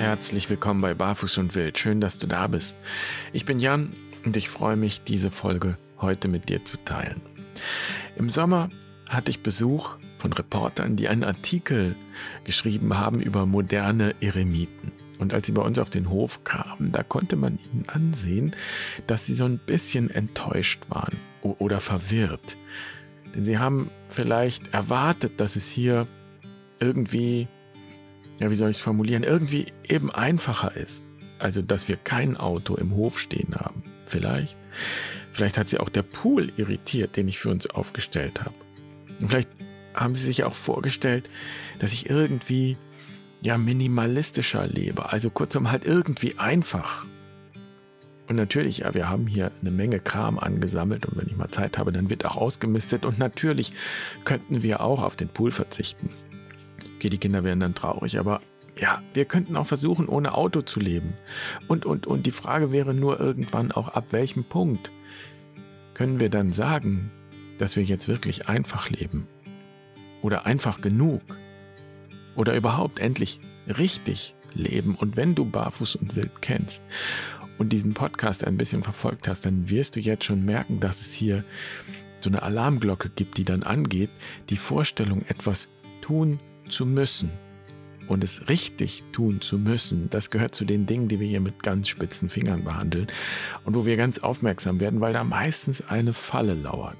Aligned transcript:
Herzlich 0.00 0.48
willkommen 0.48 0.80
bei 0.80 0.94
Barfuß 0.94 1.36
und 1.36 1.54
Wild. 1.54 1.78
Schön, 1.78 2.00
dass 2.00 2.16
du 2.16 2.26
da 2.26 2.46
bist. 2.46 2.74
Ich 3.34 3.44
bin 3.44 3.58
Jan 3.58 3.92
und 4.24 4.34
ich 4.34 4.48
freue 4.48 4.76
mich, 4.76 5.02
diese 5.02 5.30
Folge 5.30 5.76
heute 6.00 6.26
mit 6.26 6.48
dir 6.48 6.64
zu 6.64 6.82
teilen. 6.82 7.20
Im 8.16 8.30
Sommer 8.30 8.70
hatte 9.10 9.30
ich 9.30 9.42
Besuch 9.42 9.96
von 10.16 10.32
Reportern, 10.32 10.96
die 10.96 11.08
einen 11.08 11.22
Artikel 11.22 11.96
geschrieben 12.44 12.96
haben 12.96 13.20
über 13.20 13.44
moderne 13.44 14.14
Eremiten. 14.22 14.90
Und 15.18 15.34
als 15.34 15.48
sie 15.48 15.52
bei 15.52 15.60
uns 15.60 15.78
auf 15.78 15.90
den 15.90 16.08
Hof 16.08 16.44
kamen, 16.44 16.92
da 16.92 17.02
konnte 17.02 17.36
man 17.36 17.58
ihnen 17.58 17.84
ansehen, 17.86 18.56
dass 19.06 19.26
sie 19.26 19.34
so 19.34 19.44
ein 19.44 19.58
bisschen 19.58 20.08
enttäuscht 20.08 20.80
waren 20.88 21.18
oder 21.42 21.78
verwirrt. 21.78 22.56
Denn 23.34 23.44
sie 23.44 23.58
haben 23.58 23.90
vielleicht 24.08 24.72
erwartet, 24.72 25.40
dass 25.40 25.56
es 25.56 25.68
hier 25.68 26.06
irgendwie 26.78 27.48
ja, 28.40 28.50
wie 28.50 28.54
soll 28.54 28.70
ich 28.70 28.78
es 28.78 28.82
formulieren, 28.82 29.22
irgendwie 29.22 29.66
eben 29.86 30.10
einfacher 30.10 30.74
ist. 30.74 31.04
Also, 31.38 31.62
dass 31.62 31.88
wir 31.88 31.96
kein 31.96 32.36
Auto 32.36 32.74
im 32.74 32.94
Hof 32.96 33.18
stehen 33.18 33.54
haben. 33.54 33.82
Vielleicht. 34.06 34.56
Vielleicht 35.32 35.58
hat 35.58 35.68
sie 35.68 35.78
auch 35.78 35.88
der 35.88 36.02
Pool 36.02 36.52
irritiert, 36.56 37.16
den 37.16 37.28
ich 37.28 37.38
für 37.38 37.50
uns 37.50 37.68
aufgestellt 37.68 38.40
habe. 38.40 38.54
Und 39.20 39.28
vielleicht 39.28 39.50
haben 39.94 40.14
sie 40.14 40.26
sich 40.26 40.44
auch 40.44 40.54
vorgestellt, 40.54 41.30
dass 41.78 41.92
ich 41.92 42.10
irgendwie 42.10 42.76
ja 43.42 43.58
minimalistischer 43.58 44.66
lebe. 44.66 45.10
Also 45.10 45.30
kurzum 45.30 45.70
halt 45.70 45.84
irgendwie 45.84 46.38
einfach. 46.38 47.06
Und 48.28 48.36
natürlich, 48.36 48.78
ja, 48.78 48.94
wir 48.94 49.08
haben 49.08 49.26
hier 49.26 49.50
eine 49.60 49.70
Menge 49.70 49.98
Kram 49.98 50.38
angesammelt 50.38 51.04
und 51.06 51.18
wenn 51.18 51.26
ich 51.26 51.36
mal 51.36 51.50
Zeit 51.50 51.78
habe, 51.78 51.92
dann 51.92 52.10
wird 52.10 52.24
auch 52.24 52.36
ausgemistet. 52.36 53.04
Und 53.04 53.18
natürlich 53.18 53.72
könnten 54.24 54.62
wir 54.62 54.80
auch 54.80 55.02
auf 55.02 55.16
den 55.16 55.28
Pool 55.28 55.50
verzichten. 55.50 56.10
Okay, 57.00 57.08
die 57.08 57.16
Kinder 57.16 57.44
wären 57.44 57.60
dann 57.60 57.74
traurig, 57.74 58.18
aber 58.18 58.42
ja, 58.78 59.02
wir 59.14 59.24
könnten 59.24 59.56
auch 59.56 59.66
versuchen, 59.66 60.06
ohne 60.06 60.34
Auto 60.34 60.60
zu 60.60 60.80
leben. 60.80 61.14
Und, 61.66 61.86
und, 61.86 62.06
und 62.06 62.26
die 62.26 62.30
Frage 62.30 62.72
wäre 62.72 62.92
nur 62.92 63.18
irgendwann 63.18 63.72
auch, 63.72 63.88
ab 63.88 64.08
welchem 64.10 64.44
Punkt 64.44 64.92
können 65.94 66.20
wir 66.20 66.28
dann 66.28 66.52
sagen, 66.52 67.10
dass 67.56 67.74
wir 67.76 67.84
jetzt 67.84 68.06
wirklich 68.06 68.50
einfach 68.50 68.90
leben? 68.90 69.26
Oder 70.20 70.44
einfach 70.44 70.82
genug? 70.82 71.22
Oder 72.36 72.54
überhaupt 72.54 72.98
endlich 72.98 73.40
richtig 73.66 74.34
leben? 74.52 74.94
Und 74.94 75.16
wenn 75.16 75.34
du 75.34 75.46
Barfuß 75.46 75.96
und 75.96 76.16
Wild 76.16 76.42
kennst 76.42 76.82
und 77.56 77.70
diesen 77.70 77.94
Podcast 77.94 78.44
ein 78.44 78.58
bisschen 78.58 78.82
verfolgt 78.82 79.26
hast, 79.26 79.46
dann 79.46 79.70
wirst 79.70 79.96
du 79.96 80.00
jetzt 80.00 80.24
schon 80.24 80.44
merken, 80.44 80.80
dass 80.80 81.00
es 81.00 81.14
hier 81.14 81.44
so 82.20 82.28
eine 82.28 82.42
Alarmglocke 82.42 83.08
gibt, 83.08 83.38
die 83.38 83.44
dann 83.46 83.62
angeht, 83.62 84.10
die 84.50 84.58
Vorstellung, 84.58 85.22
etwas 85.28 85.70
tun 86.02 86.40
zu 86.68 86.86
müssen 86.86 87.30
und 88.08 88.24
es 88.24 88.48
richtig 88.48 89.04
tun 89.12 89.40
zu 89.40 89.58
müssen, 89.58 90.10
das 90.10 90.30
gehört 90.30 90.54
zu 90.54 90.64
den 90.64 90.86
Dingen, 90.86 91.08
die 91.08 91.20
wir 91.20 91.28
hier 91.28 91.40
mit 91.40 91.62
ganz 91.62 91.88
spitzen 91.88 92.28
Fingern 92.28 92.64
behandeln 92.64 93.06
und 93.64 93.76
wo 93.76 93.86
wir 93.86 93.96
ganz 93.96 94.18
aufmerksam 94.18 94.80
werden, 94.80 95.00
weil 95.00 95.12
da 95.12 95.24
meistens 95.24 95.80
eine 95.82 96.12
Falle 96.12 96.54
lauert. 96.54 96.98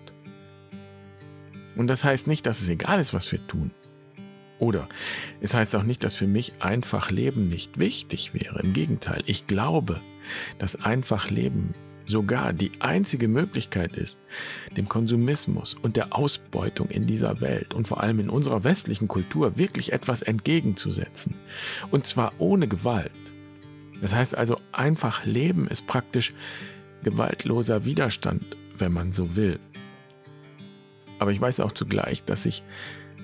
Und 1.77 1.89
das 1.89 2.05
heißt 2.05 2.27
nicht, 2.27 2.47
dass 2.47 2.61
es 2.61 2.69
egal 2.69 3.01
ist, 3.01 3.15
was 3.15 3.31
wir 3.33 3.45
tun. 3.47 3.71
Oder 4.59 4.89
es 5.41 5.55
heißt 5.55 5.75
auch 5.75 5.83
nicht, 5.83 6.05
dass 6.05 6.15
für 6.15 6.27
mich 6.27 6.53
einfach 6.61 7.11
Leben 7.11 7.45
nicht 7.45 7.79
wichtig 7.79 8.35
wäre. 8.35 8.61
Im 8.61 8.75
Gegenteil, 8.75 9.23
ich 9.27 9.47
glaube, 9.47 10.01
dass 10.59 10.77
einfach 10.77 11.31
Leben 11.31 11.75
sogar 12.07 12.53
die 12.53 12.73
einzige 12.81 13.29
Möglichkeit 13.29 13.97
ist, 13.97 14.19
dem 14.77 14.89
Konsumismus 14.89 15.75
und 15.75 15.97
der 15.97 16.15
Ausbeutung 16.15 16.89
in 16.89 17.07
dieser 17.07 17.41
Welt 17.41 17.75
und 17.75 17.89
vor 17.89 18.03
allem 18.03 18.21
in 18.21 18.31
unserer 18.31 18.65
westlichen 18.65 19.09
Kultur 19.09 19.59
wirklich 19.59 19.93
etwas 19.93 20.23
entgegenzusetzen. 20.23 21.35
Und 21.91 22.07
zwar 22.07 22.33
ohne 22.39 22.69
Gewalt. 22.69 23.13
Das 24.01 24.15
heißt 24.15 24.37
also, 24.37 24.57
einfach 24.73 25.25
Leben 25.25 25.69
ist 25.69 25.87
praktisch 25.87 26.35
gewaltloser 27.03 27.85
Widerstand, 27.85 28.57
wenn 28.77 28.93
man 28.93 29.13
so 29.13 29.37
will. 29.37 29.59
Aber 31.19 31.33
ich 31.33 31.41
weiß 31.41 31.61
auch 31.61 31.73
zugleich, 31.73 32.25
dass 32.25 32.47
ich 32.47 32.63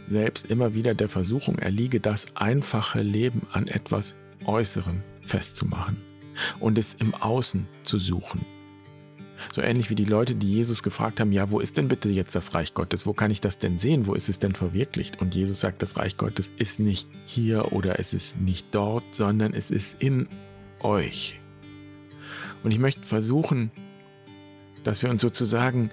selbst 0.09 0.47
immer 0.47 0.75
wieder 0.75 0.95
der 0.95 1.09
Versuchung 1.09 1.59
erliege, 1.59 2.01
das 2.01 2.37
einfache 2.37 3.03
Leben 3.03 3.47
an 3.53 3.67
etwas 3.67 4.15
Äußerem 4.45 5.03
festzumachen 5.23 5.97
und 6.61 6.79
es 6.79 6.95
im 6.95 7.15
Außen 7.15 7.67
zu 7.83 7.99
suchen. 7.99 8.45
So 9.55 9.63
ähnlich 9.63 9.91
wie 9.91 9.95
die 9.95 10.05
Leute, 10.05 10.35
die 10.35 10.53
Jesus 10.53 10.83
gefragt 10.83 11.21
haben, 11.21 11.33
ja, 11.33 11.51
wo 11.51 11.61
ist 11.61 11.77
denn 11.77 11.89
bitte 11.89 12.09
jetzt 12.09 12.35
das 12.35 12.55
Reich 12.55 12.75
Gottes? 12.75 13.07
Wo 13.07 13.13
kann 13.13 13.31
ich 13.31 13.41
das 13.41 13.59
denn 13.59 13.79
sehen? 13.79 14.07
Wo 14.07 14.15
ist 14.15 14.29
es 14.29 14.39
denn 14.39 14.55
verwirklicht? 14.55 15.21
Und 15.21 15.35
Jesus 15.35 15.61
sagt, 15.61 15.83
das 15.83 15.97
Reich 15.97 16.17
Gottes 16.17 16.51
ist 16.59 16.81
nicht 16.81 17.09
hier 17.27 17.73
oder 17.73 17.99
es 17.99 18.15
ist 18.15 18.41
nicht 18.41 18.75
dort, 18.75 19.15
sondern 19.15 19.55
es 19.55 19.71
ist 19.71 20.01
in 20.01 20.29
euch. 20.81 21.41
Und 22.63 22.71
ich 22.71 22.79
möchte 22.79 23.03
versuchen, 23.03 23.71
dass 24.85 25.03
wir 25.03 25.11
uns 25.11 25.23
sozusagen 25.23 25.91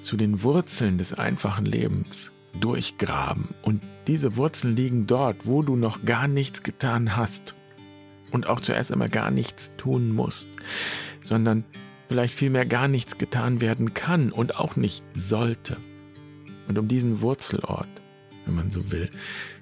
zu 0.00 0.16
den 0.16 0.42
Wurzeln 0.42 0.98
des 0.98 1.14
einfachen 1.14 1.64
Lebens 1.64 2.32
durchgraben. 2.60 3.48
Und 3.62 3.82
diese 4.06 4.36
Wurzeln 4.36 4.76
liegen 4.76 5.06
dort, 5.06 5.46
wo 5.46 5.62
du 5.62 5.76
noch 5.76 6.04
gar 6.04 6.28
nichts 6.28 6.62
getan 6.62 7.16
hast. 7.16 7.54
Und 8.30 8.48
auch 8.48 8.60
zuerst 8.60 8.92
einmal 8.92 9.08
gar 9.08 9.30
nichts 9.30 9.76
tun 9.76 10.12
musst, 10.12 10.48
sondern 11.22 11.64
vielleicht 12.08 12.34
vielmehr 12.34 12.66
gar 12.66 12.88
nichts 12.88 13.18
getan 13.18 13.60
werden 13.60 13.94
kann 13.94 14.30
und 14.32 14.56
auch 14.56 14.76
nicht 14.76 15.04
sollte. 15.14 15.76
Und 16.68 16.78
um 16.78 16.88
diesen 16.88 17.20
Wurzelort, 17.20 17.88
wenn 18.46 18.54
man 18.54 18.70
so 18.70 18.90
will, 18.90 19.10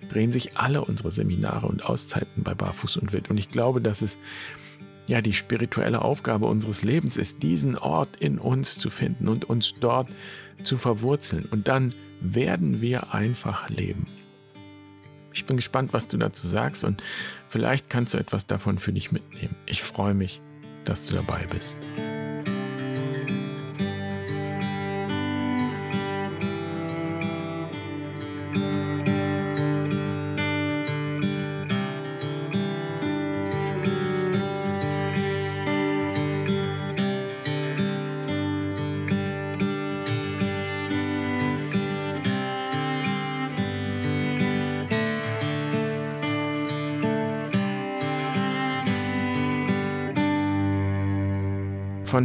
drehen 0.08 0.32
sich 0.32 0.56
alle 0.56 0.84
unsere 0.84 1.12
Seminare 1.12 1.66
und 1.66 1.84
Auszeiten 1.84 2.42
bei 2.42 2.54
Barfuß 2.54 2.97
und 2.98 3.12
Wild. 3.12 3.30
Und 3.30 3.38
ich 3.38 3.48
glaube, 3.48 3.80
dass 3.80 4.03
es 4.03 4.19
ja 5.06 5.20
die 5.20 5.32
spirituelle 5.32 6.03
Aufgabe 6.03 6.47
unseres 6.47 6.82
Lebens 6.82 7.16
ist, 7.16 7.42
diesen 7.42 7.76
Ort 7.76 8.16
in 8.20 8.38
uns 8.38 8.78
zu 8.78 8.91
finden 8.91 9.28
und 9.28 9.44
uns 9.44 9.74
dort 9.80 10.10
zu 10.62 10.76
verwurzeln. 10.76 11.47
Und 11.50 11.69
dann 11.69 11.94
werden 12.20 12.80
wir 12.80 13.12
einfach 13.14 13.69
leben. 13.69 14.06
Ich 15.32 15.44
bin 15.47 15.56
gespannt, 15.56 15.92
was 15.92 16.09
du 16.09 16.19
dazu 16.19 16.47
sagst 16.47 16.84
und 16.84 17.03
vielleicht 17.48 17.88
kannst 17.88 18.14
du 18.14 18.19
etwas 18.19 18.47
davon 18.47 18.78
für 18.78 18.92
dich 18.92 19.12
mitnehmen. 19.12 19.56
Ich 19.66 19.82
freue 19.82 20.14
mich, 20.14 20.42
dass 20.84 21.06
du 21.06 21.14
dabei 21.14 21.47
bist. 21.50 21.78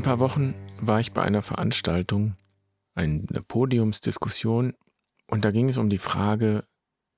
Paar 0.08 0.20
Wochen 0.20 0.56
war 0.80 1.02
ich 1.02 1.12
bei 1.12 1.22
einer 1.22 1.42
Veranstaltung, 1.42 2.38
eine 2.96 3.26
Podiumsdiskussion, 3.46 4.74
und 5.30 5.44
da 5.44 5.52
ging 5.52 5.68
es 5.68 5.76
um 5.76 5.90
die 5.90 5.98
Frage, 5.98 6.64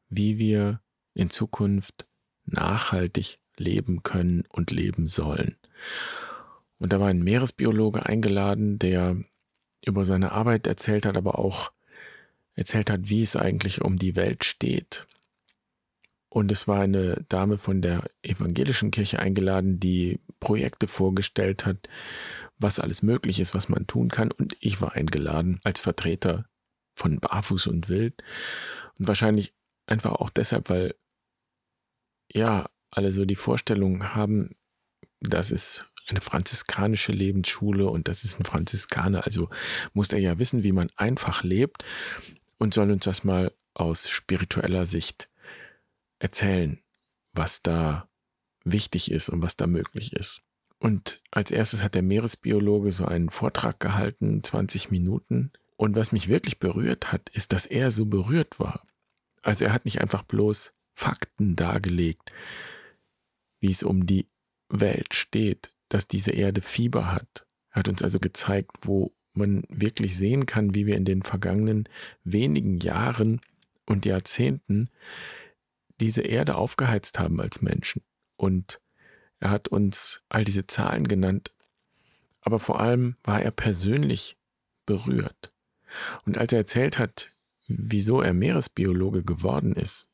wie 0.10 0.40
wir 0.40 0.82
in 1.14 1.30
Zukunft 1.30 2.08
nachhaltig 2.46 3.38
leben 3.58 4.02
können 4.02 4.44
und 4.50 4.72
leben 4.72 5.06
sollen. 5.06 5.56
Und 6.80 6.92
da 6.92 7.00
war 7.00 7.10
ein 7.10 7.22
Meeresbiologe 7.22 8.08
eingeladen, 8.08 8.80
der 8.80 9.18
über 9.86 10.04
seine 10.04 10.32
Arbeit 10.32 10.66
erzählt 10.66 11.06
hat, 11.06 11.16
aber 11.16 11.38
auch 11.38 11.72
erzählt 12.56 12.90
hat, 12.90 13.08
wie 13.08 13.22
es 13.22 13.36
eigentlich 13.36 13.84
um 13.84 14.00
die 14.00 14.16
Welt 14.16 14.46
steht. 14.46 15.06
Und 16.28 16.52
es 16.52 16.68
war 16.68 16.82
eine 16.82 17.24
Dame 17.30 17.60
von 17.60 17.84
der 17.84 18.10
evangelischen 18.24 18.90
Kirche 18.90 19.20
eingeladen, 19.20 19.80
die 19.80 20.20
Projekte 20.40 20.88
vorgestellt 20.88 21.68
hat, 21.68 21.88
was 22.60 22.80
alles 22.80 23.02
möglich 23.02 23.40
ist, 23.40 23.56
was 23.56 23.70
man 23.70 23.88
tun 23.88 24.10
kann. 24.10 24.32
Und 24.32 24.56
ich 24.60 24.82
war 24.82 24.94
eingeladen 24.94 25.60
als 25.64 25.80
Vertreter 25.80 26.46
von 26.94 27.20
Barfuß 27.20 27.68
und 27.68 27.90
Wild. 27.90 28.22
Und 28.98 29.08
wahrscheinlich 29.08 29.54
einfach 29.88 30.12
auch 30.12 30.30
deshalb, 30.30 30.70
weil 30.70 30.96
ja, 32.32 32.70
alle 32.92 33.12
so 33.12 33.26
die 33.26 33.36
Vorstellung 33.36 34.14
haben, 34.14 34.56
dass 35.20 35.52
es 35.52 35.86
eine 36.08 36.22
franziskanische 36.22 37.12
Lebensschule 37.12 37.88
und 37.88 38.08
das 38.08 38.24
ist 38.24 38.40
ein 38.40 38.46
Franziskaner, 38.46 39.26
also 39.26 39.50
muss 39.94 40.12
er 40.12 40.20
ja 40.20 40.40
wissen, 40.40 40.64
wie 40.64 40.72
man 40.72 40.90
einfach 40.96 41.44
lebt 41.44 41.86
und 42.58 42.74
soll 42.74 42.92
uns 42.92 43.06
das 43.06 43.24
mal 43.24 43.54
aus 43.74 44.10
spiritueller 44.10 44.86
Sicht 44.86 45.30
erzählen, 46.20 46.82
was 47.34 47.62
da 47.62 48.10
wichtig 48.64 49.12
ist 49.12 49.30
und 49.30 49.42
was 49.42 49.56
da 49.56 49.68
möglich 49.68 50.14
ist. 50.14 50.42
Und 50.80 51.22
als 51.30 51.52
erstes 51.52 51.84
hat 51.84 51.94
der 51.94 52.02
Meeresbiologe 52.02 52.92
so 52.92 53.06
einen 53.06 53.30
Vortrag 53.30 53.80
gehalten, 53.80 54.44
20 54.44 54.92
Minuten. 54.92 55.52
Und 55.76 55.96
was 55.96 56.12
mich 56.12 56.30
wirklich 56.30 56.60
berührt 56.60 57.12
hat, 57.12 57.30
ist, 57.30 57.52
dass 57.52 57.66
er 57.66 57.92
so 57.92 58.06
berührt 58.06 58.60
war. 58.60 58.86
Also 59.44 59.66
er 59.66 59.74
hat 59.74 59.86
nicht 59.86 60.02
einfach 60.02 60.24
bloß 60.24 60.74
Fakten 60.94 61.56
dargelegt, 61.56 62.32
wie 63.60 63.72
es 63.72 63.84
um 63.84 64.06
die 64.06 64.28
Welt 64.70 65.14
steht, 65.14 65.74
dass 65.90 66.08
diese 66.08 66.32
Erde 66.32 66.62
Fieber 66.62 67.12
hat. 67.12 67.46
Er 67.72 67.80
hat 67.80 67.90
uns 67.90 68.02
also 68.02 68.20
gezeigt, 68.20 68.72
wo 68.82 69.14
man 69.34 69.64
wirklich 69.70 70.18
sehen 70.18 70.46
kann, 70.46 70.76
wie 70.76 70.86
wir 70.86 70.96
in 70.96 71.06
den 71.06 71.24
vergangenen 71.24 71.88
wenigen 72.24 72.80
Jahren 72.80 73.42
und 73.86 74.06
Jahrzehnten 74.06 74.90
diese 76.00 76.22
Erde 76.22 76.56
aufgeheizt 76.56 77.20
haben 77.20 77.40
als 77.42 77.62
Menschen. 77.62 78.02
Und 78.36 78.80
er 79.40 79.50
hat 79.52 79.68
uns 79.68 80.24
all 80.30 80.44
diese 80.44 80.68
Zahlen 80.68 81.08
genannt, 81.08 81.52
aber 82.42 82.60
vor 82.60 82.80
allem 82.80 83.16
war 83.24 83.42
er 83.42 83.52
persönlich 83.52 84.38
berührt. 84.86 85.52
Und 86.26 86.38
als 86.38 86.54
er 86.54 86.60
erzählt 86.60 87.00
hat, 87.00 87.30
wieso 87.68 88.22
er 88.22 88.34
Meeresbiologe 88.34 89.24
geworden 89.24 89.74
ist, 89.74 90.10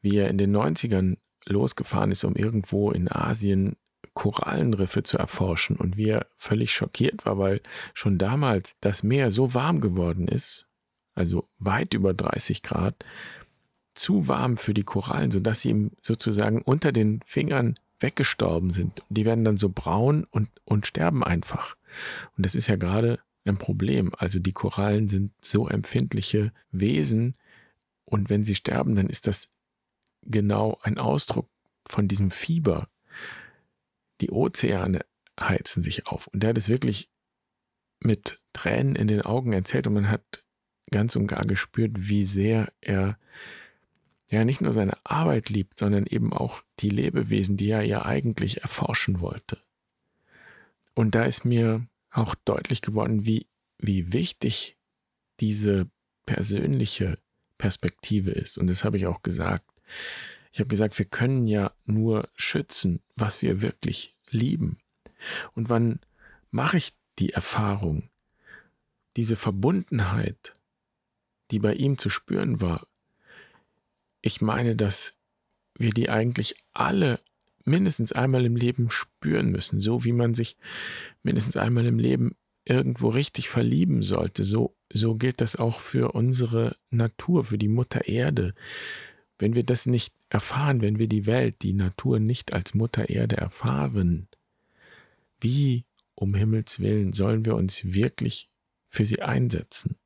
wie 0.00 0.16
er 0.16 0.28
in 0.28 0.38
den 0.38 0.54
90ern 0.54 1.18
losgefahren 1.46 2.10
ist, 2.10 2.24
um 2.24 2.36
irgendwo 2.36 2.90
in 2.90 3.10
Asien 3.10 3.76
Korallenriffe 4.14 5.02
zu 5.02 5.18
erforschen 5.18 5.76
und 5.76 5.96
wie 5.96 6.08
er 6.08 6.26
völlig 6.36 6.72
schockiert 6.72 7.24
war, 7.24 7.38
weil 7.38 7.60
schon 7.94 8.18
damals 8.18 8.76
das 8.80 9.02
Meer 9.02 9.30
so 9.30 9.54
warm 9.54 9.80
geworden 9.80 10.28
ist, 10.28 10.66
also 11.14 11.48
weit 11.58 11.94
über 11.94 12.14
30 12.14 12.62
Grad, 12.62 13.04
zu 13.94 14.28
warm 14.28 14.56
für 14.56 14.74
die 14.74 14.84
Korallen, 14.84 15.30
sodass 15.30 15.62
sie 15.62 15.70
ihm 15.70 15.92
sozusagen 16.00 16.62
unter 16.62 16.92
den 16.92 17.20
Fingern 17.26 17.74
weggestorben 18.00 18.70
sind. 18.70 19.02
Die 19.08 19.24
werden 19.24 19.44
dann 19.44 19.56
so 19.56 19.68
braun 19.68 20.24
und, 20.30 20.48
und 20.64 20.86
sterben 20.86 21.24
einfach. 21.24 21.76
Und 22.36 22.44
das 22.46 22.54
ist 22.54 22.68
ja 22.68 22.76
gerade 22.76 23.20
ein 23.44 23.58
Problem. 23.58 24.12
Also 24.16 24.38
die 24.38 24.52
Korallen 24.52 25.08
sind 25.08 25.32
so 25.40 25.68
empfindliche 25.68 26.52
Wesen 26.70 27.32
und 28.04 28.30
wenn 28.30 28.44
sie 28.44 28.54
sterben, 28.54 28.96
dann 28.96 29.10
ist 29.10 29.26
das 29.26 29.50
genau 30.22 30.78
ein 30.82 30.98
Ausdruck 30.98 31.48
von 31.86 32.08
diesem 32.08 32.30
Fieber. 32.30 32.88
Die 34.20 34.30
Ozeane 34.30 35.00
heizen 35.38 35.82
sich 35.82 36.06
auf. 36.06 36.26
Und 36.28 36.42
der 36.42 36.50
hat 36.50 36.58
es 36.58 36.68
wirklich 36.68 37.10
mit 38.00 38.42
Tränen 38.52 38.96
in 38.96 39.08
den 39.08 39.22
Augen 39.22 39.52
erzählt 39.52 39.86
und 39.86 39.94
man 39.94 40.10
hat 40.10 40.46
ganz 40.90 41.16
und 41.16 41.26
gar 41.26 41.42
gespürt, 41.42 41.92
wie 42.08 42.24
sehr 42.24 42.72
er 42.80 43.18
ja 44.30 44.44
nicht 44.44 44.60
nur 44.60 44.72
seine 44.72 44.94
Arbeit 45.04 45.48
liebt, 45.48 45.78
sondern 45.78 46.06
eben 46.06 46.32
auch 46.32 46.62
die 46.80 46.90
Lebewesen, 46.90 47.56
die 47.56 47.70
er 47.70 47.82
ja 47.82 48.04
eigentlich 48.04 48.62
erforschen 48.62 49.20
wollte. 49.20 49.58
Und 50.94 51.14
da 51.14 51.24
ist 51.24 51.44
mir 51.44 51.86
auch 52.10 52.34
deutlich 52.34 52.82
geworden, 52.82 53.24
wie, 53.24 53.46
wie 53.78 54.12
wichtig 54.12 54.76
diese 55.40 55.88
persönliche 56.26 57.18
Perspektive 57.56 58.32
ist. 58.32 58.58
Und 58.58 58.66
das 58.66 58.84
habe 58.84 58.96
ich 58.96 59.06
auch 59.06 59.22
gesagt. 59.22 59.64
Ich 60.52 60.58
habe 60.60 60.68
gesagt, 60.68 60.98
wir 60.98 61.06
können 61.06 61.46
ja 61.46 61.72
nur 61.84 62.28
schützen, 62.34 63.00
was 63.14 63.42
wir 63.42 63.62
wirklich 63.62 64.18
lieben. 64.28 64.78
Und 65.54 65.68
wann 65.68 66.00
mache 66.50 66.78
ich 66.78 66.94
die 67.20 67.32
Erfahrung, 67.32 68.10
diese 69.16 69.36
Verbundenheit, 69.36 70.54
die 71.52 71.60
bei 71.60 71.74
ihm 71.74 71.96
zu 71.96 72.10
spüren 72.10 72.60
war, 72.60 72.87
ich 74.20 74.40
meine, 74.40 74.76
dass 74.76 75.16
wir 75.74 75.90
die 75.90 76.08
eigentlich 76.08 76.56
alle 76.72 77.20
mindestens 77.64 78.12
einmal 78.12 78.44
im 78.44 78.56
Leben 78.56 78.90
spüren 78.90 79.50
müssen, 79.50 79.80
so 79.80 80.04
wie 80.04 80.12
man 80.12 80.34
sich 80.34 80.56
mindestens 81.22 81.56
einmal 81.56 81.86
im 81.86 81.98
Leben 81.98 82.36
irgendwo 82.64 83.08
richtig 83.08 83.48
verlieben 83.48 84.02
sollte. 84.02 84.44
So, 84.44 84.76
so 84.92 85.14
gilt 85.14 85.40
das 85.40 85.56
auch 85.56 85.80
für 85.80 86.12
unsere 86.12 86.76
Natur, 86.90 87.44
für 87.44 87.58
die 87.58 87.68
Mutter 87.68 88.08
Erde. 88.08 88.54
Wenn 89.38 89.54
wir 89.54 89.64
das 89.64 89.86
nicht 89.86 90.14
erfahren, 90.28 90.82
wenn 90.82 90.98
wir 90.98 91.08
die 91.08 91.26
Welt, 91.26 91.62
die 91.62 91.72
Natur 91.72 92.18
nicht 92.18 92.52
als 92.52 92.74
Mutter 92.74 93.08
Erde 93.08 93.36
erfahren, 93.36 94.28
wie 95.40 95.84
um 96.14 96.34
Himmels 96.34 96.80
willen 96.80 97.12
sollen 97.12 97.44
wir 97.44 97.54
uns 97.54 97.84
wirklich 97.84 98.50
für 98.88 99.06
sie 99.06 99.22
einsetzen? 99.22 99.96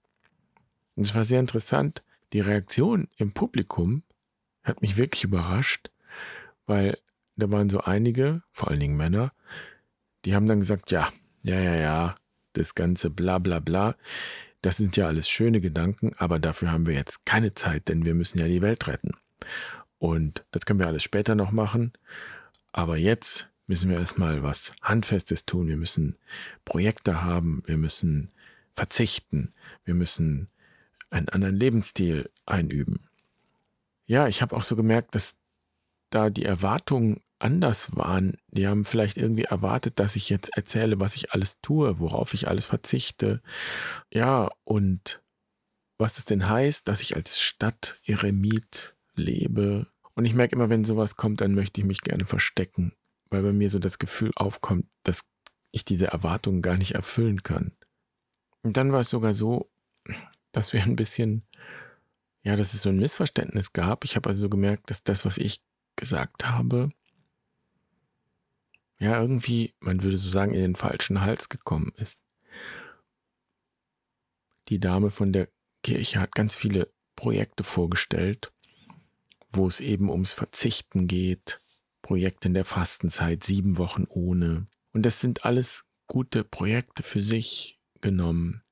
Und 0.94 1.04
es 1.06 1.14
war 1.14 1.24
sehr 1.24 1.40
interessant, 1.40 2.02
die 2.32 2.40
Reaktion 2.40 3.08
im 3.16 3.32
Publikum 3.32 4.02
hat 4.62 4.82
mich 4.82 4.96
wirklich 4.96 5.24
überrascht, 5.24 5.90
weil 6.66 6.98
da 7.36 7.50
waren 7.50 7.68
so 7.68 7.80
einige, 7.80 8.42
vor 8.52 8.68
allen 8.68 8.80
Dingen 8.80 8.96
Männer, 8.96 9.32
die 10.24 10.34
haben 10.34 10.46
dann 10.46 10.60
gesagt, 10.60 10.90
ja, 10.90 11.10
ja, 11.42 11.58
ja, 11.58 11.74
ja, 11.74 12.14
das 12.52 12.74
ganze 12.74 13.10
bla 13.10 13.38
bla 13.38 13.58
bla, 13.58 13.96
das 14.60 14.76
sind 14.76 14.96
ja 14.96 15.08
alles 15.08 15.28
schöne 15.28 15.60
Gedanken, 15.60 16.12
aber 16.18 16.38
dafür 16.38 16.70
haben 16.70 16.86
wir 16.86 16.94
jetzt 16.94 17.26
keine 17.26 17.54
Zeit, 17.54 17.88
denn 17.88 18.04
wir 18.04 18.14
müssen 18.14 18.38
ja 18.38 18.46
die 18.46 18.62
Welt 18.62 18.86
retten. 18.86 19.16
Und 19.98 20.44
das 20.52 20.66
können 20.66 20.78
wir 20.78 20.86
alles 20.86 21.02
später 21.02 21.34
noch 21.34 21.50
machen, 21.50 21.92
aber 22.72 22.96
jetzt 22.96 23.48
müssen 23.66 23.90
wir 23.90 23.98
erstmal 23.98 24.42
was 24.42 24.72
Handfestes 24.82 25.46
tun. 25.46 25.68
Wir 25.68 25.76
müssen 25.76 26.18
Projekte 26.64 27.22
haben, 27.22 27.62
wir 27.66 27.78
müssen 27.78 28.30
verzichten, 28.74 29.50
wir 29.84 29.94
müssen 29.94 30.48
einen 31.12 31.28
anderen 31.28 31.56
Lebensstil 31.56 32.30
einüben. 32.46 33.08
Ja, 34.06 34.28
ich 34.28 34.42
habe 34.42 34.56
auch 34.56 34.62
so 34.62 34.76
gemerkt, 34.76 35.14
dass 35.14 35.36
da 36.10 36.30
die 36.30 36.44
Erwartungen 36.44 37.22
anders 37.38 37.96
waren. 37.96 38.38
Die 38.48 38.66
haben 38.66 38.84
vielleicht 38.84 39.16
irgendwie 39.16 39.44
erwartet, 39.44 39.98
dass 39.98 40.16
ich 40.16 40.28
jetzt 40.28 40.56
erzähle, 40.56 41.00
was 41.00 41.16
ich 41.16 41.32
alles 41.32 41.60
tue, 41.60 41.98
worauf 41.98 42.34
ich 42.34 42.48
alles 42.48 42.66
verzichte. 42.66 43.42
Ja, 44.12 44.50
und 44.64 45.22
was 45.98 46.18
es 46.18 46.24
denn 46.24 46.48
heißt, 46.48 46.88
dass 46.88 47.00
ich 47.00 47.16
als 47.16 47.40
Stadteremit 47.40 48.96
lebe. 49.14 49.86
Und 50.14 50.24
ich 50.24 50.34
merke 50.34 50.56
immer, 50.56 50.70
wenn 50.70 50.84
sowas 50.84 51.16
kommt, 51.16 51.40
dann 51.40 51.54
möchte 51.54 51.80
ich 51.80 51.86
mich 51.86 52.02
gerne 52.02 52.26
verstecken, 52.26 52.92
weil 53.30 53.42
bei 53.42 53.52
mir 53.52 53.70
so 53.70 53.78
das 53.78 53.98
Gefühl 53.98 54.30
aufkommt, 54.36 54.86
dass 55.02 55.24
ich 55.70 55.84
diese 55.84 56.08
Erwartungen 56.08 56.62
gar 56.62 56.76
nicht 56.76 56.94
erfüllen 56.94 57.42
kann. 57.42 57.76
Und 58.62 58.76
dann 58.76 58.92
war 58.92 59.00
es 59.00 59.10
sogar 59.10 59.34
so, 59.34 59.70
dass 60.52 60.72
wir 60.72 60.82
ein 60.82 60.96
bisschen, 60.96 61.42
ja, 62.42 62.56
dass 62.56 62.74
es 62.74 62.82
so 62.82 62.90
ein 62.90 62.98
Missverständnis 62.98 63.72
gab. 63.72 64.04
Ich 64.04 64.16
habe 64.16 64.28
also 64.28 64.48
gemerkt, 64.48 64.90
dass 64.90 65.02
das, 65.02 65.24
was 65.24 65.38
ich 65.38 65.62
gesagt 65.96 66.46
habe, 66.46 66.88
ja, 68.98 69.20
irgendwie, 69.20 69.74
man 69.80 70.02
würde 70.02 70.16
so 70.16 70.30
sagen, 70.30 70.54
in 70.54 70.60
den 70.60 70.76
falschen 70.76 71.20
Hals 71.22 71.48
gekommen 71.48 71.92
ist. 71.96 72.24
Die 74.68 74.78
Dame 74.78 75.10
von 75.10 75.32
der 75.32 75.48
Kirche 75.82 76.20
hat 76.20 76.36
ganz 76.36 76.54
viele 76.54 76.92
Projekte 77.16 77.64
vorgestellt, 77.64 78.52
wo 79.50 79.66
es 79.66 79.80
eben 79.80 80.08
ums 80.08 80.32
Verzichten 80.32 81.08
geht, 81.08 81.58
Projekte 82.00 82.48
in 82.48 82.54
der 82.54 82.64
Fastenzeit, 82.64 83.42
sieben 83.42 83.76
Wochen 83.76 84.06
ohne. 84.08 84.68
Und 84.92 85.04
das 85.04 85.20
sind 85.20 85.44
alles 85.44 85.84
gute 86.06 86.44
Projekte 86.44 87.02
für 87.02 87.22
sich 87.22 87.80
genommen. 88.00 88.62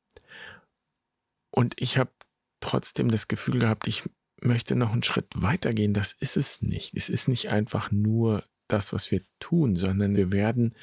Und 1.51 1.75
ich 1.79 1.99
habe 1.99 2.13
trotzdem 2.61 3.11
das 3.11 3.29
Gefühl 3.29 3.59
gehabt, 3.59 3.89
ich 3.89 4.05
möchte 4.41 4.77
noch 4.77 4.93
einen 4.93 5.03
Schritt 5.03 5.29
weitergehen. 5.35 5.95
Das 5.95 6.13
ist 6.13 6.37
es 6.37 6.63
nicht. 6.63 6.95
Es 6.95 7.09
ist 7.09 7.29
nicht 7.29 7.49
einfach 7.49 7.91
nur 7.91 8.45
das, 8.69 8.93
was 8.93 9.11
wir 9.11 9.23
tun, 9.39 9.77
sondern 9.77 10.17
wir 10.17 10.33
werden 10.33 10.75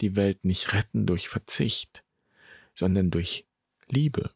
die 0.00 0.16
Welt 0.16 0.44
nicht 0.44 0.72
retten 0.72 1.06
durch 1.06 1.28
Verzicht, 1.28 2.04
sondern 2.74 3.10
durch 3.10 3.46
Liebe. 3.88 4.30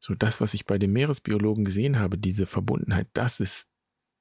So 0.00 0.14
das, 0.14 0.40
was 0.40 0.54
ich 0.54 0.66
bei 0.66 0.78
den 0.78 0.92
Meeresbiologen 0.92 1.64
gesehen 1.64 1.98
habe, 1.98 2.18
diese 2.18 2.46
Verbundenheit, 2.46 3.08
das 3.12 3.40
ist, 3.40 3.68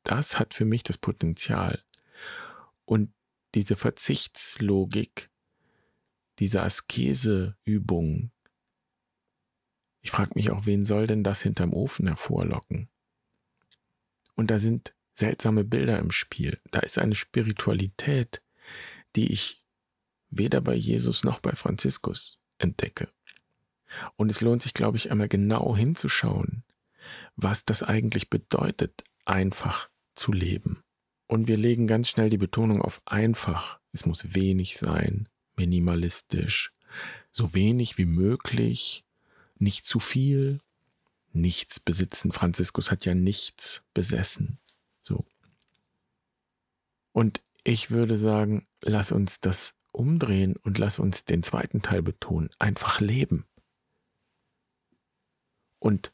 das 0.04 0.38
hat 0.38 0.54
für 0.54 0.66
mich 0.66 0.84
das 0.84 0.98
Potenzial. 0.98 1.84
Und 2.86 3.14
diese 3.56 3.76
Verzichtslogik, 3.76 5.30
diese 6.40 6.64
Askeseübung, 6.64 8.32
ich 10.02 10.12
frage 10.12 10.32
mich 10.36 10.52
auch, 10.52 10.66
wen 10.66 10.86
soll 10.86 11.08
denn 11.08 11.24
das 11.24 11.42
hinterm 11.42 11.74
Ofen 11.74 12.08
hervorlocken? 12.08 12.90
Und 14.36 14.52
da 14.52 14.60
sind 14.60 14.96
seltsame 15.14 15.64
Bilder 15.64 16.00
im 16.00 16.12
Spiel. 16.12 16.60
Da 16.72 16.80
ist 16.80 16.98
eine 16.98 17.16
Spiritualität, 17.16 18.42
die 19.16 19.32
ich 19.32 19.64
weder 20.30 20.62
bei 20.62 20.74
Jesus 20.74 21.24
noch 21.24 21.40
bei 21.40 21.52
Franziskus 21.52 22.42
entdecke. 22.58 23.10
Und 24.16 24.32
es 24.32 24.42
lohnt 24.42 24.62
sich, 24.62 24.74
glaube 24.74 24.98
ich, 24.98 25.12
einmal 25.12 25.28
genau 25.28 25.76
hinzuschauen, 25.76 26.64
was 27.36 27.66
das 27.66 27.84
eigentlich 27.84 28.30
bedeutet, 28.30 29.04
einfach 29.26 29.90
zu 30.16 30.32
leben. 30.32 30.84
Und 31.28 31.48
wir 31.48 31.58
legen 31.58 31.88
ganz 31.88 32.10
schnell 32.10 32.30
die 32.30 32.38
Betonung 32.38 32.82
auf 32.82 33.02
einfach. 33.06 33.80
Es 33.92 34.06
muss 34.06 34.34
wenig 34.34 34.78
sein, 34.78 35.30
minimalistisch, 35.56 36.74
so 37.32 37.54
wenig 37.54 37.98
wie 37.98 38.06
möglich, 38.06 39.06
nicht 39.62 39.86
zu 39.86 40.00
viel, 40.00 40.60
nichts 41.32 41.80
besitzen. 41.80 42.32
Franziskus 42.32 42.92
hat 42.92 43.06
ja 43.06 43.14
nichts 43.16 43.84
besessen. 43.94 44.60
So. 45.02 45.26
Und 47.14 47.42
ich 47.64 47.92
würde 47.92 48.18
sagen, 48.18 48.68
lass 48.82 49.12
uns 49.12 49.40
das 49.40 49.74
umdrehen 49.92 50.56
und 50.58 50.78
lass 50.78 51.00
uns 51.00 51.26
den 51.26 51.44
zweiten 51.44 51.82
Teil 51.82 52.02
betonen. 52.02 52.50
Einfach 52.60 53.00
leben. 53.00 53.46
Und 55.80 56.12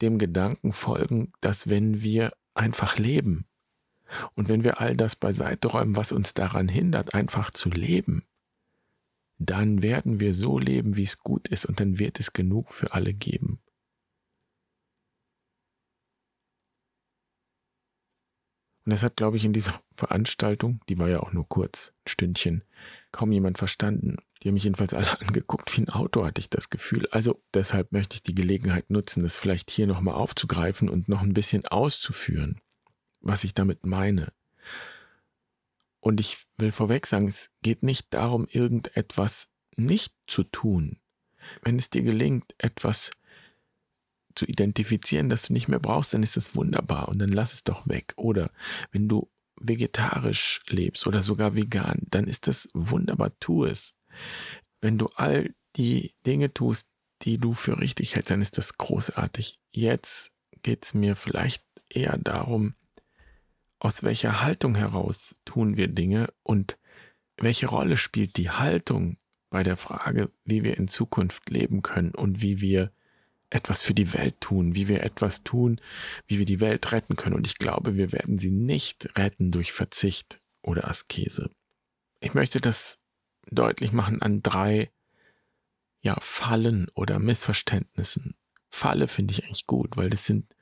dem 0.00 0.18
Gedanken 0.18 0.72
folgen, 0.72 1.32
dass 1.40 1.68
wenn 1.68 2.00
wir 2.02 2.32
einfach 2.54 2.98
leben, 2.98 3.46
Und 4.34 4.48
wenn 4.48 4.64
wir 4.64 4.80
all 4.80 4.96
das 4.96 5.16
beiseite 5.16 5.68
räumen, 5.68 5.96
was 5.96 6.12
uns 6.12 6.34
daran 6.34 6.68
hindert, 6.68 7.14
einfach 7.14 7.50
zu 7.50 7.68
leben, 7.68 8.24
dann 9.38 9.82
werden 9.82 10.20
wir 10.20 10.34
so 10.34 10.58
leben, 10.58 10.96
wie 10.96 11.02
es 11.02 11.18
gut 11.18 11.48
ist, 11.48 11.66
und 11.66 11.80
dann 11.80 11.98
wird 11.98 12.20
es 12.20 12.32
genug 12.32 12.72
für 12.72 12.92
alle 12.92 13.14
geben. 13.14 13.60
Und 18.84 18.90
das 18.90 19.02
hat, 19.02 19.16
glaube 19.16 19.36
ich, 19.36 19.44
in 19.44 19.52
dieser 19.52 19.80
Veranstaltung, 19.92 20.80
die 20.88 20.98
war 20.98 21.08
ja 21.08 21.20
auch 21.20 21.32
nur 21.32 21.48
kurz, 21.48 21.92
ein 22.04 22.08
Stündchen, 22.08 22.64
kaum 23.12 23.32
jemand 23.32 23.58
verstanden. 23.58 24.16
Die 24.42 24.48
haben 24.48 24.54
mich 24.54 24.64
jedenfalls 24.64 24.94
alle 24.94 25.20
angeguckt 25.20 25.76
wie 25.76 25.82
ein 25.82 25.88
Auto, 25.88 26.24
hatte 26.24 26.40
ich 26.40 26.50
das 26.50 26.70
Gefühl. 26.70 27.08
Also 27.10 27.42
deshalb 27.54 27.92
möchte 27.92 28.16
ich 28.16 28.22
die 28.22 28.34
Gelegenheit 28.34 28.90
nutzen, 28.90 29.22
das 29.22 29.38
vielleicht 29.38 29.70
hier 29.70 29.86
nochmal 29.86 30.14
aufzugreifen 30.14 30.88
und 30.88 31.08
noch 31.08 31.22
ein 31.22 31.34
bisschen 31.34 31.66
auszuführen, 31.66 32.60
was 33.20 33.44
ich 33.44 33.54
damit 33.54 33.86
meine. 33.86 34.32
Und 36.04 36.20
ich 36.20 36.46
will 36.58 36.70
vorweg 36.70 37.06
sagen, 37.06 37.28
es 37.28 37.48
geht 37.62 37.82
nicht 37.82 38.12
darum, 38.12 38.46
irgendetwas 38.46 39.50
nicht 39.74 40.14
zu 40.26 40.44
tun. 40.44 41.00
Wenn 41.62 41.78
es 41.78 41.88
dir 41.88 42.02
gelingt, 42.02 42.54
etwas 42.58 43.10
zu 44.34 44.44
identifizieren, 44.44 45.30
das 45.30 45.44
du 45.46 45.54
nicht 45.54 45.66
mehr 45.66 45.78
brauchst, 45.78 46.12
dann 46.12 46.22
ist 46.22 46.36
das 46.36 46.54
wunderbar 46.54 47.08
und 47.08 47.20
dann 47.20 47.30
lass 47.30 47.54
es 47.54 47.64
doch 47.64 47.88
weg. 47.88 48.12
Oder 48.18 48.50
wenn 48.92 49.08
du 49.08 49.30
vegetarisch 49.56 50.60
lebst 50.68 51.06
oder 51.06 51.22
sogar 51.22 51.54
vegan, 51.54 52.02
dann 52.10 52.28
ist 52.28 52.48
das 52.48 52.68
wunderbar, 52.74 53.32
tu 53.40 53.64
es. 53.64 53.96
Wenn 54.82 54.98
du 54.98 55.06
all 55.14 55.54
die 55.76 56.12
Dinge 56.26 56.52
tust, 56.52 56.90
die 57.22 57.38
du 57.38 57.54
für 57.54 57.78
richtig 57.78 58.14
hältst, 58.14 58.30
dann 58.30 58.42
ist 58.42 58.58
das 58.58 58.76
großartig. 58.76 59.62
Jetzt 59.72 60.34
geht 60.60 60.84
es 60.84 60.92
mir 60.92 61.16
vielleicht 61.16 61.64
eher 61.88 62.18
darum, 62.18 62.74
aus 63.84 64.02
welcher 64.02 64.40
Haltung 64.40 64.74
heraus 64.76 65.36
tun 65.44 65.76
wir 65.76 65.88
Dinge 65.88 66.32
und 66.42 66.78
welche 67.36 67.66
Rolle 67.66 67.98
spielt 67.98 68.38
die 68.38 68.48
Haltung 68.48 69.18
bei 69.50 69.62
der 69.62 69.76
Frage, 69.76 70.30
wie 70.46 70.64
wir 70.64 70.78
in 70.78 70.88
Zukunft 70.88 71.50
leben 71.50 71.82
können 71.82 72.14
und 72.14 72.40
wie 72.40 72.62
wir 72.62 72.92
etwas 73.50 73.82
für 73.82 73.92
die 73.92 74.14
Welt 74.14 74.40
tun, 74.40 74.74
wie 74.74 74.88
wir 74.88 75.02
etwas 75.02 75.44
tun, 75.44 75.82
wie 76.26 76.38
wir 76.38 76.46
die 76.46 76.60
Welt 76.60 76.92
retten 76.92 77.14
können. 77.14 77.36
Und 77.36 77.46
ich 77.46 77.58
glaube, 77.58 77.94
wir 77.94 78.10
werden 78.10 78.38
sie 78.38 78.50
nicht 78.50 79.18
retten 79.18 79.50
durch 79.50 79.72
Verzicht 79.72 80.40
oder 80.62 80.88
Askese. 80.88 81.50
Ich 82.20 82.32
möchte 82.32 82.62
das 82.62 83.00
deutlich 83.50 83.92
machen 83.92 84.22
an 84.22 84.42
drei 84.42 84.90
ja, 86.00 86.16
Fallen 86.20 86.88
oder 86.94 87.18
Missverständnissen. 87.18 88.34
Falle 88.70 89.08
finde 89.08 89.32
ich 89.32 89.44
eigentlich 89.44 89.66
gut, 89.66 89.98
weil 89.98 90.08
das 90.08 90.24
sind 90.24 90.56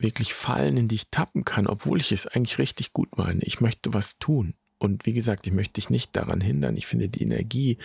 wirklich 0.00 0.34
Fallen, 0.34 0.76
in 0.76 0.88
die 0.88 0.96
ich 0.96 1.10
tappen 1.10 1.44
kann, 1.44 1.66
obwohl 1.66 2.00
ich 2.00 2.12
es 2.12 2.26
eigentlich 2.26 2.58
richtig 2.58 2.92
gut 2.92 3.16
meine. 3.16 3.42
Ich 3.42 3.60
möchte 3.60 3.92
was 3.94 4.18
tun. 4.18 4.54
Und 4.78 5.04
wie 5.04 5.12
gesagt, 5.12 5.46
ich 5.46 5.52
möchte 5.52 5.74
dich 5.74 5.90
nicht 5.90 6.16
daran 6.16 6.40
hindern. 6.40 6.76
Ich 6.76 6.86
finde 6.86 7.10
die 7.10 7.22
Energie 7.22 7.78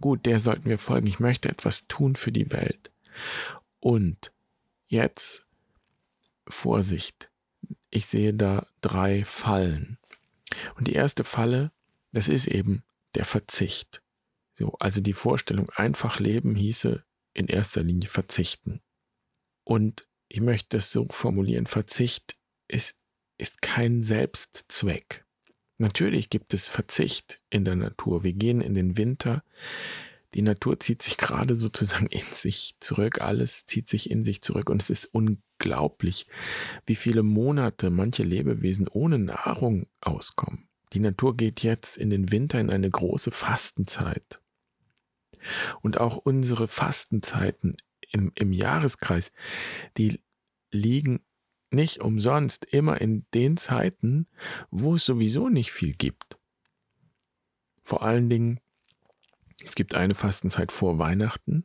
gut, 0.00 0.26
der 0.26 0.38
sollten 0.38 0.66
wir 0.66 0.78
folgen. 0.78 1.08
Ich 1.08 1.18
möchte 1.18 1.48
etwas 1.48 1.88
tun 1.88 2.14
für 2.14 2.30
die 2.30 2.52
Welt. 2.52 2.92
Und 3.80 4.32
jetzt 4.86 5.46
Vorsicht. 6.46 7.30
Ich 7.90 8.06
sehe 8.06 8.32
da 8.32 8.66
drei 8.80 9.24
Fallen. 9.24 9.98
Und 10.76 10.86
die 10.86 10.92
erste 10.92 11.24
Falle, 11.24 11.72
das 12.12 12.28
ist 12.28 12.46
eben 12.46 12.84
der 13.16 13.24
Verzicht. 13.24 14.02
So, 14.54 14.72
also 14.78 15.00
die 15.00 15.12
Vorstellung, 15.12 15.68
einfach 15.70 16.20
leben 16.20 16.54
hieße 16.54 17.04
in 17.34 17.48
erster 17.48 17.82
Linie 17.82 18.08
verzichten. 18.08 18.80
Und 19.64 20.05
ich 20.28 20.40
möchte 20.40 20.78
es 20.78 20.92
so 20.92 21.06
formulieren, 21.10 21.66
Verzicht 21.66 22.36
ist, 22.68 22.96
ist 23.38 23.62
kein 23.62 24.02
Selbstzweck. 24.02 25.24
Natürlich 25.78 26.30
gibt 26.30 26.54
es 26.54 26.68
Verzicht 26.68 27.42
in 27.50 27.64
der 27.64 27.76
Natur. 27.76 28.24
Wir 28.24 28.32
gehen 28.32 28.60
in 28.60 28.74
den 28.74 28.96
Winter, 28.96 29.44
die 30.36 30.42
Natur 30.42 30.78
zieht 30.78 31.00
sich 31.00 31.16
gerade 31.16 31.56
sozusagen 31.56 32.06
in 32.10 32.22
sich 32.22 32.76
zurück, 32.80 33.20
alles 33.22 33.64
zieht 33.64 33.88
sich 33.88 34.10
in 34.10 34.22
sich 34.22 34.42
zurück 34.42 34.68
und 34.70 34.82
es 34.82 34.90
ist 34.90 35.06
unglaublich, 35.06 36.26
wie 36.84 36.94
viele 36.94 37.22
Monate 37.22 37.90
manche 37.90 38.22
Lebewesen 38.22 38.86
ohne 38.88 39.18
Nahrung 39.18 39.86
auskommen. 40.00 40.68
Die 40.92 41.00
Natur 41.00 41.36
geht 41.36 41.62
jetzt 41.62 41.96
in 41.96 42.10
den 42.10 42.30
Winter 42.30 42.60
in 42.60 42.70
eine 42.70 42.90
große 42.90 43.30
Fastenzeit. 43.30 44.40
Und 45.80 45.98
auch 45.98 46.16
unsere 46.16 46.68
Fastenzeiten 46.68 47.74
im, 48.10 48.32
im 48.34 48.52
Jahreskreis, 48.52 49.32
die 49.96 50.20
liegen 50.70 51.20
nicht 51.70 52.00
umsonst 52.00 52.64
immer 52.64 53.00
in 53.00 53.26
den 53.34 53.56
Zeiten, 53.56 54.26
wo 54.70 54.94
es 54.94 55.04
sowieso 55.04 55.48
nicht 55.48 55.72
viel 55.72 55.94
gibt. 55.94 56.38
Vor 57.82 58.02
allen 58.02 58.28
Dingen 58.28 58.60
es 59.64 59.74
gibt 59.74 59.94
eine 59.94 60.14
Fastenzeit 60.14 60.70
vor 60.70 60.98
Weihnachten, 60.98 61.64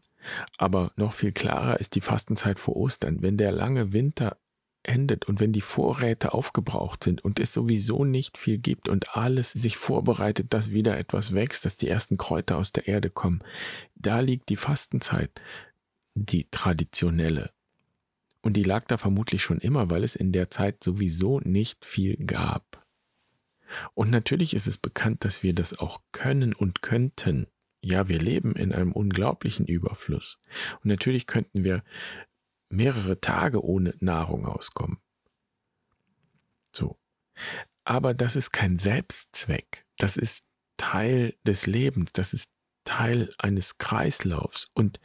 aber 0.58 0.92
noch 0.96 1.14
viel 1.14 1.34
klarer 1.34 1.80
ist 1.80 1.96
die 1.96 2.02
Fastenzeit 2.02 2.58
vor 2.58 2.76
Ostern. 2.76 3.22
Wenn 3.22 3.38
der 3.38 3.52
lange 3.52 3.92
Winter 3.92 4.38
endet 4.84 5.26
und 5.26 5.40
wenn 5.40 5.52
die 5.52 5.62
Vorräte 5.62 6.34
aufgebraucht 6.34 7.04
sind 7.04 7.24
und 7.24 7.40
es 7.40 7.54
sowieso 7.54 8.04
nicht 8.06 8.38
viel 8.38 8.58
gibt 8.58 8.88
und 8.88 9.16
alles 9.16 9.52
sich 9.52 9.78
vorbereitet, 9.78 10.54
dass 10.54 10.72
wieder 10.72 10.98
etwas 10.98 11.34
wächst, 11.34 11.66
dass 11.66 11.78
die 11.78 11.90
ersten 11.90 12.18
Kräuter 12.18 12.58
aus 12.58 12.72
der 12.72 12.88
Erde 12.88 13.10
kommen, 13.10 13.44
da 13.96 14.22
liegt 14.22 14.50
die 14.50 14.58
Fastenzeit, 14.58 15.42
die 16.14 16.50
traditionelle. 16.50 17.52
Und 18.42 18.54
die 18.54 18.64
lag 18.64 18.86
da 18.86 18.98
vermutlich 18.98 19.44
schon 19.44 19.60
immer, 19.60 19.90
weil 19.90 20.04
es 20.04 20.16
in 20.16 20.32
der 20.32 20.50
Zeit 20.50 20.84
sowieso 20.84 21.40
nicht 21.42 21.86
viel 21.86 22.18
gab. 22.18 22.86
Und 23.94 24.10
natürlich 24.10 24.54
ist 24.54 24.68
es 24.68 24.78
bekannt, 24.78 25.24
dass 25.24 25.44
wir 25.44 25.54
das 25.54 25.78
auch 25.78 26.02
können 26.12 26.54
und 26.54 26.82
könnten. 26.82 27.48
Ja, 27.82 28.08
wir 28.08 28.20
leben 28.20 28.54
in 28.56 28.74
einem 28.74 28.92
unglaublichen 28.92 29.66
Überfluss. 29.66 30.40
Und 30.84 30.86
natürlich 30.86 31.26
könnten 31.28 31.64
wir 31.64 31.84
mehrere 32.70 33.20
Tage 33.20 33.64
ohne 33.64 33.94
Nahrung 34.00 34.46
auskommen. 34.46 35.00
So. 36.74 36.98
Aber 37.84 38.14
das 38.14 38.36
ist 38.36 38.52
kein 38.52 38.78
Selbstzweck. 38.78 39.86
Das 39.98 40.18
ist 40.18 40.44
Teil 40.78 41.36
des 41.46 41.66
Lebens. 41.66 42.12
Das 42.12 42.34
ist 42.34 42.52
Teil 42.84 43.34
eines 43.38 43.78
Kreislaufs. 43.78 44.68
Und 44.74 45.00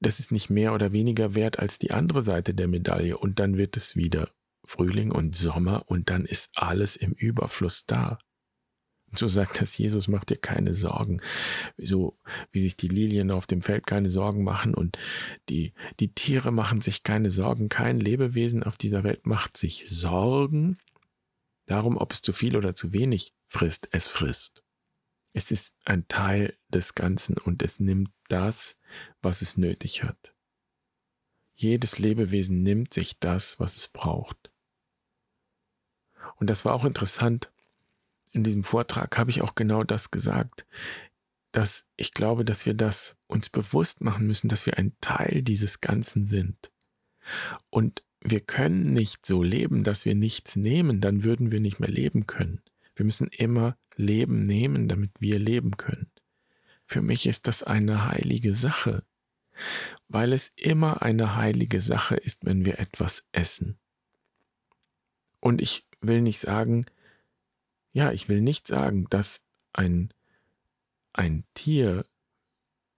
das 0.00 0.20
ist 0.20 0.32
nicht 0.32 0.50
mehr 0.50 0.74
oder 0.74 0.92
weniger 0.92 1.34
wert 1.34 1.58
als 1.58 1.78
die 1.78 1.92
andere 1.92 2.22
Seite 2.22 2.54
der 2.54 2.68
Medaille. 2.68 3.16
Und 3.16 3.38
dann 3.38 3.56
wird 3.56 3.76
es 3.76 3.96
wieder 3.96 4.30
Frühling 4.64 5.12
und 5.12 5.36
Sommer 5.36 5.84
und 5.86 6.10
dann 6.10 6.24
ist 6.24 6.50
alles 6.54 6.96
im 6.96 7.12
Überfluss 7.12 7.86
da. 7.86 8.18
So 9.16 9.28
sagt 9.28 9.60
das 9.60 9.78
Jesus, 9.78 10.08
mach 10.08 10.24
dir 10.24 10.36
keine 10.36 10.74
Sorgen. 10.74 11.20
So 11.76 12.18
wie 12.50 12.60
sich 12.60 12.76
die 12.76 12.88
Lilien 12.88 13.30
auf 13.30 13.46
dem 13.46 13.62
Feld 13.62 13.86
keine 13.86 14.10
Sorgen 14.10 14.42
machen 14.42 14.74
und 14.74 14.98
die, 15.48 15.72
die 16.00 16.12
Tiere 16.12 16.50
machen 16.50 16.80
sich 16.80 17.04
keine 17.04 17.30
Sorgen. 17.30 17.68
Kein 17.68 18.00
Lebewesen 18.00 18.64
auf 18.64 18.76
dieser 18.76 19.04
Welt 19.04 19.26
macht 19.26 19.56
sich 19.56 19.88
Sorgen 19.88 20.78
darum, 21.66 21.96
ob 21.96 22.12
es 22.12 22.22
zu 22.22 22.32
viel 22.32 22.56
oder 22.56 22.74
zu 22.74 22.92
wenig 22.92 23.32
frisst. 23.46 23.88
Es 23.92 24.08
frisst. 24.08 24.63
Es 25.34 25.50
ist 25.50 25.74
ein 25.84 26.06
Teil 26.06 26.56
des 26.68 26.94
Ganzen 26.94 27.36
und 27.36 27.62
es 27.62 27.80
nimmt 27.80 28.10
das, 28.28 28.76
was 29.20 29.42
es 29.42 29.56
nötig 29.56 30.04
hat. 30.04 30.32
Jedes 31.56 31.98
Lebewesen 31.98 32.62
nimmt 32.62 32.94
sich 32.94 33.18
das, 33.18 33.58
was 33.58 33.76
es 33.76 33.88
braucht. 33.88 34.52
Und 36.36 36.48
das 36.50 36.64
war 36.64 36.72
auch 36.72 36.84
interessant, 36.84 37.50
in 38.32 38.44
diesem 38.44 38.62
Vortrag 38.62 39.18
habe 39.18 39.30
ich 39.30 39.42
auch 39.42 39.56
genau 39.56 39.82
das 39.82 40.12
gesagt, 40.12 40.66
dass 41.50 41.88
ich 41.96 42.12
glaube, 42.12 42.44
dass 42.44 42.64
wir 42.64 42.74
das 42.74 43.16
uns 43.26 43.50
bewusst 43.50 44.02
machen 44.02 44.26
müssen, 44.26 44.48
dass 44.48 44.66
wir 44.66 44.78
ein 44.78 44.96
Teil 45.00 45.42
dieses 45.42 45.80
Ganzen 45.80 46.26
sind. 46.26 46.72
Und 47.70 48.04
wir 48.20 48.40
können 48.40 48.82
nicht 48.82 49.26
so 49.26 49.42
leben, 49.42 49.82
dass 49.82 50.04
wir 50.04 50.14
nichts 50.14 50.56
nehmen, 50.56 51.00
dann 51.00 51.24
würden 51.24 51.50
wir 51.50 51.60
nicht 51.60 51.80
mehr 51.80 51.90
leben 51.90 52.26
können. 52.26 52.62
Wir 52.96 53.04
müssen 53.04 53.28
immer 53.28 53.76
Leben 53.96 54.42
nehmen, 54.42 54.88
damit 54.88 55.20
wir 55.20 55.38
leben 55.38 55.76
können. 55.76 56.10
Für 56.84 57.02
mich 57.02 57.26
ist 57.26 57.46
das 57.46 57.62
eine 57.62 58.08
heilige 58.08 58.54
Sache, 58.54 59.04
weil 60.08 60.32
es 60.32 60.52
immer 60.56 61.02
eine 61.02 61.36
heilige 61.36 61.80
Sache 61.80 62.16
ist, 62.16 62.44
wenn 62.44 62.64
wir 62.64 62.78
etwas 62.78 63.26
essen. 63.32 63.78
Und 65.40 65.60
ich 65.60 65.86
will 66.00 66.20
nicht 66.20 66.38
sagen, 66.38 66.86
ja, 67.92 68.12
ich 68.12 68.28
will 68.28 68.40
nicht 68.40 68.66
sagen, 68.66 69.06
dass 69.08 69.42
ein, 69.72 70.12
ein 71.12 71.44
Tier 71.54 72.04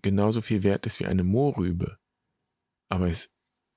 genauso 0.02 0.40
viel 0.40 0.62
wert 0.62 0.86
ist 0.86 1.00
wie 1.00 1.06
eine 1.06 1.24
Mohrrübe, 1.24 1.98
aber 2.88 3.08
es 3.08 3.30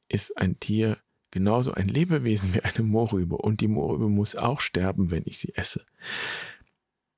ist 0.07 0.37
ein 0.37 0.59
Tier 0.59 0.97
genauso 1.31 1.73
ein 1.73 1.87
Lebewesen 1.87 2.53
wie 2.53 2.61
eine 2.61 2.83
Mohrrübe 2.83 3.37
und 3.37 3.61
die 3.61 3.67
Mohrrübe 3.67 4.09
muss 4.09 4.35
auch 4.35 4.59
sterben, 4.59 5.11
wenn 5.11 5.23
ich 5.25 5.37
sie 5.37 5.55
esse. 5.55 5.85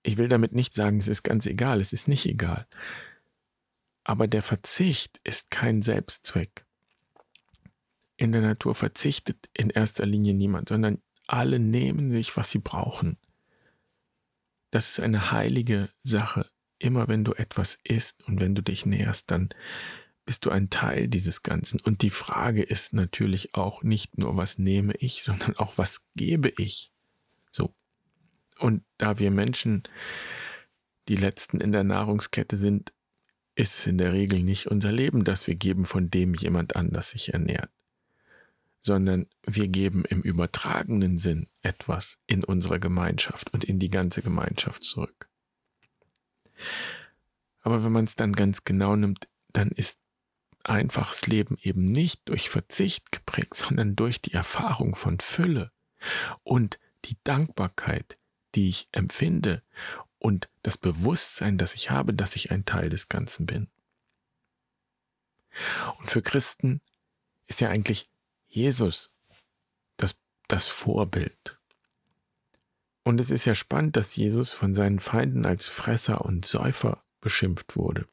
Ich 0.03 0.17
will 0.17 0.27
damit 0.27 0.53
nicht 0.53 0.74
sagen, 0.74 0.98
es 0.98 1.08
ist 1.08 1.24
ganz 1.24 1.46
egal, 1.46 1.79
es 1.79 1.93
ist 1.93 2.08
nicht 2.08 2.25
egal. 2.25 2.67
Aber 4.03 4.27
der 4.27 4.41
Verzicht 4.41 5.20
ist 5.24 5.51
kein 5.51 5.81
Selbstzweck. 5.81 6.65
In 8.17 8.31
der 8.31 8.41
Natur 8.41 8.75
verzichtet 8.75 9.50
in 9.53 9.70
erster 9.70 10.05
Linie 10.05 10.34
niemand, 10.34 10.70
sondern 10.70 11.01
alle 11.27 11.60
nehmen 11.60 12.12
sich, 12.12 12.36
was 12.36 12.50
sie 12.51 12.60
brauchen. 12.60 13.17
Das 14.72 14.89
ist 14.89 15.00
eine 15.00 15.31
heilige 15.31 15.89
Sache. 16.03 16.50
Immer 16.79 17.08
wenn 17.08 17.24
du 17.24 17.34
etwas 17.34 17.77
isst 17.84 18.24
und 18.27 18.39
wenn 18.39 18.55
du 18.55 18.63
dich 18.63 18.86
näherst, 18.86 19.29
dann 19.29 19.50
bist 20.25 20.46
du 20.46 20.50
ein 20.50 20.70
Teil 20.70 21.08
dieses 21.08 21.43
Ganzen. 21.43 21.79
Und 21.79 22.01
die 22.01 22.10
Frage 22.10 22.63
ist 22.63 22.93
natürlich 22.93 23.53
auch 23.53 23.84
nicht 23.84 24.17
nur, 24.17 24.38
was 24.38 24.58
nehme 24.58 24.93
ich, 24.93 25.24
sondern 25.24 25.58
auch, 25.58 25.77
was 25.77 26.05
gebe 26.15 26.50
ich. 26.58 26.91
Und 28.61 28.83
da 28.99 29.17
wir 29.17 29.31
Menschen 29.31 29.81
die 31.07 31.15
Letzten 31.15 31.59
in 31.59 31.71
der 31.71 31.83
Nahrungskette 31.83 32.57
sind, 32.57 32.93
ist 33.55 33.79
es 33.79 33.87
in 33.87 33.97
der 33.97 34.13
Regel 34.13 34.43
nicht 34.43 34.67
unser 34.67 34.91
Leben, 34.91 35.23
das 35.23 35.47
wir 35.47 35.55
geben, 35.55 35.83
von 35.83 36.11
dem 36.11 36.35
jemand 36.35 36.75
anders 36.75 37.09
sich 37.09 37.33
ernährt, 37.33 37.71
sondern 38.79 39.25
wir 39.43 39.67
geben 39.67 40.05
im 40.05 40.21
übertragenen 40.21 41.17
Sinn 41.17 41.47
etwas 41.63 42.19
in 42.27 42.43
unsere 42.43 42.79
Gemeinschaft 42.79 43.51
und 43.51 43.63
in 43.63 43.79
die 43.79 43.89
ganze 43.89 44.21
Gemeinschaft 44.21 44.83
zurück. 44.83 45.27
Aber 47.61 47.83
wenn 47.83 47.91
man 47.91 48.05
es 48.05 48.15
dann 48.15 48.33
ganz 48.33 48.63
genau 48.63 48.95
nimmt, 48.95 49.27
dann 49.53 49.69
ist 49.69 49.97
einfaches 50.63 51.25
Leben 51.25 51.57
eben 51.63 51.83
nicht 51.83 52.29
durch 52.29 52.51
Verzicht 52.51 53.11
geprägt, 53.11 53.55
sondern 53.55 53.95
durch 53.95 54.21
die 54.21 54.33
Erfahrung 54.33 54.93
von 54.93 55.19
Fülle 55.19 55.71
und 56.43 56.79
die 57.05 57.17
Dankbarkeit, 57.23 58.19
die 58.55 58.70
ich 58.70 58.88
empfinde 58.91 59.63
und 60.20 60.50
das 60.62 60.77
Bewusstsein, 60.77 61.58
das 61.58 61.74
ich 61.74 61.89
habe, 61.89 62.13
dass 62.13 62.36
ich 62.36 62.51
ein 62.51 62.65
Teil 62.65 62.89
des 62.89 63.10
Ganzen 63.10 63.46
bin. 63.46 63.70
Und 66.00 66.12
für 66.12 66.22
Christen 66.22 66.81
ist 67.48 67.62
ja 67.62 67.70
eigentlich 67.70 68.10
Jesus 68.48 69.13
das, 69.98 70.22
das 70.48 70.67
Vorbild. 70.67 71.60
Und 73.03 73.20
es 73.20 73.31
ist 73.31 73.46
ja 73.46 73.55
spannend, 73.55 73.96
dass 73.96 74.15
Jesus 74.15 74.51
von 74.51 74.75
seinen 74.75 75.00
Feinden 75.00 75.46
als 75.46 75.67
Fresser 75.67 76.24
und 76.24 76.46
Säufer 76.46 77.03
beschimpft 77.20 77.75
wurde. 77.75 78.08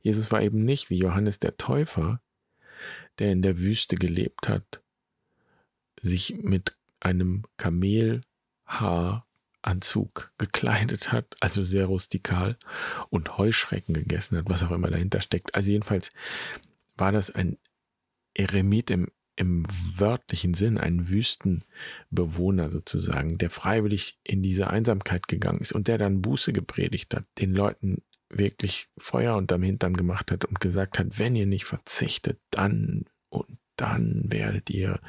Jesus 0.00 0.30
war 0.30 0.40
eben 0.40 0.64
nicht 0.64 0.88
wie 0.90 0.98
Johannes 0.98 1.40
der 1.40 1.56
Täufer, 1.56 2.20
der 3.18 3.32
in 3.32 3.42
der 3.42 3.58
Wüste 3.58 3.96
gelebt 3.96 4.48
hat, 4.48 4.82
sich 6.00 6.36
mit 6.38 6.76
einem 7.00 7.44
Kamelhaar 7.56 9.26
Anzug 9.64 10.32
gekleidet 10.38 11.12
hat, 11.12 11.36
also 11.40 11.62
sehr 11.62 11.86
rustikal 11.86 12.56
und 13.10 13.38
Heuschrecken 13.38 13.94
gegessen 13.94 14.36
hat, 14.36 14.44
was 14.48 14.62
auch 14.62 14.70
immer 14.70 14.90
dahinter 14.90 15.22
steckt. 15.22 15.54
Also 15.54 15.72
jedenfalls 15.72 16.10
war 16.96 17.12
das 17.12 17.30
ein 17.30 17.58
Eremit 18.34 18.90
im, 18.90 19.08
im 19.36 19.64
wörtlichen 19.96 20.54
Sinn, 20.54 20.78
ein 20.78 21.08
Wüstenbewohner 21.08 22.70
sozusagen, 22.70 23.38
der 23.38 23.50
freiwillig 23.50 24.18
in 24.22 24.42
diese 24.42 24.68
Einsamkeit 24.68 25.28
gegangen 25.28 25.60
ist 25.60 25.72
und 25.72 25.88
der 25.88 25.98
dann 25.98 26.22
Buße 26.22 26.52
gepredigt 26.52 27.14
hat, 27.14 27.24
den 27.38 27.54
Leuten 27.54 28.02
wirklich 28.28 28.88
Feuer 28.98 29.36
unterm 29.36 29.62
Hintern 29.62 29.94
gemacht 29.94 30.30
hat 30.30 30.44
und 30.44 30.60
gesagt 30.60 30.98
hat, 30.98 31.18
wenn 31.18 31.36
ihr 31.36 31.46
nicht 31.46 31.64
verzichtet, 31.64 32.40
dann 32.50 33.06
und 33.28 33.58
dann 33.76 34.24
werdet 34.30 34.70
ihr 34.70 35.00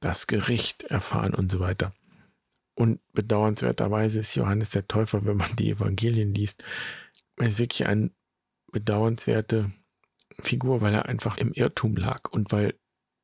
das 0.00 0.26
Gericht 0.26 0.84
erfahren 0.84 1.34
und 1.34 1.50
so 1.50 1.60
weiter. 1.60 1.92
Und 2.74 3.00
bedauernswerterweise 3.12 4.20
ist 4.20 4.34
Johannes 4.34 4.70
der 4.70 4.88
Täufer, 4.88 5.24
wenn 5.24 5.36
man 5.36 5.54
die 5.56 5.70
Evangelien 5.70 6.34
liest, 6.34 6.64
ist 7.36 7.58
wirklich 7.58 7.86
eine 7.86 8.10
bedauernswerte 8.72 9.70
Figur, 10.40 10.80
weil 10.80 10.94
er 10.94 11.06
einfach 11.06 11.36
im 11.38 11.52
Irrtum 11.52 11.96
lag 11.96 12.30
und 12.30 12.50
weil 12.50 12.78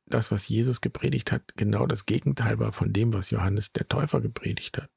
das, 0.07 0.31
was 0.31 0.49
Jesus 0.49 0.81
gepredigt 0.81 1.33
hat, 1.33 1.55
genau 1.57 1.87
das 1.87 2.07
Gegenteil 2.07 2.59
war 2.59 2.73
von 2.73 2.93
dem, 2.93 3.13
was 3.13 3.31
Johannes 3.31 3.73
der 3.73 3.89
Täufer 3.89 4.21
gepredigt 4.21 4.79
hat. 4.79 4.91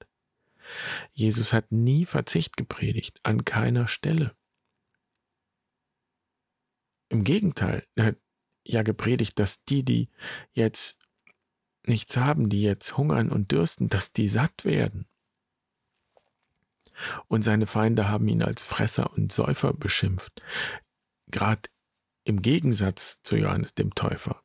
Jesus 1.11 1.53
hat 1.53 1.71
nie 1.71 2.05
Verzicht 2.05 2.57
gepredigt, 2.57 3.19
an 3.23 3.45
keiner 3.45 3.87
Stelle. 3.87 4.35
Im 7.09 7.23
Gegenteil, 7.23 7.85
er 7.95 8.05
hat 8.05 8.15
ja 8.63 8.81
gepredigt, 8.81 9.37
dass 9.39 9.63
die, 9.65 9.83
die 9.83 10.09
jetzt 10.51 10.97
nichts 11.85 12.17
haben, 12.17 12.49
die 12.49 12.61
jetzt 12.61 12.97
hungern 12.97 13.29
und 13.31 13.51
dürsten, 13.51 13.89
dass 13.89 14.13
die 14.13 14.29
satt 14.29 14.65
werden. 14.65 15.07
Und 17.27 17.43
seine 17.43 17.65
Feinde 17.65 18.09
haben 18.09 18.27
ihn 18.27 18.43
als 18.43 18.63
Fresser 18.63 19.11
und 19.13 19.31
Säufer 19.31 19.73
beschimpft, 19.73 20.41
gerade 21.27 21.61
im 22.23 22.41
Gegensatz 22.41 23.21
zu 23.21 23.35
Johannes 23.35 23.75
dem 23.75 23.93
Täufer, 23.95 24.41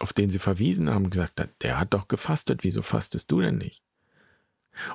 auf 0.00 0.12
den 0.12 0.30
sie 0.30 0.38
verwiesen 0.38 0.90
haben, 0.90 1.10
gesagt 1.10 1.40
hat, 1.40 1.50
der 1.62 1.78
hat 1.78 1.94
doch 1.94 2.08
gefastet, 2.08 2.64
wieso 2.64 2.82
fastest 2.82 3.30
du 3.30 3.40
denn 3.40 3.56
nicht? 3.56 3.82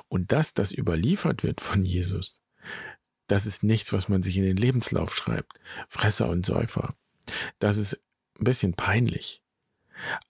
Und 0.08 0.32
das, 0.32 0.54
das 0.54 0.72
überliefert 0.72 1.42
wird 1.42 1.60
von 1.60 1.84
Jesus, 1.84 2.42
das 3.26 3.46
ist 3.46 3.62
nichts, 3.62 3.92
was 3.92 4.08
man 4.08 4.22
sich 4.22 4.36
in 4.36 4.44
den 4.44 4.56
Lebenslauf 4.56 5.14
schreibt, 5.14 5.60
Fresser 5.86 6.28
und 6.28 6.46
Säufer. 6.46 6.94
Das 7.58 7.76
ist 7.76 7.94
ein 8.38 8.44
bisschen 8.44 8.74
peinlich. 8.74 9.42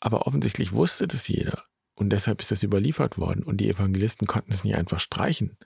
Aber 0.00 0.26
offensichtlich 0.26 0.72
wusste 0.72 1.06
das 1.06 1.28
jeder 1.28 1.64
und 1.94 2.10
deshalb 2.10 2.40
ist 2.40 2.50
das 2.50 2.62
überliefert 2.62 3.18
worden 3.18 3.42
und 3.42 3.58
die 3.58 3.68
Evangelisten 3.68 4.26
konnten 4.26 4.52
es 4.52 4.64
nicht 4.64 4.76
einfach 4.76 5.00
streichen. 5.00 5.56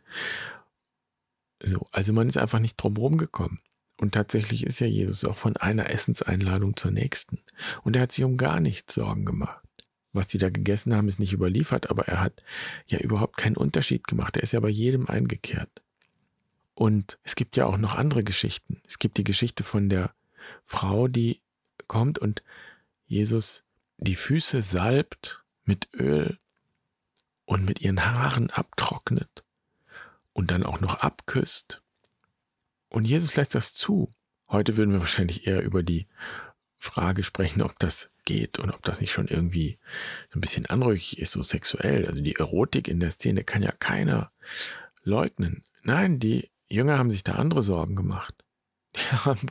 So, 1.63 1.87
also 1.93 2.13
man 2.13 2.29
ist 2.29 2.39
einfach 2.39 2.59
nicht 2.59 2.77
drum 2.77 2.97
rumgekommen. 2.97 3.61
Und 3.99 4.15
tatsächlich 4.15 4.67
ist 4.67 4.81
ja 4.81 4.87
Jesus 4.87 5.25
auch 5.25 5.37
von 5.37 5.57
einer 5.57 5.91
Essenseinladung 5.91 6.77
zur 6.77 6.91
nächsten. 6.91 7.41
Und 7.85 7.95
er 7.95 8.03
hat 8.03 8.13
sich 8.13 8.25
um 8.25 8.37
gar 8.37 8.59
nichts 8.59 8.95
Sorgen 8.95 9.25
gemacht. 9.25 9.63
Was 10.13 10.27
die 10.27 10.39
da 10.39 10.51
gegessen 10.51 10.95
haben, 10.95 11.09
ist 11.09 11.21
nicht 11.21 11.33
überliefert, 11.33 11.89
aber 11.89 12.09
er 12.09 12.21
hat 12.21 12.43
ja 12.87 12.99
überhaupt 12.99 13.37
keinen 13.37 13.57
Unterschied 13.57 14.07
gemacht. 14.09 14.37
Er 14.37 14.43
ist 14.43 14.53
ja 14.53 14.61
bei 14.61 14.69
jedem 14.69 15.07
eingekehrt. 15.07 15.83
Und 16.75 17.19
es 17.23 17.35
gibt 17.35 17.57
ja 17.57 17.67
auch 17.67 17.77
noch 17.77 17.95
andere 17.95 18.25
Geschichten. 18.25 18.81
Es 18.87 18.99
gibt 18.99 19.19
die 19.19 19.25
Geschichte 19.25 19.63
von 19.63 19.89
der 19.89 20.15
Frau, 20.65 21.07
die 21.09 21.41
kommt 21.87 22.19
und 22.19 22.43
Jesus 23.07 23.65
die 24.03 24.17
Füße 24.17 24.63
salbt 24.63 25.45
mit 25.65 25.89
Öl 25.95 26.39
und 27.45 27.65
mit 27.65 27.81
ihren 27.81 28.05
Haaren 28.05 28.51
abtrocknet 28.51 29.45
und 30.33 30.51
dann 30.51 30.65
auch 30.65 30.81
noch 30.81 30.97
abküsst. 30.97 31.83
Und 32.89 33.05
Jesus 33.05 33.37
lässt 33.37 33.55
das 33.55 33.75
zu. 33.75 34.13
Heute 34.49 34.77
würden 34.77 34.93
wir 34.93 35.01
wahrscheinlich 35.01 35.47
eher 35.47 35.63
über 35.63 35.83
die 35.83 36.09
Frage 36.79 37.23
sprechen, 37.23 37.63
ob 37.63 37.79
das 37.79 38.11
geht 38.25 38.59
und 38.59 38.71
ob 38.71 38.83
das 38.83 39.01
nicht 39.01 39.13
schon 39.13 39.29
irgendwie 39.29 39.79
so 40.31 40.39
ein 40.39 40.41
bisschen 40.41 40.67
anrüchig 40.67 41.19
ist, 41.21 41.33
so 41.33 41.43
sexuell. 41.43 42.07
Also 42.07 42.23
die 42.23 42.37
Erotik 42.37 42.89
in 42.89 42.99
der 42.99 43.13
Szene 43.13 43.45
kann 43.45 43.63
ja 43.63 43.71
keiner 43.71 44.33
leugnen. 45.05 45.65
Nein, 45.83 46.19
die 46.19 46.51
Jünger 46.69 46.99
haben 46.99 47.11
sich 47.11 47.23
da 47.23 47.35
andere 47.35 47.63
Sorgen 47.63 47.95
gemacht. 47.95 48.35
Die 48.97 49.01
haben 49.25 49.49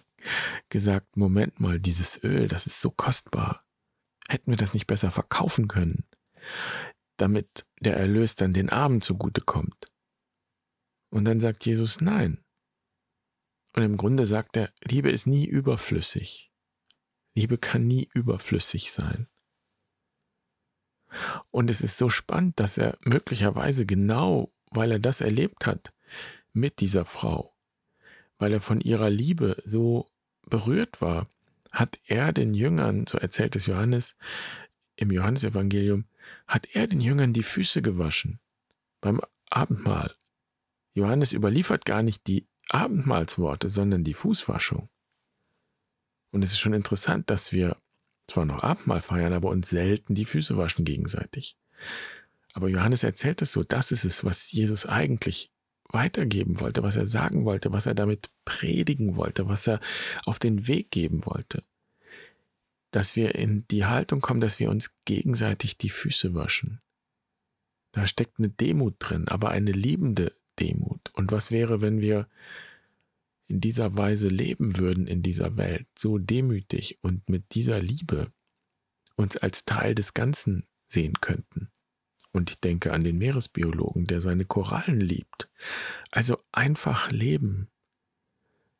gesagt, 0.67 1.15
Moment 1.15 1.59
mal, 1.59 1.79
dieses 1.79 2.21
Öl, 2.21 2.47
das 2.47 2.67
ist 2.67 2.81
so 2.81 2.91
kostbar. 2.91 3.63
Hätten 4.31 4.49
wir 4.49 4.57
das 4.57 4.73
nicht 4.73 4.87
besser 4.87 5.11
verkaufen 5.11 5.67
können, 5.67 6.05
damit 7.17 7.65
der 7.81 7.97
Erlös 7.97 8.35
dann 8.35 8.53
den 8.53 8.69
Armen 8.69 9.01
zugutekommt? 9.01 9.87
Und 11.09 11.25
dann 11.25 11.41
sagt 11.41 11.65
Jesus 11.65 11.99
nein. 11.99 12.41
Und 13.75 13.83
im 13.83 13.97
Grunde 13.97 14.25
sagt 14.25 14.55
er, 14.55 14.71
Liebe 14.85 15.11
ist 15.11 15.27
nie 15.27 15.45
überflüssig. 15.45 16.49
Liebe 17.35 17.57
kann 17.57 17.87
nie 17.87 18.07
überflüssig 18.13 18.93
sein. 18.93 19.27
Und 21.49 21.69
es 21.69 21.81
ist 21.81 21.97
so 21.97 22.07
spannend, 22.07 22.57
dass 22.61 22.77
er 22.77 22.97
möglicherweise 23.03 23.85
genau, 23.85 24.53
weil 24.69 24.93
er 24.93 24.99
das 24.99 25.19
erlebt 25.19 25.65
hat 25.65 25.93
mit 26.53 26.79
dieser 26.79 27.03
Frau, 27.03 27.53
weil 28.37 28.53
er 28.53 28.61
von 28.61 28.79
ihrer 28.79 29.09
Liebe 29.09 29.61
so 29.65 30.07
berührt 30.43 31.01
war, 31.01 31.27
hat 31.71 31.99
er 32.05 32.33
den 32.33 32.53
Jüngern, 32.53 33.07
so 33.07 33.17
erzählt 33.17 33.55
es 33.55 33.65
Johannes 33.65 34.15
im 34.95 35.11
Johannesevangelium, 35.11 36.05
hat 36.47 36.67
er 36.73 36.87
den 36.87 37.01
Jüngern 37.01 37.33
die 37.33 37.43
Füße 37.43 37.81
gewaschen 37.81 38.39
beim 38.99 39.21
Abendmahl. 39.49 40.13
Johannes 40.93 41.33
überliefert 41.33 41.85
gar 41.85 42.03
nicht 42.03 42.27
die 42.27 42.45
Abendmahlsworte, 42.69 43.69
sondern 43.69 44.03
die 44.03 44.13
Fußwaschung. 44.13 44.89
Und 46.31 46.43
es 46.43 46.51
ist 46.51 46.59
schon 46.59 46.73
interessant, 46.73 47.29
dass 47.29 47.51
wir 47.51 47.77
zwar 48.27 48.45
noch 48.45 48.63
Abendmahl 48.63 49.01
feiern, 49.01 49.33
aber 49.33 49.49
uns 49.49 49.69
selten 49.69 50.15
die 50.15 50.25
Füße 50.25 50.55
waschen 50.57 50.85
gegenseitig. 50.85 51.57
Aber 52.53 52.69
Johannes 52.69 53.03
erzählt 53.03 53.41
es 53.41 53.51
so, 53.51 53.63
das 53.63 53.91
ist 53.91 54.05
es, 54.05 54.23
was 54.23 54.51
Jesus 54.51 54.85
eigentlich 54.85 55.51
weitergeben 55.93 56.59
wollte, 56.59 56.83
was 56.83 56.95
er 56.95 57.07
sagen 57.07 57.45
wollte, 57.45 57.71
was 57.71 57.85
er 57.85 57.95
damit 57.95 58.31
predigen 58.45 59.15
wollte, 59.15 59.47
was 59.47 59.67
er 59.67 59.79
auf 60.25 60.39
den 60.39 60.67
Weg 60.67 60.91
geben 60.91 61.25
wollte. 61.25 61.63
Dass 62.91 63.15
wir 63.15 63.35
in 63.35 63.67
die 63.69 63.85
Haltung 63.85 64.21
kommen, 64.21 64.41
dass 64.41 64.59
wir 64.59 64.69
uns 64.69 64.95
gegenseitig 65.05 65.77
die 65.77 65.89
Füße 65.89 66.33
waschen. 66.33 66.81
Da 67.91 68.07
steckt 68.07 68.39
eine 68.39 68.49
Demut 68.49 68.95
drin, 68.99 69.27
aber 69.27 69.49
eine 69.49 69.71
liebende 69.71 70.33
Demut. 70.59 71.11
Und 71.13 71.31
was 71.31 71.51
wäre, 71.51 71.81
wenn 71.81 71.99
wir 71.99 72.27
in 73.47 73.59
dieser 73.59 73.97
Weise 73.97 74.29
leben 74.29 74.77
würden 74.77 75.07
in 75.07 75.21
dieser 75.21 75.57
Welt, 75.57 75.87
so 75.97 76.17
demütig 76.17 76.99
und 77.01 77.27
mit 77.27 77.53
dieser 77.53 77.81
Liebe 77.81 78.31
uns 79.15 79.35
als 79.35 79.65
Teil 79.65 79.93
des 79.93 80.13
Ganzen 80.13 80.67
sehen 80.87 81.19
könnten 81.19 81.69
Und 82.31 82.49
ich 82.51 82.59
denke 82.59 82.93
an 82.93 83.03
den 83.03 83.17
Meeresbiologen, 83.17 84.05
der 84.05 84.21
seine 84.21 84.45
Korallen 84.45 85.01
liebt. 85.01 85.49
Also 86.11 86.37
einfach 86.51 87.11
leben 87.11 87.69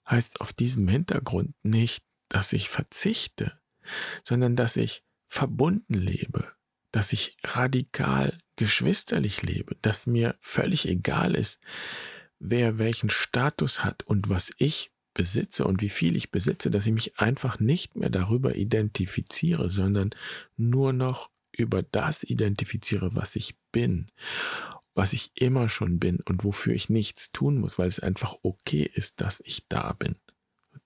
heißt 0.09 0.41
auf 0.41 0.53
diesem 0.53 0.87
Hintergrund 0.87 1.53
nicht, 1.63 2.03
dass 2.29 2.53
ich 2.53 2.69
verzichte, 2.69 3.59
sondern 4.23 4.55
dass 4.55 4.77
ich 4.77 5.03
verbunden 5.27 5.93
lebe, 5.93 6.51
dass 6.91 7.13
ich 7.13 7.37
radikal 7.43 8.37
geschwisterlich 8.55 9.41
lebe, 9.43 9.75
dass 9.81 10.07
mir 10.07 10.35
völlig 10.39 10.87
egal 10.87 11.35
ist, 11.35 11.61
wer 12.39 12.77
welchen 12.77 13.09
Status 13.09 13.83
hat 13.83 14.03
und 14.03 14.29
was 14.29 14.51
ich 14.57 14.91
besitze 15.13 15.65
und 15.65 15.81
wie 15.81 15.89
viel 15.89 16.15
ich 16.15 16.31
besitze, 16.31 16.71
dass 16.71 16.87
ich 16.87 16.93
mich 16.93 17.19
einfach 17.19 17.59
nicht 17.59 17.95
mehr 17.95 18.09
darüber 18.09 18.55
identifiziere, 18.55 19.69
sondern 19.69 20.11
nur 20.57 20.93
noch 20.93 21.31
über 21.51 21.83
das 21.83 22.23
identifiziere, 22.23 23.15
was 23.15 23.35
ich 23.35 23.55
bin, 23.71 24.07
was 24.93 25.13
ich 25.13 25.31
immer 25.35 25.69
schon 25.69 25.99
bin 25.99 26.19
und 26.21 26.43
wofür 26.43 26.73
ich 26.73 26.89
nichts 26.89 27.31
tun 27.31 27.57
muss, 27.57 27.79
weil 27.79 27.87
es 27.87 27.99
einfach 27.99 28.35
okay 28.43 28.89
ist, 28.93 29.21
dass 29.21 29.41
ich 29.41 29.67
da 29.67 29.93
bin. 29.93 30.15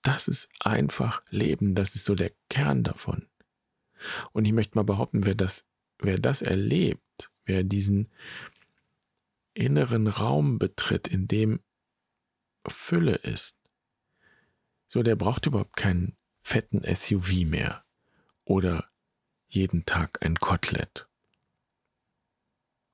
Das 0.02 0.28
ist 0.28 0.48
einfach 0.60 1.22
Leben, 1.30 1.74
das 1.74 1.94
ist 1.94 2.04
so 2.04 2.14
der 2.14 2.32
Kern 2.48 2.82
davon. 2.84 3.28
Und 4.32 4.44
ich 4.44 4.52
möchte 4.52 4.76
mal 4.76 4.84
behaupten, 4.84 5.26
wer 5.26 5.34
das, 5.34 5.66
wer 5.98 6.18
das 6.18 6.42
erlebt, 6.42 7.30
wer 7.44 7.64
diesen 7.64 8.08
inneren 9.54 10.06
Raum 10.06 10.58
betritt, 10.58 11.08
in 11.08 11.26
dem 11.26 11.60
Fülle 12.68 13.14
ist, 13.14 13.58
so 14.88 15.02
der 15.02 15.16
braucht 15.16 15.46
überhaupt 15.46 15.76
keinen 15.76 16.16
fetten 16.40 16.82
SUV 16.82 17.44
mehr 17.44 17.84
oder 18.44 18.88
jeden 19.48 19.86
Tag 19.86 20.24
ein 20.24 20.36
Kotelett. 20.36 21.08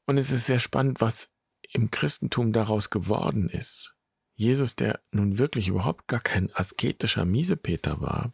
Und 0.07 0.19
es 0.19 0.31
ist 0.31 0.47
sehr 0.47 0.61
spannend, 0.61 1.01
was 1.01 1.31
im 1.73 1.91
Christentum 1.91 2.53
daraus 2.53 2.91
geworden 2.91 3.49
ist. 3.49 3.95
Jesus, 4.35 4.77
der 4.77 5.01
nun 5.11 5.39
wirklich 5.39 5.69
überhaupt 5.69 6.09
gar 6.09 6.21
kein 6.21 6.53
asketischer 6.55 7.25
Miesepeter 7.25 8.01
war, 8.01 8.33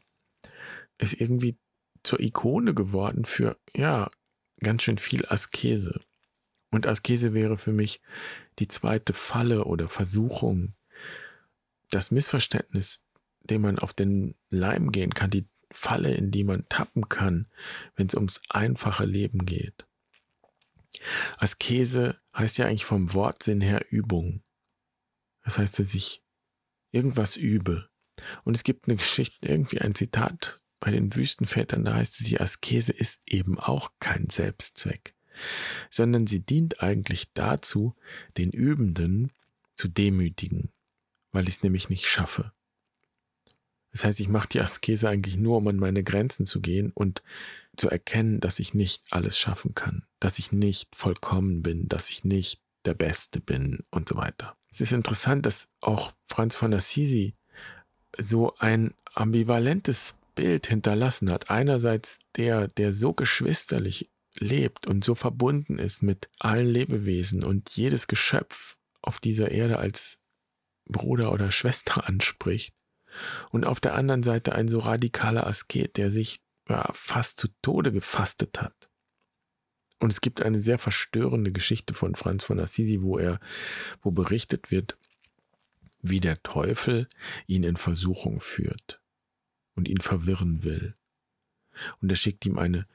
ist 0.98 1.14
irgendwie 1.14 1.58
zur 2.02 2.20
Ikone 2.20 2.74
geworden 2.74 3.24
für, 3.24 3.58
ja, 3.74 4.10
ganz 4.60 4.82
schön 4.82 4.98
viel 4.98 5.26
Askese. 5.26 6.00
Und 6.70 6.86
Askese 6.86 7.34
wäre 7.34 7.56
für 7.56 7.72
mich 7.72 8.00
die 8.58 8.68
zweite 8.68 9.12
Falle 9.12 9.64
oder 9.64 9.88
Versuchung, 9.88 10.74
das 11.90 12.10
Missverständnis, 12.10 13.04
dem 13.40 13.62
man 13.62 13.78
auf 13.78 13.94
den 13.94 14.34
Leim 14.50 14.92
gehen 14.92 15.14
kann, 15.14 15.30
die 15.30 15.48
Falle, 15.70 16.14
in 16.14 16.30
die 16.30 16.44
man 16.44 16.68
tappen 16.68 17.08
kann, 17.08 17.46
wenn 17.96 18.06
es 18.06 18.14
ums 18.14 18.40
einfache 18.48 19.04
Leben 19.04 19.44
geht. 19.44 19.86
Askese 21.38 22.16
heißt 22.34 22.58
ja 22.58 22.66
eigentlich 22.66 22.84
vom 22.84 23.12
Wortsinn 23.14 23.60
her 23.60 23.84
Übung. 23.90 24.42
Das 25.44 25.58
heißt, 25.58 25.78
dass 25.78 25.94
ich 25.94 26.22
irgendwas 26.90 27.36
übe. 27.36 27.88
Und 28.44 28.54
es 28.54 28.64
gibt 28.64 28.88
eine 28.88 28.96
Geschichte, 28.96 29.48
irgendwie 29.48 29.80
ein 29.80 29.94
Zitat 29.94 30.60
bei 30.80 30.90
den 30.90 31.14
Wüstenvätern, 31.14 31.84
da 31.84 31.94
heißt 31.94 32.20
es, 32.20 32.26
die 32.26 32.40
Askese 32.40 32.92
ist 32.92 33.22
eben 33.26 33.58
auch 33.58 33.92
kein 34.00 34.28
Selbstzweck, 34.28 35.14
sondern 35.90 36.26
sie 36.26 36.40
dient 36.40 36.82
eigentlich 36.82 37.32
dazu, 37.32 37.96
den 38.36 38.50
Übenden 38.50 39.32
zu 39.74 39.88
demütigen, 39.88 40.70
weil 41.32 41.44
ich 41.48 41.56
es 41.56 41.62
nämlich 41.62 41.88
nicht 41.88 42.06
schaffe. 42.06 42.52
Das 43.98 44.04
heißt, 44.04 44.20
ich 44.20 44.28
mache 44.28 44.48
die 44.48 44.60
Askese 44.60 45.08
eigentlich 45.08 45.36
nur, 45.36 45.56
um 45.56 45.66
an 45.66 45.76
meine 45.76 46.04
Grenzen 46.04 46.46
zu 46.46 46.60
gehen 46.60 46.92
und 46.94 47.24
zu 47.76 47.90
erkennen, 47.90 48.38
dass 48.38 48.60
ich 48.60 48.72
nicht 48.72 49.02
alles 49.10 49.36
schaffen 49.36 49.74
kann, 49.74 50.04
dass 50.20 50.38
ich 50.38 50.52
nicht 50.52 50.94
vollkommen 50.94 51.62
bin, 51.62 51.88
dass 51.88 52.08
ich 52.08 52.22
nicht 52.22 52.60
der 52.84 52.94
Beste 52.94 53.40
bin 53.40 53.82
und 53.90 54.08
so 54.08 54.14
weiter. 54.14 54.56
Es 54.70 54.80
ist 54.80 54.92
interessant, 54.92 55.46
dass 55.46 55.66
auch 55.80 56.12
Franz 56.26 56.54
von 56.54 56.72
Assisi 56.72 57.34
so 58.16 58.54
ein 58.58 58.94
ambivalentes 59.14 60.14
Bild 60.36 60.68
hinterlassen 60.68 61.28
hat. 61.32 61.50
Einerseits 61.50 62.20
der, 62.36 62.68
der 62.68 62.92
so 62.92 63.12
geschwisterlich 63.14 64.08
lebt 64.36 64.86
und 64.86 65.02
so 65.02 65.16
verbunden 65.16 65.80
ist 65.80 66.04
mit 66.04 66.28
allen 66.38 66.68
Lebewesen 66.68 67.42
und 67.42 67.70
jedes 67.70 68.06
Geschöpf 68.06 68.76
auf 69.02 69.18
dieser 69.18 69.50
Erde 69.50 69.80
als 69.80 70.20
Bruder 70.84 71.32
oder 71.32 71.50
Schwester 71.50 72.06
anspricht. 72.08 72.77
Und 73.50 73.64
auf 73.64 73.80
der 73.80 73.94
anderen 73.94 74.22
Seite 74.22 74.54
ein 74.54 74.68
so 74.68 74.78
radikaler 74.78 75.46
Asket, 75.46 75.96
der 75.96 76.10
sich 76.10 76.40
ja, 76.68 76.88
fast 76.92 77.38
zu 77.38 77.48
Tode 77.62 77.92
gefastet 77.92 78.60
hat. 78.60 78.90
Und 80.00 80.12
es 80.12 80.20
gibt 80.20 80.42
eine 80.42 80.60
sehr 80.60 80.78
verstörende 80.78 81.50
Geschichte 81.50 81.94
von 81.94 82.14
Franz 82.14 82.44
von 82.44 82.60
Assisi, 82.60 83.02
wo 83.02 83.18
er, 83.18 83.40
wo 84.00 84.10
berichtet 84.10 84.70
wird, 84.70 84.96
wie 86.00 86.20
der 86.20 86.42
Teufel 86.42 87.08
ihn 87.46 87.64
in 87.64 87.76
Versuchung 87.76 88.40
führt 88.40 89.00
und 89.74 89.88
ihn 89.88 90.00
verwirren 90.00 90.62
will. 90.62 90.94
Und 92.00 92.10
er 92.10 92.16
schickt 92.16 92.46
ihm 92.46 92.58
eine, 92.58 92.86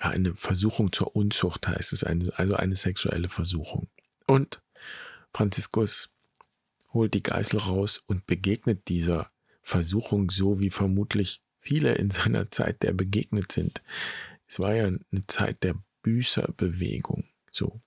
ja, 0.00 0.10
eine 0.10 0.34
Versuchung 0.36 0.92
zur 0.92 1.16
Unzucht, 1.16 1.66
heißt 1.66 1.92
es, 1.92 2.04
also 2.04 2.54
eine 2.54 2.76
sexuelle 2.76 3.28
Versuchung. 3.28 3.88
Und 4.26 4.62
Franziskus 5.32 6.10
holt 6.92 7.14
die 7.14 7.22
Geißel 7.22 7.60
raus 7.60 7.98
und 7.98 8.26
begegnet 8.26 8.88
dieser 8.88 9.30
Versuchung 9.62 10.30
so, 10.30 10.60
wie 10.60 10.70
vermutlich 10.70 11.42
viele 11.58 11.94
in 11.94 12.10
seiner 12.10 12.50
Zeit 12.50 12.82
der 12.82 12.92
begegnet 12.92 13.52
sind. 13.52 13.82
Es 14.46 14.58
war 14.58 14.74
ja 14.74 14.86
eine 14.86 15.26
Zeit 15.26 15.62
der 15.62 15.74
Büßerbewegung, 16.02 17.28
so. 17.50 17.80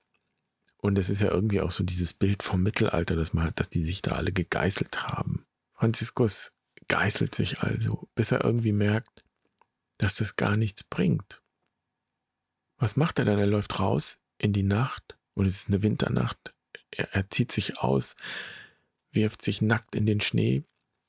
Und 0.77 0.97
es 0.97 1.09
ist 1.09 1.21
ja 1.21 1.29
irgendwie 1.29 1.61
auch 1.61 1.71
so 1.71 1.83
dieses 1.83 2.13
Bild 2.13 2.41
vom 2.43 2.63
Mittelalter, 2.63 3.15
das 3.15 3.33
man 3.33 3.45
hat, 3.45 3.59
dass 3.59 3.69
die 3.69 3.83
sich 3.83 4.01
da 4.01 4.13
alle 4.13 4.31
gegeißelt 4.31 5.03
haben. 5.03 5.45
Franziskus 5.73 6.55
geißelt 6.87 7.35
sich 7.35 7.61
also, 7.61 8.09
bis 8.15 8.31
er 8.31 8.43
irgendwie 8.43 8.73
merkt, 8.73 9.23
dass 9.97 10.15
das 10.15 10.35
gar 10.35 10.57
nichts 10.57 10.83
bringt. 10.83 11.41
Was 12.77 12.95
macht 12.95 13.19
er 13.19 13.25
dann? 13.25 13.37
Er 13.37 13.47
läuft 13.47 13.79
raus 13.79 14.23
in 14.39 14.53
die 14.53 14.63
Nacht 14.63 15.17
und 15.35 15.45
es 15.45 15.55
ist 15.55 15.67
eine 15.67 15.83
Winternacht. 15.83 16.55
Er, 16.89 17.13
er 17.13 17.29
zieht 17.29 17.51
sich 17.51 17.79
aus, 17.79 18.15
wirft 19.11 19.41
sich 19.41 19.61
nackt 19.61 19.95
in 19.95 20.05
den 20.05 20.21
Schnee. 20.21 20.63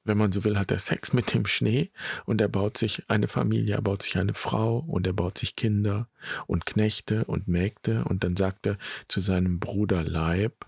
Wenn 0.05 0.19
man 0.19 0.33
so 0.33 0.43
will, 0.43 0.59
hat 0.59 0.73
er 0.73 0.81
Sex 0.81 1.13
mit 1.13 1.33
dem 1.33 1.47
Schnee 1.47 1.93
und 2.27 2.41
er 2.41 2.49
baut 2.49 2.77
sich 2.77 3.09
eine 3.09 3.29
Familie, 3.29 3.77
er 3.77 3.83
baut 3.83 4.03
sich 4.03 4.19
eine 4.19 4.35
Frau 4.35 4.79
und 4.79 5.07
er 5.07 5.13
baut 5.13 5.39
sich 5.39 5.55
Kinder 5.55 6.09
und 6.49 6.67
Knechte 6.67 7.25
und 7.27 7.47
Mägde 7.47 8.05
und 8.05 8.25
dann 8.25 8.35
sagt 8.35 8.67
er 8.67 8.79
zu 9.07 9.21
seinem 9.21 9.61
Bruder 9.61 10.03
Leib, 10.03 10.67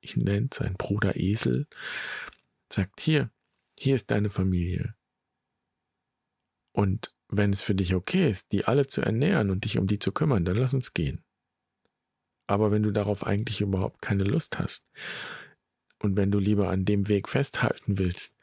ich 0.00 0.16
nenne 0.16 0.48
sein 0.52 0.74
Bruder 0.78 1.16
Esel, 1.16 1.66
sagt 2.72 3.00
hier, 3.00 3.30
hier 3.78 3.94
ist 3.94 4.10
deine 4.10 4.30
Familie. 4.30 4.94
Und 6.72 7.14
wenn 7.28 7.50
es 7.50 7.60
für 7.60 7.74
dich 7.74 7.94
okay 7.94 8.30
ist, 8.30 8.52
die 8.52 8.64
alle 8.64 8.86
zu 8.86 9.02
ernähren 9.02 9.50
und 9.50 9.64
dich 9.64 9.76
um 9.76 9.86
die 9.86 9.98
zu 9.98 10.12
kümmern, 10.12 10.44
dann 10.46 10.56
lass 10.56 10.72
uns 10.72 10.94
gehen. 10.94 11.22
Aber 12.46 12.70
wenn 12.70 12.82
du 12.82 12.92
darauf 12.92 13.26
eigentlich 13.26 13.60
überhaupt 13.60 14.00
keine 14.00 14.24
Lust 14.24 14.58
hast 14.58 14.86
und 16.00 16.16
wenn 16.16 16.30
du 16.30 16.38
lieber 16.38 16.68
an 16.68 16.84
dem 16.84 17.08
Weg 17.08 17.28
festhalten 17.28 17.98
willst, 17.98 18.36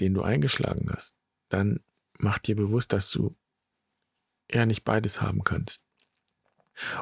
den 0.00 0.14
du 0.14 0.22
eingeschlagen 0.22 0.90
hast, 0.90 1.18
dann 1.48 1.80
mach 2.18 2.38
dir 2.38 2.56
bewusst, 2.56 2.92
dass 2.92 3.10
du 3.10 3.36
eher 4.48 4.66
nicht 4.66 4.84
beides 4.84 5.20
haben 5.20 5.44
kannst. 5.44 5.84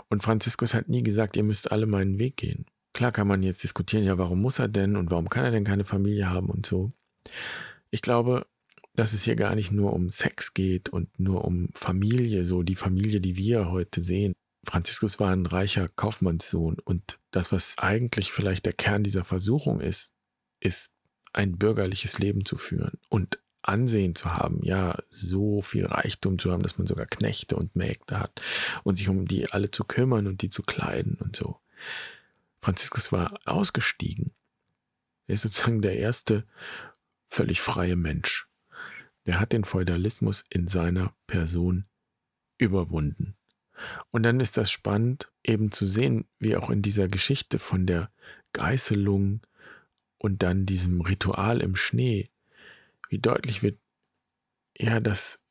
Und 0.09 0.23
Franziskus 0.23 0.75
hat 0.75 0.89
nie 0.89 1.03
gesagt, 1.03 1.37
ihr 1.37 1.45
müsst 1.45 1.73
alle 1.73 1.87
meinen 1.87 2.19
Weg 2.19 2.37
gehen. 2.37 2.67
Klar 2.93 3.13
kann 3.13 3.27
man 3.27 3.43
jetzt 3.43 3.63
diskutieren, 3.63 4.05
ja, 4.05 4.19
warum 4.19 4.43
muss 4.43 4.59
er 4.59 4.69
denn 4.69 4.97
und 4.97 5.11
warum 5.11 5.29
kann 5.31 5.45
er 5.45 5.51
denn 5.51 5.65
keine 5.65 5.85
Familie 5.85 6.29
haben 6.29 6.51
und 6.51 6.67
so. 6.67 6.93
Ich 7.91 8.03
glaube, 8.03 8.47
dass 8.95 9.15
es 9.15 9.23
hier 9.23 9.37
gar 9.37 9.55
nicht 9.55 9.73
nur 9.73 9.95
um 9.95 10.11
Sex 10.11 10.53
geht 10.53 10.91
und 10.91 11.19
nur 11.19 11.45
um 11.47 11.71
Familie, 11.73 12.45
so 12.45 12.63
die 12.63 12.77
Familie, 12.77 13.21
die 13.21 13.37
wir 13.37 13.71
heute 13.71 14.05
sehen, 14.05 14.35
Franziskus 14.65 15.19
war 15.19 15.33
ein 15.33 15.47
reicher 15.47 15.89
Kaufmannssohn 15.89 16.79
und 16.79 17.19
das, 17.31 17.51
was 17.51 17.79
eigentlich 17.79 18.33
vielleicht 18.33 18.65
der 18.67 18.73
Kern 18.73 19.03
dieser 19.03 19.25
Versuchung 19.25 19.81
ist, 19.81 20.15
ist 20.61 20.93
ein 21.33 21.59
bürgerliches 21.59 22.19
Leben 22.19 22.45
zu 22.45 22.57
führen 22.57 22.99
und 23.09 23.39
Ansehen 23.63 24.17
zu 24.17 24.35
haben, 24.35 24.61
ja, 24.65 24.99
so 25.09 25.63
viel 25.63 25.87
Reichtum 25.87 26.39
zu 26.41 26.51
haben, 26.51 26.65
dass 26.65 26.79
man 26.79 26.87
sogar 26.87 27.07
Knechte 27.07 27.55
und 27.55 27.77
Mägde 27.77 28.19
hat 28.19 28.43
und 28.83 28.97
sich 28.97 29.09
um 29.09 29.25
die 29.25 29.53
alle 29.53 29.71
zu 29.71 29.85
kümmern 29.85 30.27
und 30.27 30.43
die 30.43 30.49
zu 30.49 30.65
kleiden 30.65 31.15
und 31.21 31.37
so. 31.37 31.61
Franziskus 32.61 33.13
war 33.13 33.39
ausgestiegen. 33.45 34.33
Er 35.29 35.35
ist 35.35 35.43
sozusagen 35.43 35.81
der 35.81 35.97
erste 35.97 36.45
völlig 37.29 37.61
freie 37.61 37.97
Mensch. 37.97 38.49
Der 39.27 39.39
hat 39.39 39.53
den 39.53 39.65
Feudalismus 39.65 40.45
in 40.51 40.67
seiner 40.67 41.15
Person 41.29 41.87
überwunden. 42.59 43.37
Und 44.11 44.23
dann 44.23 44.41
ist 44.41 44.57
das 44.57 44.71
spannend, 44.71 45.33
eben 45.45 45.73
zu 45.73 45.87
sehen, 45.87 46.27
wie 46.39 46.57
auch 46.57 46.71
in 46.71 46.83
dieser 46.83 47.09
Geschichte 47.09 47.59
von 47.59 47.87
der 47.87 48.11
Geißelung 48.53 49.41
und 50.19 50.43
dann 50.43 50.67
diesem 50.67 51.01
Ritual 51.01 51.61
im 51.61 51.77
Schnee, 51.77 52.31
wie 53.09 53.19
deutlich 53.19 53.63
wird, 53.63 53.79
ja, 54.77 55.01
dass 55.01 55.45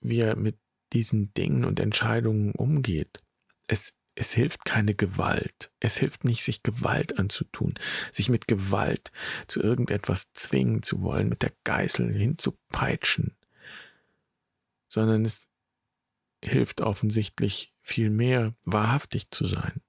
wie 0.00 0.20
er 0.20 0.36
mit 0.36 0.58
diesen 0.92 1.32
Dingen 1.34 1.64
und 1.64 1.80
Entscheidungen 1.80 2.52
umgeht. 2.52 3.22
Es 3.66 3.92
es 4.20 4.32
hilft 4.32 4.64
keine 4.64 4.94
Gewalt. 4.94 5.72
Es 5.78 5.96
hilft 5.96 6.24
nicht, 6.24 6.42
sich 6.42 6.64
Gewalt 6.64 7.20
anzutun, 7.20 7.74
sich 8.10 8.28
mit 8.28 8.48
Gewalt 8.48 9.12
zu 9.46 9.60
irgendetwas 9.60 10.32
zwingen 10.32 10.82
zu 10.82 11.02
wollen, 11.02 11.28
mit 11.28 11.42
der 11.42 11.52
Geißel 11.62 12.12
hinzupeitschen, 12.12 13.36
sondern 14.88 15.24
es 15.24 15.47
hilft 16.42 16.80
offensichtlich 16.80 17.76
viel 17.80 18.10
mehr, 18.10 18.54
wahrhaftig 18.64 19.30
zu 19.30 19.44
sein. 19.44 19.82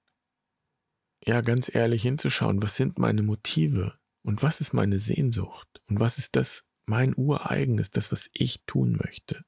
Ja, 1.24 1.42
ganz 1.42 1.72
ehrlich 1.72 2.02
hinzuschauen, 2.02 2.62
was 2.62 2.76
sind 2.76 2.98
meine 2.98 3.22
Motive 3.22 3.98
und 4.22 4.42
was 4.42 4.60
ist 4.60 4.72
meine 4.72 4.98
Sehnsucht 4.98 5.82
und 5.86 6.00
was 6.00 6.18
ist 6.18 6.34
das 6.36 6.70
mein 6.86 7.14
ureigenes, 7.16 7.90
das, 7.90 8.10
was 8.10 8.30
ich 8.32 8.64
tun 8.64 8.98
möchte. 9.02 9.44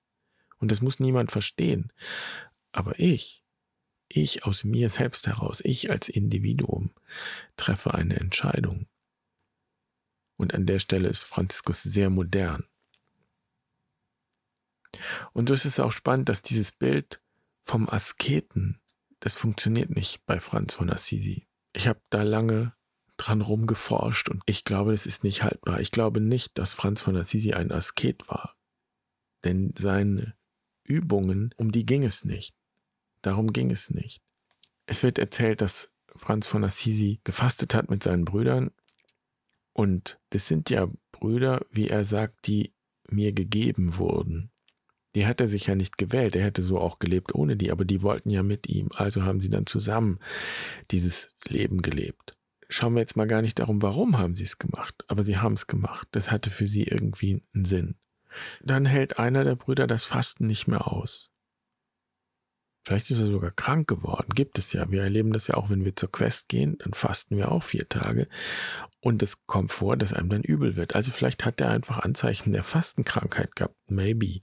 Und 0.59 0.71
das 0.71 0.81
muss 0.81 1.01
niemand 1.01 1.33
verstehen. 1.33 1.93
Aber 2.71 2.99
ich, 2.99 3.43
ich 4.09 4.45
aus 4.45 4.65
mir 4.65 4.89
selbst 4.89 5.27
heraus, 5.27 5.61
ich 5.65 5.91
als 5.91 6.09
Individuum 6.09 6.91
treffe 7.57 7.95
eine 7.95 8.17
Entscheidung. 8.17 8.87
Und 10.37 10.55
an 10.55 10.67
der 10.67 10.79
Stelle 10.79 11.09
ist 11.09 11.25
Franziskus 11.25 11.83
sehr 11.83 12.11
modern. 12.11 12.65
Und 15.33 15.49
so 15.49 15.55
ist 15.55 15.65
es 15.65 15.81
auch 15.81 15.93
spannend, 15.93 16.29
dass 16.29 16.43
dieses 16.43 16.73
Bild 16.73 17.21
vom 17.63 17.89
Asketen, 17.89 18.81
das 19.21 19.37
funktioniert 19.37 19.91
nicht 19.91 20.25
bei 20.27 20.41
Franz 20.41 20.75
von 20.75 20.91
Assisi. 20.91 21.47
Ich 21.73 21.89
habe 21.89 22.01
da 22.11 22.23
lange 22.23 22.75
dran 23.17 23.41
rumgeforscht 23.41 24.29
und 24.29 24.43
ich 24.47 24.65
glaube, 24.65 24.93
es 24.93 25.07
ist 25.07 25.23
nicht 25.23 25.43
haltbar. 25.43 25.81
Ich 25.81 25.91
glaube 25.91 26.21
nicht, 26.21 26.59
dass 26.59 26.75
Franz 26.75 27.03
von 27.03 27.17
Assisi 27.17 27.53
ein 27.53 27.71
Asket 27.71 28.29
war. 28.29 28.57
Denn 29.45 29.73
seine 29.77 30.35
Übungen, 30.85 31.55
um 31.57 31.71
die 31.71 31.87
ging 31.87 32.05
es 32.05 32.25
nicht. 32.25 32.55
Darum 33.23 33.53
ging 33.53 33.71
es 33.71 33.91
nicht. 33.91 34.23
Es 34.87 35.03
wird 35.03 35.19
erzählt, 35.19 35.61
dass 35.61 35.93
Franz 36.17 36.47
von 36.47 36.65
Assisi 36.65 37.21
gefastet 37.25 37.75
hat 37.75 37.91
mit 37.91 38.03
seinen 38.03 38.25
Brüdern 38.25 38.73
und 39.73 40.21
das 40.31 40.49
sind 40.49 40.71
ja 40.71 40.89
Brüder, 41.13 41.65
wie 41.71 41.89
er 41.89 42.05
sagt, 42.05 42.47
die 42.47 42.75
mir 43.09 43.33
gegeben 43.33 43.97
wurden. 43.97 44.52
Die 45.15 45.27
hat 45.27 45.41
er 45.41 45.49
sich 45.49 45.67
ja 45.67 45.75
nicht 45.75 45.99
gewählt, 45.99 46.37
er 46.37 46.45
hätte 46.45 46.63
so 46.63 46.79
auch 46.79 46.99
gelebt 46.99 47.35
ohne 47.35 47.57
die, 47.57 47.71
aber 47.71 47.85
die 47.85 48.03
wollten 48.03 48.31
ja 48.31 48.43
mit 48.43 48.69
ihm, 48.69 48.89
also 48.95 49.25
haben 49.25 49.41
sie 49.41 49.51
dann 49.51 49.67
zusammen 49.67 50.19
dieses 50.91 51.35
Leben 51.47 51.83
gelebt. 51.83 52.37
Schauen 52.69 52.95
wir 52.95 53.01
jetzt 53.01 53.17
mal 53.17 53.27
gar 53.27 53.43
nicht 53.43 53.59
darum, 53.59 53.83
warum 53.83 54.17
haben 54.17 54.35
sie 54.35 54.45
es 54.45 54.59
gemacht, 54.59 55.05
aber 55.09 55.23
sie 55.23 55.37
haben 55.37 55.53
es 55.53 55.67
gemacht. 55.67 56.09
Das 56.13 56.31
hatte 56.31 56.49
für 56.49 56.67
sie 56.67 56.85
irgendwie 56.85 57.43
einen 57.55 57.67
Sinn. 57.67 57.97
Dann 58.63 58.87
hält 58.87 59.19
einer 59.19 59.45
der 59.45 59.57
Brüder 59.57 59.87
das 59.87 60.07
Fasten 60.07 60.47
nicht 60.47 60.69
mehr 60.69 60.89
aus. 60.91 61.33
Vielleicht 62.85 63.11
ist 63.11 63.21
er 63.21 63.27
sogar 63.27 63.53
krank 63.53 63.87
geworden. 63.87 64.33
Gibt 64.35 64.59
es 64.59 64.73
ja. 64.73 64.91
Wir 64.91 65.03
erleben 65.03 65.33
das 65.33 65.47
ja 65.47 65.55
auch, 65.55 65.71
wenn 65.71 65.85
wir 65.85 65.95
zur 65.95 66.11
Quest 66.11 66.49
gehen, 66.49 66.79
dann 66.79 66.95
fasten 66.95 67.37
wir 67.37 67.53
auch 67.53 67.63
vier 67.63 67.89
Tage. 67.89 68.29
Und 69.01 69.23
es 69.23 69.47
kommt 69.47 69.71
vor, 69.71 69.97
dass 69.97 70.13
einem 70.13 70.31
dann 70.31 70.43
übel 70.43 70.75
wird. 70.75 70.97
Also 70.97 71.13
vielleicht 71.13 71.45
hat 71.45 71.61
er 71.61 71.71
einfach 71.71 72.01
Anzeichen 72.01 72.53
der 72.53 72.65
Fastenkrankheit 72.65 73.55
gehabt. 73.55 73.77
Maybe. 73.87 74.41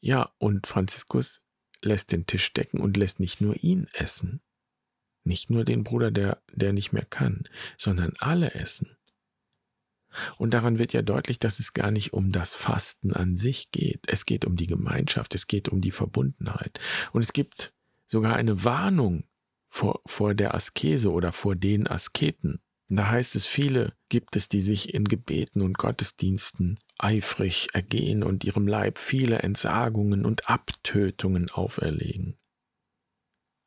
Ja, 0.00 0.32
und 0.38 0.66
Franziskus 0.66 1.44
lässt 1.80 2.12
den 2.12 2.26
Tisch 2.26 2.52
decken 2.52 2.80
und 2.80 2.96
lässt 2.96 3.20
nicht 3.20 3.40
nur 3.40 3.56
ihn 3.62 3.86
essen. 3.92 4.40
Nicht 5.24 5.50
nur 5.50 5.64
den 5.64 5.84
Bruder, 5.84 6.10
der, 6.10 6.42
der 6.52 6.72
nicht 6.72 6.92
mehr 6.92 7.04
kann, 7.04 7.44
sondern 7.76 8.14
alle 8.18 8.54
essen. 8.54 8.96
Und 10.36 10.52
daran 10.52 10.78
wird 10.78 10.92
ja 10.92 11.02
deutlich, 11.02 11.38
dass 11.38 11.58
es 11.58 11.72
gar 11.72 11.90
nicht 11.90 12.12
um 12.12 12.32
das 12.32 12.54
Fasten 12.54 13.12
an 13.12 13.36
sich 13.36 13.70
geht. 13.70 14.04
Es 14.08 14.26
geht 14.26 14.44
um 14.44 14.56
die 14.56 14.66
Gemeinschaft, 14.66 15.34
es 15.34 15.46
geht 15.46 15.68
um 15.68 15.80
die 15.80 15.90
Verbundenheit. 15.90 16.80
Und 17.12 17.22
es 17.22 17.32
gibt 17.32 17.72
sogar 18.06 18.36
eine 18.36 18.64
Warnung 18.64 19.24
vor, 19.68 20.02
vor 20.06 20.34
der 20.34 20.54
Askese 20.54 21.10
oder 21.10 21.32
vor 21.32 21.56
den 21.56 21.86
Asketen. 21.86 22.60
Da 22.94 23.08
heißt 23.08 23.36
es, 23.36 23.46
viele 23.46 23.94
gibt 24.10 24.36
es, 24.36 24.50
die 24.50 24.60
sich 24.60 24.92
in 24.92 25.04
Gebeten 25.04 25.62
und 25.62 25.78
Gottesdiensten 25.78 26.78
eifrig 26.98 27.68
ergehen 27.72 28.22
und 28.22 28.44
ihrem 28.44 28.68
Leib 28.68 28.98
viele 28.98 29.38
Entsagungen 29.38 30.26
und 30.26 30.50
Abtötungen 30.50 31.48
auferlegen, 31.48 32.36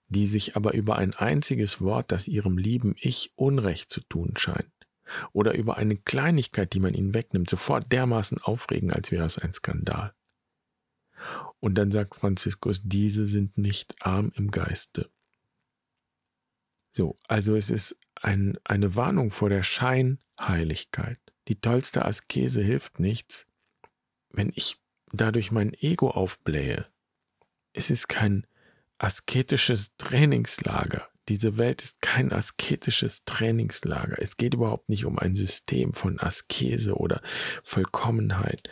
die 0.09 0.27
sich 0.27 0.55
aber 0.55 0.75
über 0.75 0.97
ein 0.97 1.15
einziges 1.15 1.81
Wort, 1.81 2.11
das 2.11 2.27
ihrem 2.27 2.59
lieben 2.59 2.93
Ich 2.99 3.31
Unrecht 3.35 3.89
zu 3.89 4.01
tun 4.01 4.33
scheint, 4.37 4.71
oder 5.33 5.55
über 5.55 5.77
eine 5.77 5.97
Kleinigkeit, 5.97 6.71
die 6.73 6.79
man 6.79 6.93
ihnen 6.93 7.15
wegnimmt, 7.15 7.49
sofort 7.49 7.91
dermaßen 7.91 8.43
aufregen, 8.43 8.93
als 8.93 9.11
wäre 9.11 9.25
es 9.25 9.39
ein 9.39 9.53
Skandal. 9.53 10.13
Und 11.59 11.79
dann 11.79 11.89
sagt 11.89 12.13
Franziskus, 12.13 12.83
diese 12.83 13.25
sind 13.25 13.57
nicht 13.57 13.95
arm 14.05 14.31
im 14.35 14.51
Geiste. 14.51 15.09
So, 16.91 17.15
also 17.27 17.55
es 17.55 17.71
ist 17.71 17.97
ein, 18.21 18.57
eine 18.63 18.95
Warnung 18.95 19.31
vor 19.31 19.49
der 19.49 19.63
Scheinheiligkeit. 19.63 21.19
Die 21.47 21.59
tollste 21.59 22.05
Askese 22.05 22.61
hilft 22.61 22.99
nichts, 22.99 23.47
wenn 24.29 24.51
ich 24.55 24.77
dadurch 25.11 25.51
mein 25.51 25.73
Ego 25.73 26.09
aufblähe. 26.09 26.87
Es 27.73 27.89
ist 27.89 28.07
kein 28.07 28.47
asketisches 28.97 29.95
Trainingslager. 29.97 31.07
Diese 31.27 31.57
Welt 31.57 31.81
ist 31.81 32.01
kein 32.01 32.31
asketisches 32.31 33.25
Trainingslager. 33.25 34.21
Es 34.21 34.37
geht 34.37 34.53
überhaupt 34.53 34.89
nicht 34.89 35.05
um 35.05 35.17
ein 35.17 35.33
System 35.35 35.93
von 35.93 36.19
Askese 36.19 36.95
oder 36.95 37.21
Vollkommenheit. 37.63 38.69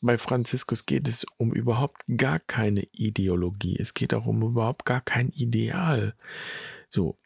Bei 0.00 0.18
Franziskus 0.18 0.86
geht 0.86 1.08
es 1.08 1.24
um 1.36 1.52
überhaupt 1.52 2.02
gar 2.16 2.38
keine 2.38 2.82
Ideologie. 2.92 3.76
Es 3.78 3.94
geht 3.94 4.14
auch 4.14 4.26
um 4.26 4.42
überhaupt 4.42 4.84
gar 4.84 5.00
kein 5.00 5.30
Ideal. 5.30 6.14
So, 6.90 7.18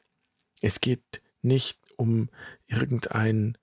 es 0.61 0.81
geht 0.81 1.23
nicht 1.43 1.81
um 1.97 2.31
irgendein 2.67 3.57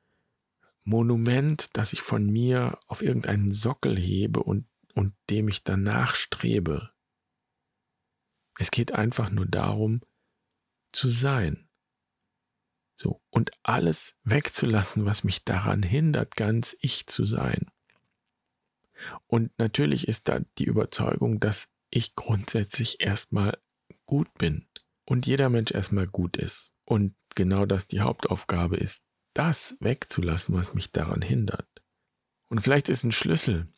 Monument, 0.84 1.68
das 1.74 1.94
ich 1.94 2.02
von 2.02 2.26
mir 2.26 2.80
auf 2.88 3.02
irgendeinen 3.02 3.50
Sockel 3.50 3.98
hebe 3.98 4.42
und, 4.42 4.68
und 4.94 5.14
dem 5.30 5.48
ich 5.48 5.64
danach 5.64 6.16
strebe. 6.16 6.92
Es 8.58 8.72
geht 8.72 8.94
einfach 8.94 9.30
nur 9.30 9.46
darum, 9.46 10.02
zu 10.92 11.10
sein. 11.10 11.68
So, 12.96 13.22
und 13.30 13.52
alles 13.62 14.16
wegzulassen, 14.24 15.06
was 15.06 15.24
mich 15.24 15.44
daran 15.44 15.84
hindert, 15.84 16.36
ganz 16.36 16.76
ich 16.80 17.06
zu 17.06 17.26
sein. 17.26 17.70
Und 19.28 19.52
natürlich 19.60 20.08
ist 20.08 20.30
da 20.30 20.40
die 20.58 20.66
Überzeugung, 20.66 21.40
dass 21.40 21.70
ich 21.90 22.16
grundsätzlich 22.16 23.00
erstmal 23.00 23.58
gut 24.06 24.34
bin 24.36 24.68
und 25.06 25.28
jeder 25.28 25.50
Mensch 25.50 25.72
erstmal 25.72 26.08
gut 26.08 26.38
ist. 26.38 26.74
Und 26.86 27.16
genau 27.38 27.66
das 27.66 27.88
die 27.88 28.02
Hauptaufgabe 28.02 28.76
ist, 28.76 29.06
das 29.34 29.78
wegzulassen, 29.80 30.54
was 30.56 30.74
mich 30.74 30.92
daran 30.92 31.22
hindert. 31.22 31.70
Und 32.50 32.60
vielleicht 32.60 32.90
ist 32.90 33.06
ein 33.06 33.14
Schlüssel 33.14 33.72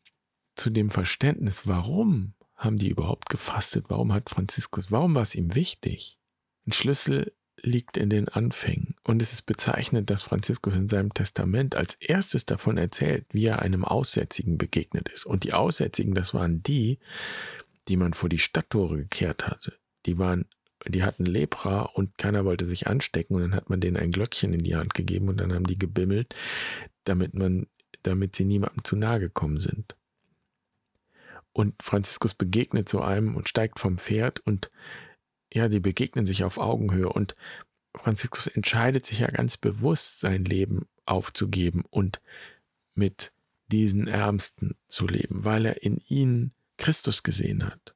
zu 0.56 0.72
dem 0.72 0.90
Verständnis, 0.90 1.68
warum 1.68 2.34
haben 2.56 2.78
die 2.78 2.90
überhaupt 2.90 3.30
gefastet, 3.30 3.86
warum 3.90 4.12
hat 4.12 4.30
Franziskus, 4.30 4.92
warum 4.92 5.16
war 5.16 5.22
es 5.22 5.36
ihm 5.36 5.54
wichtig, 5.54 6.18
ein 6.66 6.72
Schlüssel 6.72 7.34
liegt 7.62 7.98
in 7.98 8.10
den 8.10 8.30
Anfängen. 8.30 8.96
Und 9.04 9.22
es 9.22 9.34
ist 9.34 9.44
bezeichnend, 9.44 10.10
dass 10.10 10.24
Franziskus 10.24 10.76
in 10.76 10.88
seinem 10.88 11.14
Testament 11.14 11.76
als 11.76 11.96
erstes 11.96 12.46
davon 12.46 12.78
erzählt, 12.78 13.26
wie 13.32 13.46
er 13.46 13.60
einem 13.60 13.84
Aussätzigen 13.84 14.58
begegnet 14.58 15.10
ist. 15.10 15.26
Und 15.26 15.44
die 15.44 15.54
Aussätzigen, 15.54 16.14
das 16.14 16.34
waren 16.34 16.64
die, 16.64 17.00
die 17.88 17.98
man 17.98 18.14
vor 18.14 18.30
die 18.30 18.40
Stadttore 18.40 18.98
gekehrt 18.98 19.48
hatte. 19.48 19.78
Die 20.06 20.18
waren, 20.18 20.46
die 20.88 21.04
hatten 21.04 21.26
Lepra 21.26 21.82
und 21.82 22.18
keiner 22.18 22.46
wollte 22.46 22.66
sich 22.66 22.88
anstecken 22.88 23.36
und 23.36 23.42
dann 23.42 23.56
hat 23.56 23.70
man 23.70 23.80
denen 23.80 23.98
ein 23.98 24.12
Glöckchen 24.12 24.54
in 24.54 24.64
die 24.64 24.76
Hand 24.76 24.94
gegeben 24.94 25.28
und 25.30 25.38
dann 25.38 25.54
haben 25.54 25.68
die 25.68 25.78
gebimmelt, 25.78 26.36
damit 27.04 27.34
man, 27.34 27.68
damit 28.04 28.36
sie 28.36 28.46
niemandem 28.46 28.84
zu 28.84 28.96
nahe 28.96 29.20
gekommen 29.20 29.60
sind. 29.60 29.96
Und 31.52 31.82
Franziskus 31.82 32.34
begegnet 32.34 32.88
so 32.88 33.02
einem 33.02 33.36
und 33.36 33.50
steigt 33.50 33.80
vom 33.80 33.98
Pferd 33.98 34.40
und 34.40 34.72
ja, 35.54 35.68
die 35.68 35.80
begegnen 35.80 36.26
sich 36.26 36.44
auf 36.44 36.58
Augenhöhe 36.58 37.10
und 37.10 37.36
Franziskus 37.96 38.48
entscheidet 38.48 39.06
sich 39.06 39.20
ja 39.20 39.28
ganz 39.28 39.58
bewusst, 39.58 40.20
sein 40.20 40.46
Leben 40.46 40.88
aufzugeben 41.06 41.84
und 41.90 42.22
mit 42.94 43.32
diesen 43.72 44.08
Ärmsten 44.08 44.76
zu 44.88 45.08
leben, 45.08 45.44
weil 45.44 45.66
er 45.66 45.84
in 45.84 45.98
ihnen 46.08 46.54
Christus 46.78 47.24
gesehen 47.24 47.66
hat, 47.66 47.96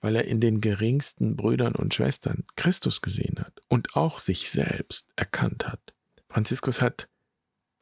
weil 0.00 0.16
er 0.16 0.24
in 0.24 0.40
den 0.40 0.60
geringsten 0.60 1.36
Brüdern 1.36 1.74
und 1.74 1.94
Schwestern 1.94 2.44
Christus 2.56 3.00
gesehen 3.02 3.38
hat 3.38 3.62
und 3.68 3.96
auch 3.96 4.18
sich 4.18 4.50
selbst 4.50 5.08
erkannt 5.16 5.68
hat. 5.68 5.94
Franziskus 6.28 6.80
hat 6.80 7.08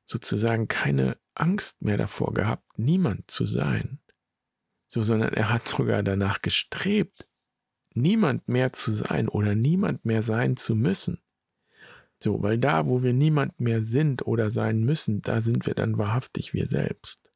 sozusagen 0.04 0.68
keine 0.68 1.18
Angst 1.34 1.82
mehr 1.82 1.96
davor 1.96 2.34
gehabt, 2.34 2.78
niemand 2.78 3.30
zu 3.30 3.46
sein, 3.46 4.00
so, 4.88 5.02
sondern 5.02 5.34
er 5.34 5.50
hat 5.50 5.68
sogar 5.68 6.02
danach 6.02 6.40
gestrebt, 6.40 7.26
niemand 7.94 8.48
mehr 8.48 8.72
zu 8.72 8.90
sein 8.90 9.28
oder 9.28 9.54
niemand 9.54 10.04
mehr 10.04 10.22
sein 10.22 10.56
zu 10.56 10.74
müssen. 10.74 11.20
So, 12.20 12.42
weil 12.42 12.58
da, 12.58 12.86
wo 12.86 13.02
wir 13.02 13.12
niemand 13.12 13.60
mehr 13.60 13.84
sind 13.84 14.26
oder 14.26 14.50
sein 14.50 14.82
müssen, 14.82 15.22
da 15.22 15.40
sind 15.40 15.66
wir 15.66 15.74
dann 15.74 15.98
wahrhaftig 15.98 16.52
wir 16.52 16.68
selbst. 16.68 17.27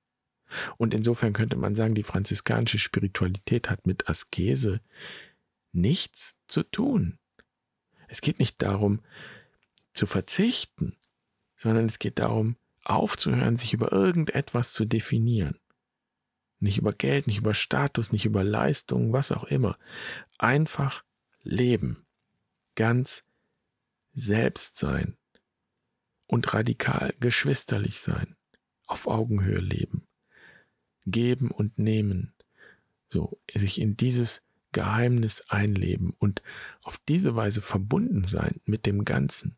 Und 0.76 0.94
insofern 0.94 1.32
könnte 1.32 1.56
man 1.56 1.74
sagen, 1.74 1.94
die 1.94 2.02
franziskanische 2.02 2.78
Spiritualität 2.78 3.70
hat 3.70 3.86
mit 3.86 4.08
Askese 4.08 4.80
nichts 5.72 6.36
zu 6.46 6.62
tun. 6.62 7.18
Es 8.08 8.20
geht 8.20 8.38
nicht 8.38 8.60
darum, 8.62 9.00
zu 9.92 10.06
verzichten, 10.06 10.96
sondern 11.56 11.86
es 11.86 11.98
geht 11.98 12.18
darum, 12.18 12.56
aufzuhören, 12.84 13.56
sich 13.56 13.72
über 13.72 13.92
irgendetwas 13.92 14.72
zu 14.72 14.84
definieren. 14.84 15.58
Nicht 16.58 16.78
über 16.78 16.92
Geld, 16.92 17.26
nicht 17.26 17.38
über 17.38 17.54
Status, 17.54 18.12
nicht 18.12 18.24
über 18.24 18.44
Leistung, 18.44 19.12
was 19.12 19.32
auch 19.32 19.44
immer. 19.44 19.76
Einfach 20.38 21.02
leben. 21.42 22.06
Ganz 22.74 23.24
selbst 24.14 24.78
sein. 24.78 25.16
Und 26.26 26.54
radikal 26.54 27.14
geschwisterlich 27.20 28.00
sein. 28.00 28.36
Auf 28.86 29.06
Augenhöhe 29.06 29.58
leben. 29.58 30.06
Geben 31.06 31.50
und 31.50 31.78
nehmen. 31.78 32.32
So, 33.08 33.38
sich 33.52 33.80
in 33.80 33.96
dieses 33.96 34.42
Geheimnis 34.72 35.44
einleben 35.48 36.14
und 36.18 36.42
auf 36.82 36.98
diese 37.08 37.36
Weise 37.36 37.60
verbunden 37.60 38.24
sein 38.24 38.60
mit 38.64 38.86
dem 38.86 39.04
Ganzen. 39.04 39.56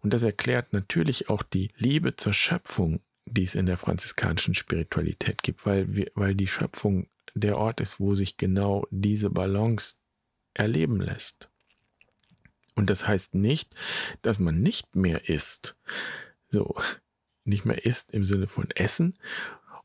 Und 0.00 0.12
das 0.12 0.22
erklärt 0.22 0.72
natürlich 0.72 1.28
auch 1.28 1.42
die 1.42 1.70
Liebe 1.76 2.16
zur 2.16 2.32
Schöpfung, 2.32 3.00
die 3.26 3.44
es 3.44 3.54
in 3.54 3.66
der 3.66 3.76
franziskanischen 3.76 4.54
Spiritualität 4.54 5.42
gibt, 5.42 5.64
weil, 5.64 5.94
wir, 5.94 6.10
weil 6.14 6.34
die 6.34 6.48
Schöpfung 6.48 7.08
der 7.34 7.56
Ort 7.56 7.80
ist, 7.80 8.00
wo 8.00 8.14
sich 8.14 8.36
genau 8.36 8.86
diese 8.90 9.30
Balance 9.30 9.96
erleben 10.54 11.00
lässt. 11.00 11.48
Und 12.74 12.90
das 12.90 13.06
heißt 13.06 13.34
nicht, 13.34 13.74
dass 14.22 14.38
man 14.38 14.60
nicht 14.60 14.96
mehr 14.96 15.28
isst. 15.28 15.76
So, 16.48 16.74
nicht 17.44 17.64
mehr 17.64 17.84
isst 17.84 18.12
im 18.12 18.24
Sinne 18.24 18.46
von 18.46 18.70
Essen. 18.70 19.14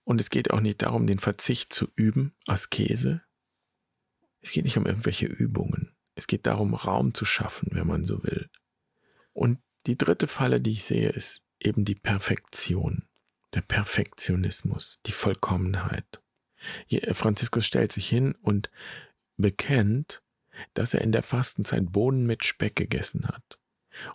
Und 0.07 0.21
es 0.21 0.29
geht 0.29 0.51
auch 0.51 0.61
nicht 0.61 0.83
darum, 0.83 1.05
den 1.05 1.19
Verzicht 1.19 1.73
zu 1.73 1.89
üben, 1.95 2.33
Askese. 2.45 3.23
Es 4.39 4.51
geht 4.51 4.63
nicht 4.63 4.77
um 4.77 4.85
irgendwelche 4.85 5.25
Übungen. 5.25 5.91
Es 6.15 6.27
geht 6.27 6.45
darum, 6.45 6.75
Raum 6.75 7.13
zu 7.13 7.25
schaffen, 7.25 7.67
wenn 7.73 7.85
man 7.85 8.05
so 8.05 8.23
will. 8.23 8.49
Und 9.33 9.59
die 9.85 9.97
dritte 9.97 10.27
Falle, 10.27 10.61
die 10.61 10.71
ich 10.71 10.85
sehe, 10.85 11.09
ist 11.09 11.41
eben 11.59 11.83
die 11.83 11.95
Perfektion, 11.95 13.03
der 13.53 13.59
Perfektionismus, 13.59 15.01
die 15.05 15.11
Vollkommenheit. 15.11 16.21
Franziskus 17.11 17.65
stellt 17.65 17.91
sich 17.91 18.07
hin 18.07 18.33
und 18.41 18.71
bekennt, 19.35 20.23
dass 20.73 20.93
er 20.93 21.01
in 21.01 21.11
der 21.11 21.21
Fastenzeit 21.21 21.91
Bohnen 21.91 22.25
mit 22.25 22.45
Speck 22.45 22.77
gegessen 22.77 23.27
hat. 23.27 23.59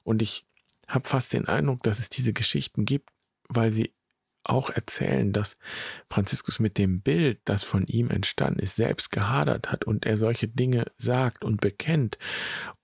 Und 0.05 0.23
ich 0.23 0.47
habe 0.89 1.07
fast 1.07 1.35
den 1.35 1.49
Eindruck, 1.49 1.83
dass 1.83 1.99
es 1.99 2.09
diese 2.09 2.33
Geschichten 2.33 2.87
gibt, 2.87 3.11
weil 3.51 3.71
sie 3.71 3.93
auch 4.45 4.71
erzählen, 4.71 5.33
dass 5.33 5.59
Franziskus 6.09 6.59
mit 6.59 6.79
dem 6.79 7.01
Bild, 7.01 7.41
das 7.45 7.65
von 7.65 7.87
ihm 7.87 8.11
entstanden 8.11 8.61
ist, 8.61 8.77
selbst 8.77 9.11
gehadert 9.11 9.71
hat 9.71 9.85
und 9.85 10.05
er 10.07 10.17
solche 10.17 10.49
Dinge 10.49 10.87
sagt 10.97 11.45
und 11.45 11.61
bekennt, 11.61 12.19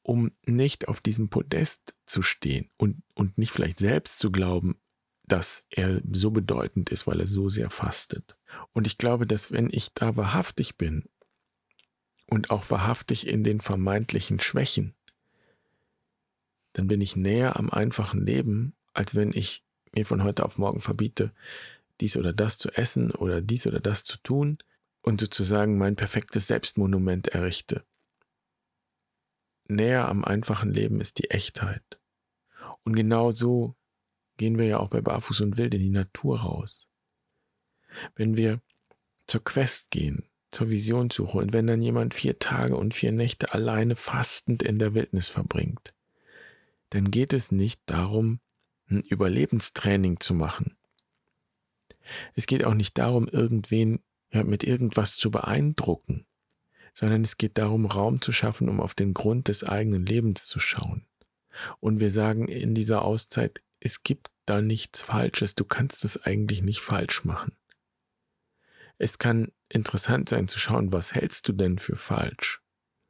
um 0.02 0.32
nicht 0.46 0.88
auf 0.88 1.00
diesem 1.00 1.28
Podest 1.28 1.98
zu 2.06 2.22
stehen 2.22 2.70
und, 2.76 3.02
und 3.14 3.38
nicht 3.38 3.52
vielleicht 3.52 3.78
selbst 3.78 4.18
zu 4.18 4.30
glauben, 4.30 4.80
dass 5.26 5.66
er 5.70 6.00
so 6.10 6.30
bedeutend 6.30 6.90
ist, 6.90 7.06
weil 7.06 7.20
er 7.20 7.26
so 7.26 7.48
sehr 7.48 7.70
fastet. 7.70 8.36
Und 8.72 8.86
ich 8.86 8.96
glaube, 8.96 9.26
dass 9.26 9.52
wenn 9.52 9.68
ich 9.70 9.92
da 9.92 10.16
wahrhaftig 10.16 10.76
bin 10.76 11.04
und 12.26 12.50
auch 12.50 12.70
wahrhaftig 12.70 13.26
in 13.26 13.44
den 13.44 13.60
vermeintlichen 13.60 14.40
Schwächen, 14.40 14.94
dann 16.72 16.86
bin 16.86 17.00
ich 17.00 17.16
näher 17.16 17.56
am 17.56 17.70
einfachen 17.70 18.24
Leben, 18.24 18.74
als 18.94 19.14
wenn 19.14 19.32
ich 19.32 19.67
von 20.04 20.22
heute 20.22 20.44
auf 20.44 20.58
morgen 20.58 20.80
verbiete, 20.80 21.32
dies 22.00 22.16
oder 22.16 22.32
das 22.32 22.58
zu 22.58 22.70
essen 22.70 23.10
oder 23.10 23.40
dies 23.40 23.66
oder 23.66 23.80
das 23.80 24.04
zu 24.04 24.18
tun 24.18 24.58
und 25.02 25.20
sozusagen 25.20 25.78
mein 25.78 25.96
perfektes 25.96 26.46
Selbstmonument 26.46 27.28
errichte. 27.28 27.84
Näher 29.68 30.08
am 30.08 30.24
einfachen 30.24 30.72
Leben 30.72 31.00
ist 31.00 31.18
die 31.18 31.30
Echtheit. 31.30 32.00
Und 32.84 32.94
genau 32.94 33.32
so 33.32 33.74
gehen 34.38 34.58
wir 34.58 34.66
ja 34.66 34.80
auch 34.80 34.88
bei 34.88 35.00
Barfuß 35.00 35.42
und 35.42 35.58
Wild 35.58 35.74
in 35.74 35.80
die 35.80 35.90
Natur 35.90 36.40
raus. 36.40 36.88
Wenn 38.14 38.36
wir 38.36 38.60
zur 39.26 39.44
Quest 39.44 39.90
gehen, 39.90 40.24
zur 40.50 40.70
Visionssuche 40.70 41.36
und 41.36 41.52
wenn 41.52 41.66
dann 41.66 41.82
jemand 41.82 42.14
vier 42.14 42.38
Tage 42.38 42.76
und 42.76 42.94
vier 42.94 43.12
Nächte 43.12 43.52
alleine 43.52 43.96
fastend 43.96 44.62
in 44.62 44.78
der 44.78 44.94
Wildnis 44.94 45.28
verbringt, 45.28 45.92
dann 46.90 47.10
geht 47.10 47.34
es 47.34 47.52
nicht 47.52 47.82
darum, 47.86 48.40
ein 48.90 49.02
Überlebenstraining 49.02 50.20
zu 50.20 50.34
machen. 50.34 50.76
Es 52.34 52.46
geht 52.46 52.64
auch 52.64 52.74
nicht 52.74 52.96
darum, 52.98 53.28
irgendwen 53.28 54.00
ja, 54.32 54.44
mit 54.44 54.64
irgendwas 54.64 55.16
zu 55.16 55.30
beeindrucken, 55.30 56.26
sondern 56.92 57.22
es 57.22 57.36
geht 57.36 57.58
darum, 57.58 57.86
Raum 57.86 58.20
zu 58.20 58.32
schaffen, 58.32 58.68
um 58.68 58.80
auf 58.80 58.94
den 58.94 59.14
Grund 59.14 59.48
des 59.48 59.64
eigenen 59.64 60.04
Lebens 60.04 60.46
zu 60.46 60.58
schauen. 60.58 61.06
Und 61.80 62.00
wir 62.00 62.10
sagen 62.10 62.48
in 62.48 62.74
dieser 62.74 63.02
Auszeit, 63.02 63.60
es 63.80 64.02
gibt 64.02 64.30
da 64.46 64.60
nichts 64.60 65.02
Falsches, 65.02 65.54
du 65.54 65.64
kannst 65.64 66.04
es 66.04 66.22
eigentlich 66.22 66.62
nicht 66.62 66.80
falsch 66.80 67.24
machen. 67.24 67.56
Es 68.98 69.18
kann 69.18 69.52
interessant 69.68 70.28
sein 70.28 70.48
zu 70.48 70.58
schauen, 70.58 70.92
was 70.92 71.14
hältst 71.14 71.48
du 71.48 71.52
denn 71.52 71.78
für 71.78 71.96
falsch? 71.96 72.60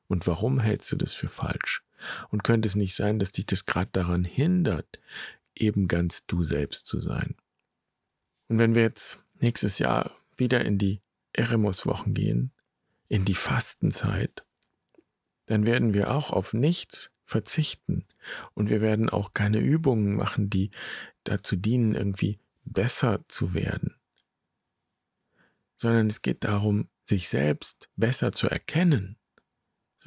Und 0.06 0.26
warum 0.26 0.58
hältst 0.58 0.90
du 0.92 0.96
das 0.96 1.14
für 1.14 1.28
falsch? 1.28 1.82
Und 2.30 2.44
könnte 2.44 2.68
es 2.68 2.76
nicht 2.76 2.94
sein, 2.94 3.18
dass 3.18 3.32
dich 3.32 3.46
das 3.46 3.66
gerade 3.66 3.90
daran 3.92 4.24
hindert, 4.24 5.00
eben 5.61 5.88
ganz 5.88 6.27
du 6.27 6.42
selbst 6.42 6.87
zu 6.87 6.99
sein. 7.01 7.37
Und 8.49 8.59
wenn 8.59 8.75
wir 8.75 8.83
jetzt 8.83 9.23
nächstes 9.40 9.79
Jahr 9.79 10.11
wieder 10.37 10.64
in 10.64 10.79
die 10.79 11.03
Eremos-Wochen 11.33 12.14
gehen, 12.14 12.53
in 13.09 13.25
die 13.25 13.35
Fastenzeit, 13.35 14.44
dann 15.47 15.66
werden 15.66 15.94
wir 15.94 16.11
auch 16.11 16.31
auf 16.31 16.53
nichts 16.53 17.12
verzichten. 17.25 18.07
Und 18.55 18.71
wir 18.71 18.81
werden 18.81 19.11
auch 19.11 19.33
keine 19.33 19.59
Übungen 19.59 20.16
machen, 20.16 20.51
die 20.51 20.71
dazu 21.25 21.57
dienen, 21.57 21.94
irgendwie 21.94 22.40
besser 22.64 23.25
zu 23.29 23.55
werden, 23.55 23.97
sondern 25.77 26.09
es 26.09 26.23
geht 26.23 26.44
darum, 26.44 26.88
sich 27.03 27.29
selbst 27.29 27.90
besser 27.97 28.33
zu 28.33 28.49
erkennen 28.49 29.17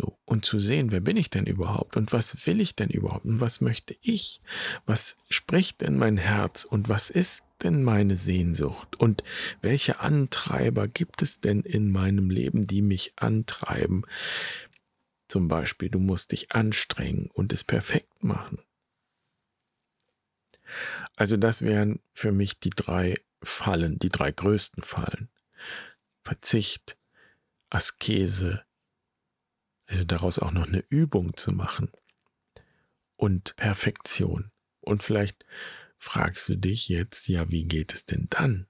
so, 0.01 0.17
und 0.25 0.45
zu 0.45 0.59
sehen, 0.59 0.91
wer 0.91 0.99
bin 0.99 1.17
ich 1.17 1.29
denn 1.29 1.45
überhaupt 1.45 1.95
und 1.95 2.11
was 2.11 2.45
will 2.47 2.59
ich 2.59 2.75
denn 2.75 2.89
überhaupt 2.89 3.25
und 3.25 3.39
was 3.39 3.61
möchte 3.61 3.95
ich? 4.01 4.41
Was 4.85 5.15
spricht 5.29 5.81
denn 5.81 5.97
mein 5.97 6.17
Herz 6.17 6.65
und 6.65 6.89
was 6.89 7.09
ist 7.09 7.43
denn 7.61 7.83
meine 7.83 8.17
Sehnsucht? 8.17 8.95
Und 8.99 9.23
welche 9.61 9.99
Antreiber 9.99 10.87
gibt 10.87 11.21
es 11.21 11.39
denn 11.39 11.61
in 11.61 11.91
meinem 11.91 12.29
Leben, 12.29 12.65
die 12.65 12.81
mich 12.81 13.13
antreiben? 13.17 14.03
Zum 15.27 15.47
Beispiel, 15.47 15.89
du 15.89 15.99
musst 15.99 16.31
dich 16.31 16.51
anstrengen 16.51 17.29
und 17.31 17.53
es 17.53 17.63
perfekt 17.63 18.23
machen. 18.23 18.59
Also 21.15 21.37
das 21.37 21.61
wären 21.61 21.99
für 22.13 22.31
mich 22.31 22.59
die 22.59 22.71
drei 22.71 23.15
Fallen, 23.43 23.99
die 23.99 24.09
drei 24.09 24.31
größten 24.31 24.83
Fallen. 24.83 25.29
Verzicht, 26.23 26.97
Askese, 27.69 28.63
also 29.91 30.05
daraus 30.05 30.39
auch 30.39 30.53
noch 30.53 30.69
eine 30.69 30.85
Übung 30.87 31.35
zu 31.35 31.51
machen 31.51 31.91
und 33.17 33.57
Perfektion. 33.57 34.49
Und 34.79 35.03
vielleicht 35.03 35.45
fragst 35.97 36.47
du 36.47 36.55
dich 36.55 36.87
jetzt, 36.87 37.27
ja, 37.27 37.49
wie 37.49 37.65
geht 37.65 37.93
es 37.93 38.05
denn 38.05 38.27
dann? 38.29 38.67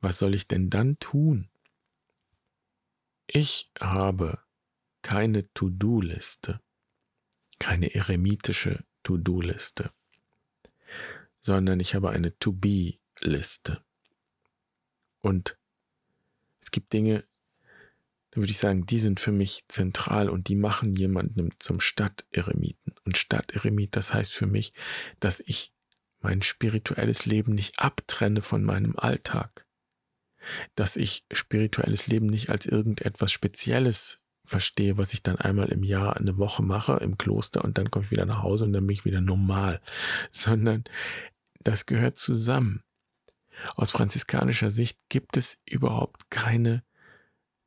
Was 0.00 0.20
soll 0.20 0.32
ich 0.32 0.46
denn 0.46 0.70
dann 0.70 0.96
tun? 1.00 1.50
Ich 3.26 3.72
habe 3.80 4.38
keine 5.02 5.52
To-Do-Liste, 5.54 6.60
keine 7.58 7.92
eremitische 7.92 8.84
To-Do-Liste, 9.02 9.92
sondern 11.40 11.80
ich 11.80 11.96
habe 11.96 12.10
eine 12.10 12.38
To-Be-Liste. 12.38 13.84
Und 15.20 15.58
es 16.60 16.70
gibt 16.70 16.92
Dinge, 16.92 17.24
dann 18.34 18.42
würde 18.42 18.50
ich 18.50 18.58
sagen, 18.58 18.84
die 18.84 18.98
sind 18.98 19.20
für 19.20 19.30
mich 19.30 19.64
zentral 19.68 20.28
und 20.28 20.48
die 20.48 20.56
machen 20.56 20.92
jemanden 20.92 21.50
zum 21.60 21.78
Stadteremiten. 21.78 22.92
Und 23.04 23.16
Stadteremit, 23.16 23.94
das 23.94 24.12
heißt 24.12 24.32
für 24.32 24.48
mich, 24.48 24.72
dass 25.20 25.38
ich 25.38 25.72
mein 26.20 26.42
spirituelles 26.42 27.26
Leben 27.26 27.52
nicht 27.54 27.78
abtrenne 27.78 28.42
von 28.42 28.64
meinem 28.64 28.96
Alltag. 28.96 29.66
Dass 30.74 30.96
ich 30.96 31.26
spirituelles 31.30 32.08
Leben 32.08 32.26
nicht 32.26 32.50
als 32.50 32.66
irgendetwas 32.66 33.30
Spezielles 33.30 34.24
verstehe, 34.44 34.98
was 34.98 35.14
ich 35.14 35.22
dann 35.22 35.36
einmal 35.36 35.68
im 35.68 35.84
Jahr 35.84 36.16
eine 36.16 36.36
Woche 36.36 36.64
mache 36.64 36.94
im 36.94 37.16
Kloster 37.16 37.64
und 37.64 37.78
dann 37.78 37.92
komme 37.92 38.04
ich 38.04 38.10
wieder 38.10 38.26
nach 38.26 38.42
Hause 38.42 38.64
und 38.64 38.72
dann 38.72 38.84
bin 38.84 38.94
ich 38.94 39.04
wieder 39.04 39.20
normal, 39.20 39.80
sondern 40.32 40.82
das 41.62 41.86
gehört 41.86 42.18
zusammen. 42.18 42.82
Aus 43.76 43.92
franziskanischer 43.92 44.70
Sicht 44.70 45.08
gibt 45.08 45.36
es 45.36 45.60
überhaupt 45.64 46.30
keine 46.30 46.82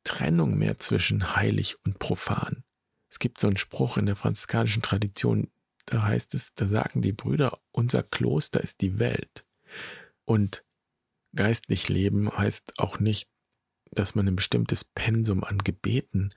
Trennung 0.08 0.56
mehr 0.56 0.78
zwischen 0.78 1.36
heilig 1.36 1.76
und 1.84 1.98
profan. 1.98 2.64
Es 3.10 3.18
gibt 3.18 3.38
so 3.38 3.46
einen 3.46 3.58
Spruch 3.58 3.98
in 3.98 4.06
der 4.06 4.16
franziskanischen 4.16 4.82
Tradition, 4.82 5.50
da 5.84 6.02
heißt 6.02 6.34
es, 6.34 6.54
da 6.54 6.64
sagen 6.64 7.02
die 7.02 7.12
Brüder, 7.12 7.58
unser 7.72 8.02
Kloster 8.02 8.62
ist 8.62 8.80
die 8.80 8.98
Welt. 8.98 9.44
Und 10.24 10.64
geistlich 11.34 11.90
leben 11.90 12.34
heißt 12.34 12.78
auch 12.78 12.98
nicht, 12.98 13.28
dass 13.90 14.14
man 14.14 14.26
ein 14.26 14.36
bestimmtes 14.36 14.82
Pensum 14.82 15.44
an 15.44 15.58
Gebeten 15.58 16.30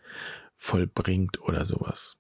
vollbringt 0.55 1.41
oder 1.41 1.65
sowas. 1.65 2.17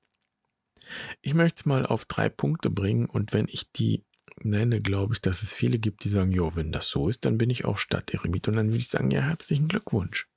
Ich 1.21 1.33
möchte 1.33 1.59
es 1.59 1.65
mal 1.65 1.85
auf 1.85 2.05
drei 2.05 2.29
Punkte 2.29 2.69
bringen 2.69 3.07
und 3.07 3.33
wenn 3.33 3.47
ich 3.49 3.73
die 3.73 4.05
nenne, 4.41 4.81
glaube 4.81 5.15
ich, 5.15 5.21
dass 5.21 5.43
es 5.43 5.53
viele 5.53 5.79
gibt, 5.79 6.05
die 6.05 6.09
sagen, 6.09 6.31
jo, 6.31 6.55
wenn 6.55 6.71
das 6.71 6.89
so 6.89 7.09
ist, 7.09 7.25
dann 7.25 7.37
bin 7.37 7.49
ich 7.49 7.65
auch 7.65 7.77
Stadteremit. 7.77 8.47
Und 8.47 8.55
dann 8.55 8.67
würde 8.67 8.77
ich 8.77 8.89
sagen, 8.89 9.11
ja, 9.11 9.21
herzlichen 9.21 9.67
Glückwunsch. 9.67 10.30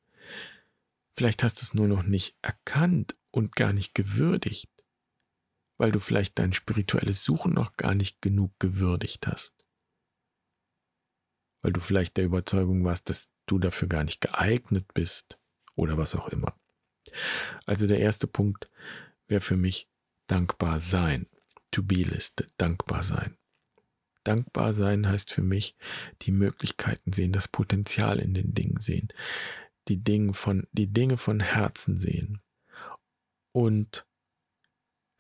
Vielleicht 1.15 1.43
hast 1.45 1.61
du 1.61 1.65
es 1.65 1.75
nur 1.75 1.87
noch 1.87 2.03
nicht 2.03 2.37
erkannt 2.43 3.17
und 3.31 3.55
gar 3.55 3.73
nicht 3.73 3.95
gewürdigt, 3.95 4.71
weil 5.77 5.93
du 5.93 6.01
vielleicht 6.01 6.39
dein 6.39 6.53
spirituelles 6.53 7.23
Suchen 7.23 7.53
noch 7.53 7.77
gar 7.77 7.95
nicht 7.95 8.21
genug 8.21 8.53
gewürdigt 8.59 9.27
hast. 9.29 9.55
Weil 11.63 11.73
du 11.73 11.81
vielleicht 11.81 12.17
der 12.17 12.25
Überzeugung 12.25 12.85
warst, 12.85 13.09
dass 13.11 13.31
du 13.47 13.59
dafür 13.59 13.89
gar 13.89 14.05
nicht 14.05 14.21
geeignet 14.21 14.93
bist 14.93 15.39
oder 15.77 15.97
was 15.97 16.15
auch 16.17 16.29
immer. 16.29 16.59
Also 17.65 17.87
der 17.87 18.01
erste 18.01 18.27
Punkt 18.27 18.71
wäre 19.29 19.41
für 19.41 19.57
mich 19.57 19.89
dankbar 20.27 20.81
sein. 20.81 21.29
To-be-Liste, 21.71 22.47
dankbar 22.57 23.03
sein. 23.03 23.37
Dankbar 24.25 24.73
sein 24.73 25.07
heißt 25.07 25.33
für 25.33 25.43
mich 25.43 25.77
die 26.23 26.33
Möglichkeiten 26.33 27.13
sehen, 27.13 27.33
das 27.33 27.47
Potenzial 27.47 28.19
in 28.19 28.33
den 28.33 28.55
Dingen 28.55 28.81
sehen, 28.81 29.09
die 29.89 30.03
Dinge 30.03 30.35
von, 30.35 30.67
die 30.73 30.93
Dinge 30.93 31.17
von 31.17 31.41
Herzen 31.41 31.99
sehen 31.99 32.41
und 33.53 34.07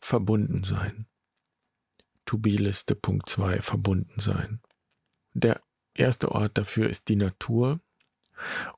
verbunden 0.00 0.64
sein. 0.64 1.06
To-be-Liste 2.26 2.94
Punkt 2.94 3.28
2, 3.28 3.60
verbunden 3.60 4.18
sein. 4.18 4.60
Der 5.34 5.60
erste 5.94 6.32
Ort 6.32 6.56
dafür 6.58 6.88
ist 6.88 7.08
die 7.08 7.16
Natur 7.16 7.80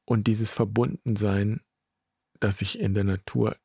und 0.05 0.27
dieses 0.27 0.53
Verbundensein, 0.53 1.61
das 2.41 2.61
ich 2.63 2.79
in 2.79 2.95
der 2.95 3.05
Natur 3.05 3.57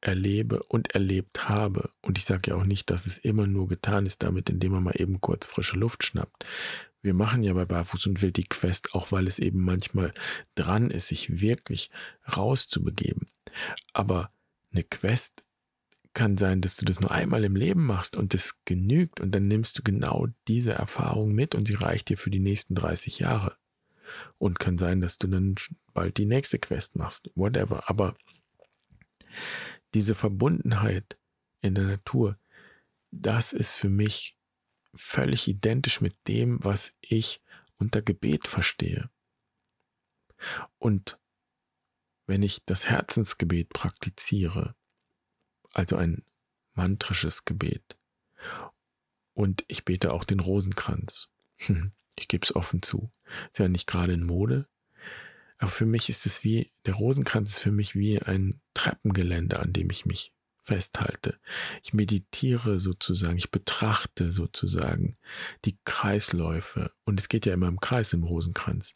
erlebe 0.00 0.62
und 0.64 0.92
erlebt 0.92 1.48
habe. 1.48 1.90
Und 2.02 2.18
ich 2.18 2.24
sage 2.24 2.50
ja 2.50 2.56
auch 2.56 2.64
nicht, 2.64 2.90
dass 2.90 3.06
es 3.06 3.18
immer 3.18 3.46
nur 3.46 3.68
getan 3.68 4.06
ist 4.06 4.22
damit, 4.22 4.48
indem 4.50 4.72
man 4.72 4.82
mal 4.82 5.00
eben 5.00 5.20
kurz 5.20 5.46
frische 5.46 5.78
Luft 5.78 6.04
schnappt. 6.04 6.46
Wir 7.02 7.14
machen 7.14 7.42
ja 7.42 7.54
bei 7.54 7.64
Barfuß 7.64 8.06
und 8.06 8.22
Wild 8.22 8.36
die 8.36 8.48
Quest, 8.48 8.94
auch 8.94 9.10
weil 9.10 9.26
es 9.26 9.38
eben 9.38 9.60
manchmal 9.64 10.12
dran 10.54 10.90
ist, 10.90 11.08
sich 11.08 11.40
wirklich 11.40 11.90
rauszubegeben. 12.36 13.26
Aber 13.92 14.32
eine 14.72 14.84
Quest 14.84 15.44
kann 16.12 16.36
sein, 16.36 16.60
dass 16.60 16.76
du 16.76 16.84
das 16.84 17.00
nur 17.00 17.10
einmal 17.10 17.44
im 17.44 17.56
Leben 17.56 17.86
machst 17.86 18.16
und 18.16 18.34
das 18.34 18.64
genügt 18.64 19.20
und 19.20 19.34
dann 19.34 19.48
nimmst 19.48 19.78
du 19.78 19.82
genau 19.82 20.26
diese 20.48 20.72
Erfahrung 20.72 21.32
mit 21.32 21.54
und 21.54 21.66
sie 21.66 21.74
reicht 21.74 22.08
dir 22.08 22.18
für 22.18 22.30
die 22.30 22.40
nächsten 22.40 22.74
30 22.74 23.20
Jahre. 23.20 23.56
Und 24.38 24.58
kann 24.58 24.76
sein, 24.76 25.00
dass 25.00 25.18
du 25.18 25.28
dann 25.28 25.54
bald 25.94 26.18
die 26.18 26.26
nächste 26.26 26.58
Quest 26.58 26.96
machst, 26.96 27.30
whatever. 27.36 27.88
Aber 27.88 28.16
diese 29.94 30.16
Verbundenheit 30.16 31.16
in 31.60 31.76
der 31.76 31.84
Natur, 31.84 32.36
das 33.12 33.52
ist 33.52 33.74
für 33.74 33.88
mich 33.88 34.36
völlig 34.94 35.48
identisch 35.48 36.00
mit 36.00 36.16
dem, 36.28 36.62
was 36.62 36.92
ich 37.00 37.40
unter 37.78 38.02
Gebet 38.02 38.48
verstehe. 38.48 39.10
Und 40.78 41.18
wenn 42.26 42.42
ich 42.42 42.64
das 42.64 42.86
Herzensgebet 42.86 43.70
praktiziere, 43.70 44.74
also 45.74 45.96
ein 45.96 46.22
mantrisches 46.74 47.44
Gebet, 47.44 47.96
und 49.34 49.64
ich 49.68 49.84
bete 49.84 50.12
auch 50.12 50.24
den 50.24 50.40
Rosenkranz, 50.40 51.28
ich 52.16 52.28
gebe 52.28 52.44
es 52.44 52.54
offen 52.54 52.82
zu, 52.82 53.10
ist 53.52 53.58
ja 53.58 53.68
nicht 53.68 53.86
gerade 53.86 54.12
in 54.12 54.24
Mode, 54.24 54.68
aber 55.58 55.70
für 55.70 55.86
mich 55.86 56.08
ist 56.08 56.24
es 56.26 56.42
wie, 56.42 56.72
der 56.86 56.94
Rosenkranz 56.94 57.50
ist 57.50 57.58
für 57.58 57.72
mich 57.72 57.94
wie 57.94 58.20
ein 58.20 58.60
Treppengeländer, 58.74 59.60
an 59.60 59.72
dem 59.72 59.90
ich 59.90 60.06
mich 60.06 60.32
festhalte. 60.70 61.40
Ich 61.82 61.92
meditiere 61.94 62.78
sozusagen, 62.78 63.36
ich 63.36 63.50
betrachte 63.50 64.30
sozusagen 64.30 65.16
die 65.64 65.76
Kreisläufe. 65.84 66.92
Und 67.04 67.18
es 67.18 67.28
geht 67.28 67.44
ja 67.44 67.54
immer 67.54 67.66
im 67.66 67.80
Kreis 67.80 68.12
im 68.12 68.22
Rosenkranz. 68.22 68.94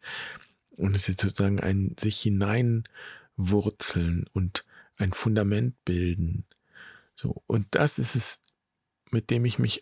Und 0.70 0.94
es 0.94 1.08
ist 1.08 1.20
sozusagen 1.20 1.58
ein 1.58 1.96
sich 1.98 2.20
hineinwurzeln 2.20 4.26
und 4.32 4.64
ein 4.98 5.12
Fundament 5.12 5.74
bilden. 5.84 6.44
So. 7.16 7.42
Und 7.48 7.66
das 7.72 7.98
ist 7.98 8.14
es, 8.14 8.38
mit 9.10 9.30
dem 9.30 9.44
ich 9.44 9.58
mich 9.58 9.80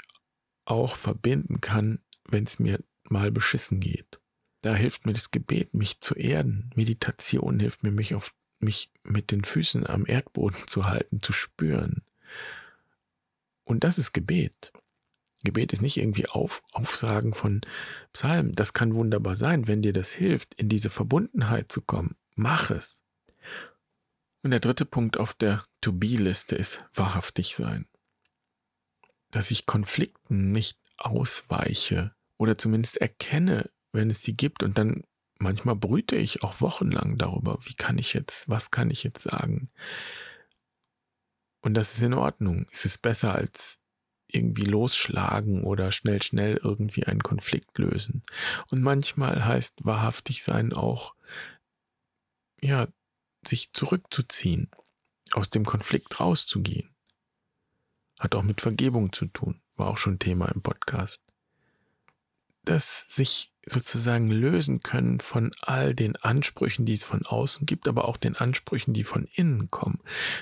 auch 0.64 0.96
verbinden 0.96 1.60
kann, 1.60 1.98
wenn 2.26 2.44
es 2.44 2.58
mir 2.58 2.82
mal 3.04 3.30
beschissen 3.30 3.80
geht. 3.80 4.18
Da 4.62 4.74
hilft 4.74 5.04
mir 5.04 5.12
das 5.12 5.30
Gebet, 5.30 5.74
mich 5.74 6.00
zu 6.00 6.14
erden. 6.14 6.70
Meditation 6.74 7.60
hilft 7.60 7.82
mir, 7.82 7.90
mich 7.90 8.14
auf 8.14 8.32
mich 8.62 8.90
mit 9.02 9.30
den 9.30 9.44
Füßen 9.44 9.86
am 9.86 10.06
Erdboden 10.06 10.66
zu 10.66 10.86
halten, 10.86 11.20
zu 11.20 11.32
spüren. 11.32 12.02
Und 13.64 13.84
das 13.84 13.98
ist 13.98 14.12
Gebet. 14.12 14.72
Gebet 15.44 15.72
ist 15.72 15.82
nicht 15.82 15.96
irgendwie 15.96 16.28
auf, 16.28 16.62
Aufsagen 16.72 17.34
von 17.34 17.62
Psalmen. 18.12 18.52
Das 18.54 18.72
kann 18.72 18.94
wunderbar 18.94 19.36
sein, 19.36 19.66
wenn 19.66 19.82
dir 19.82 19.92
das 19.92 20.12
hilft, 20.12 20.54
in 20.54 20.68
diese 20.68 20.90
Verbundenheit 20.90 21.70
zu 21.70 21.80
kommen. 21.80 22.16
Mach 22.34 22.70
es. 22.70 23.02
Und 24.42 24.50
der 24.50 24.60
dritte 24.60 24.84
Punkt 24.84 25.18
auf 25.18 25.34
der 25.34 25.64
To-Be-Liste 25.80 26.56
ist 26.56 26.84
wahrhaftig 26.94 27.54
sein. 27.54 27.88
Dass 29.30 29.50
ich 29.50 29.66
Konflikten 29.66 30.52
nicht 30.52 30.78
ausweiche 30.96 32.14
oder 32.38 32.56
zumindest 32.56 32.98
erkenne, 32.98 33.70
wenn 33.92 34.10
es 34.10 34.22
sie 34.22 34.36
gibt. 34.36 34.62
Und 34.62 34.78
dann 34.78 35.04
manchmal 35.42 35.76
brüte 35.76 36.16
ich 36.16 36.42
auch 36.42 36.60
wochenlang 36.60 37.18
darüber, 37.18 37.58
wie 37.64 37.74
kann 37.74 37.98
ich 37.98 38.14
jetzt, 38.14 38.48
was 38.48 38.70
kann 38.70 38.90
ich 38.90 39.02
jetzt 39.02 39.22
sagen. 39.22 39.70
Und 41.60 41.74
das 41.74 41.94
ist 41.94 42.02
in 42.02 42.14
Ordnung. 42.14 42.66
Es 42.72 42.84
ist 42.84 42.98
besser 42.98 43.34
als 43.34 43.78
irgendwie 44.28 44.64
losschlagen 44.64 45.62
oder 45.64 45.92
schnell, 45.92 46.22
schnell 46.22 46.58
irgendwie 46.62 47.04
einen 47.04 47.22
Konflikt 47.22 47.78
lösen. 47.78 48.22
Und 48.68 48.82
manchmal 48.82 49.44
heißt 49.44 49.84
wahrhaftig 49.84 50.42
sein 50.42 50.72
auch, 50.72 51.14
ja, 52.60 52.88
sich 53.44 53.72
zurückzuziehen, 53.72 54.70
aus 55.32 55.50
dem 55.50 55.64
Konflikt 55.64 56.18
rauszugehen. 56.18 56.94
Hat 58.18 58.34
auch 58.34 58.42
mit 58.42 58.60
Vergebung 58.60 59.12
zu 59.12 59.26
tun, 59.26 59.60
war 59.74 59.88
auch 59.88 59.98
schon 59.98 60.18
Thema 60.18 60.46
im 60.46 60.62
Podcast 60.62 61.31
das 62.64 63.06
sich 63.08 63.52
sozusagen 63.64 64.30
lösen 64.30 64.82
können 64.82 65.20
von 65.20 65.52
all 65.60 65.94
den 65.94 66.16
Ansprüchen, 66.16 66.84
die 66.84 66.94
es 66.94 67.04
von 67.04 67.24
außen 67.24 67.66
gibt, 67.66 67.86
aber 67.86 68.06
auch 68.06 68.16
den 68.16 68.36
Ansprüchen, 68.36 68.92
die 68.92 69.04
von 69.04 69.28
innen 69.34 69.70
kommen, 69.70 70.00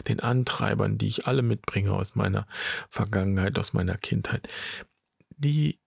den 0.08 0.20
Antreibern, 0.20 0.96
die 0.96 1.06
ich 1.06 1.26
alle 1.26 1.42
mitbringe 1.42 1.92
aus 1.92 2.14
meiner 2.14 2.46
Vergangenheit, 2.88 3.58
aus 3.58 3.72
meiner 3.74 3.98
Kindheit, 3.98 4.48
die 5.36 5.80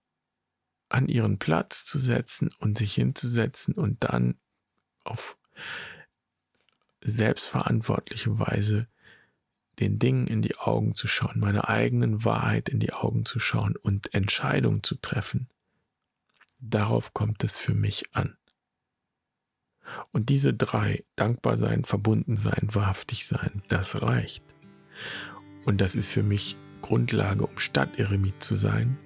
an 0.88 1.08
ihren 1.08 1.38
Platz 1.38 1.84
zu 1.84 1.98
setzen 1.98 2.50
und 2.60 2.78
sich 2.78 2.94
hinzusetzen 2.94 3.74
und 3.74 4.04
dann 4.04 4.38
auf 5.02 5.36
selbstverantwortliche 7.00 8.38
Weise 8.38 8.86
den 9.80 9.98
Dingen 9.98 10.28
in 10.28 10.40
die 10.40 10.56
Augen 10.56 10.94
zu 10.94 11.08
schauen, 11.08 11.40
meiner 11.40 11.68
eigenen 11.68 12.24
Wahrheit 12.24 12.68
in 12.68 12.78
die 12.78 12.92
Augen 12.92 13.24
zu 13.24 13.40
schauen 13.40 13.76
und 13.76 14.14
Entscheidungen 14.14 14.84
zu 14.84 14.94
treffen, 14.94 15.48
Darauf 16.66 17.12
kommt 17.12 17.44
es 17.44 17.58
für 17.58 17.74
mich 17.74 18.04
an. 18.14 18.38
Und 20.12 20.30
diese 20.30 20.54
drei, 20.54 21.04
dankbar 21.14 21.58
sein, 21.58 21.84
verbunden 21.84 22.36
sein, 22.36 22.68
wahrhaftig 22.72 23.26
sein, 23.26 23.62
das 23.68 24.00
reicht. 24.00 24.42
Und 25.66 25.82
das 25.82 25.94
ist 25.94 26.08
für 26.08 26.22
mich 26.22 26.56
Grundlage, 26.80 27.46
um 27.46 27.58
Stadteremit 27.58 28.42
zu 28.42 28.54
sein. 28.54 28.96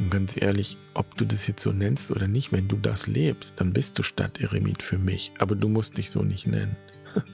Und 0.00 0.10
ganz 0.10 0.36
ehrlich, 0.36 0.78
ob 0.94 1.14
du 1.14 1.24
das 1.24 1.46
jetzt 1.46 1.62
so 1.62 1.70
nennst 1.70 2.10
oder 2.10 2.26
nicht, 2.26 2.50
wenn 2.50 2.66
du 2.66 2.76
das 2.76 3.06
lebst, 3.06 3.60
dann 3.60 3.72
bist 3.72 3.96
du 3.96 4.02
Stadteremit 4.02 4.82
für 4.82 4.98
mich. 4.98 5.32
Aber 5.38 5.54
du 5.54 5.68
musst 5.68 5.96
dich 5.96 6.10
so 6.10 6.22
nicht 6.22 6.48
nennen. 6.48 6.76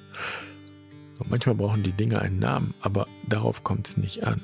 Manchmal 1.30 1.54
brauchen 1.54 1.82
die 1.82 1.92
Dinge 1.92 2.20
einen 2.20 2.40
Namen, 2.40 2.74
aber 2.80 3.06
darauf 3.26 3.64
kommt 3.64 3.88
es 3.88 3.96
nicht 3.96 4.24
an. 4.24 4.42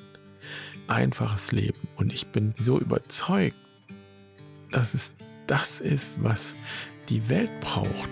Einfaches 0.88 1.52
Leben. 1.52 1.86
Und 1.96 2.14
ich 2.14 2.28
bin 2.28 2.54
so 2.56 2.80
überzeugt, 2.80 3.56
dass 4.72 4.94
es 4.94 5.12
das 5.46 5.80
ist, 5.80 6.22
was 6.22 6.56
die 7.08 7.28
Welt 7.28 7.50
braucht. 7.60 8.10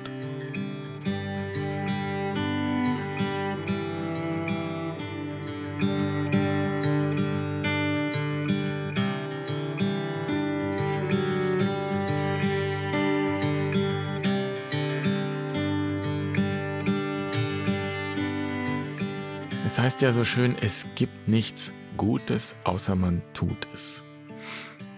Es 19.65 19.79
heißt 19.79 20.03
ja 20.03 20.13
so 20.13 20.25
schön, 20.25 20.57
es 20.61 20.87
gibt 20.95 21.29
nichts 21.29 21.73
Gutes, 21.97 22.55
außer 22.65 22.97
man 22.97 23.23
tut 23.35 23.67
es. 23.73 24.03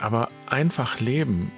Aber 0.03 0.31
einfach 0.47 0.99
leben, 0.99 1.53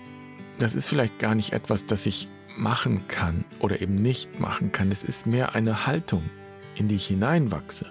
das 0.59 0.75
ist 0.75 0.87
vielleicht 0.87 1.19
gar 1.19 1.35
nicht 1.35 1.55
etwas, 1.55 1.87
das 1.87 2.05
ich 2.05 2.29
machen 2.59 3.09
kann 3.09 3.47
oder 3.59 3.81
eben 3.81 3.95
nicht 3.95 4.39
machen 4.39 4.71
kann. 4.71 4.93
Es 4.93 5.03
ist 5.03 5.27
mehr 5.27 5.55
eine 5.55 5.87
Haltung, 5.87 6.29
in 6.75 6.87
die 6.87 6.97
ich 6.97 7.07
hineinwachse. 7.07 7.87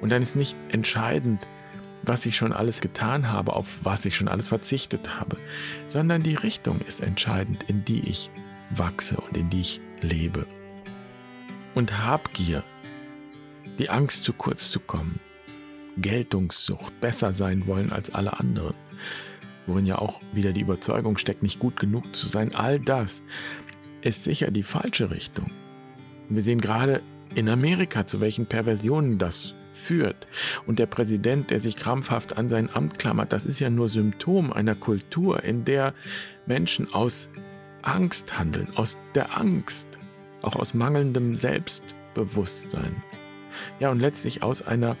Und 0.00 0.10
dann 0.10 0.22
ist 0.22 0.34
nicht 0.34 0.56
entscheidend, 0.70 1.46
was 2.04 2.24
ich 2.24 2.38
schon 2.38 2.54
alles 2.54 2.80
getan 2.80 3.30
habe, 3.30 3.52
auf 3.52 3.66
was 3.82 4.06
ich 4.06 4.16
schon 4.16 4.28
alles 4.28 4.48
verzichtet 4.48 5.20
habe, 5.20 5.36
sondern 5.88 6.22
die 6.22 6.34
Richtung 6.34 6.80
ist 6.80 7.02
entscheidend, 7.02 7.64
in 7.64 7.84
die 7.84 8.08
ich 8.08 8.30
wachse 8.70 9.18
und 9.18 9.36
in 9.36 9.50
die 9.50 9.60
ich 9.60 9.80
lebe. 10.00 10.46
Und 11.74 12.02
Habgier, 12.02 12.64
die 13.78 13.90
Angst 13.90 14.24
zu 14.24 14.32
kurz 14.32 14.70
zu 14.70 14.80
kommen, 14.80 15.20
Geltungssucht, 15.98 16.98
besser 17.00 17.34
sein 17.34 17.66
wollen 17.66 17.92
als 17.92 18.14
alle 18.14 18.40
anderen, 18.40 18.74
worin 19.68 19.86
ja 19.86 19.98
auch 19.98 20.20
wieder 20.32 20.52
die 20.52 20.62
Überzeugung 20.62 21.18
steckt, 21.18 21.42
nicht 21.42 21.60
gut 21.60 21.78
genug 21.78 22.16
zu 22.16 22.26
sein, 22.26 22.54
all 22.54 22.80
das 22.80 23.22
ist 24.00 24.24
sicher 24.24 24.50
die 24.50 24.62
falsche 24.62 25.10
Richtung. 25.10 25.50
Wir 26.28 26.42
sehen 26.42 26.60
gerade 26.60 27.02
in 27.34 27.48
Amerika, 27.48 28.06
zu 28.06 28.20
welchen 28.20 28.46
Perversionen 28.46 29.18
das 29.18 29.54
führt. 29.72 30.26
Und 30.66 30.78
der 30.78 30.86
Präsident, 30.86 31.50
der 31.50 31.60
sich 31.60 31.76
krampfhaft 31.76 32.36
an 32.36 32.48
sein 32.48 32.68
Amt 32.72 32.98
klammert, 32.98 33.32
das 33.32 33.44
ist 33.44 33.60
ja 33.60 33.70
nur 33.70 33.88
Symptom 33.88 34.52
einer 34.52 34.74
Kultur, 34.74 35.42
in 35.44 35.64
der 35.64 35.94
Menschen 36.46 36.92
aus 36.92 37.30
Angst 37.82 38.38
handeln, 38.38 38.70
aus 38.76 38.98
der 39.14 39.38
Angst, 39.38 39.98
auch 40.42 40.56
aus 40.56 40.74
mangelndem 40.74 41.34
Selbstbewusstsein. 41.34 43.02
Ja, 43.80 43.90
und 43.90 44.00
letztlich 44.00 44.42
aus 44.42 44.62
einer 44.62 44.96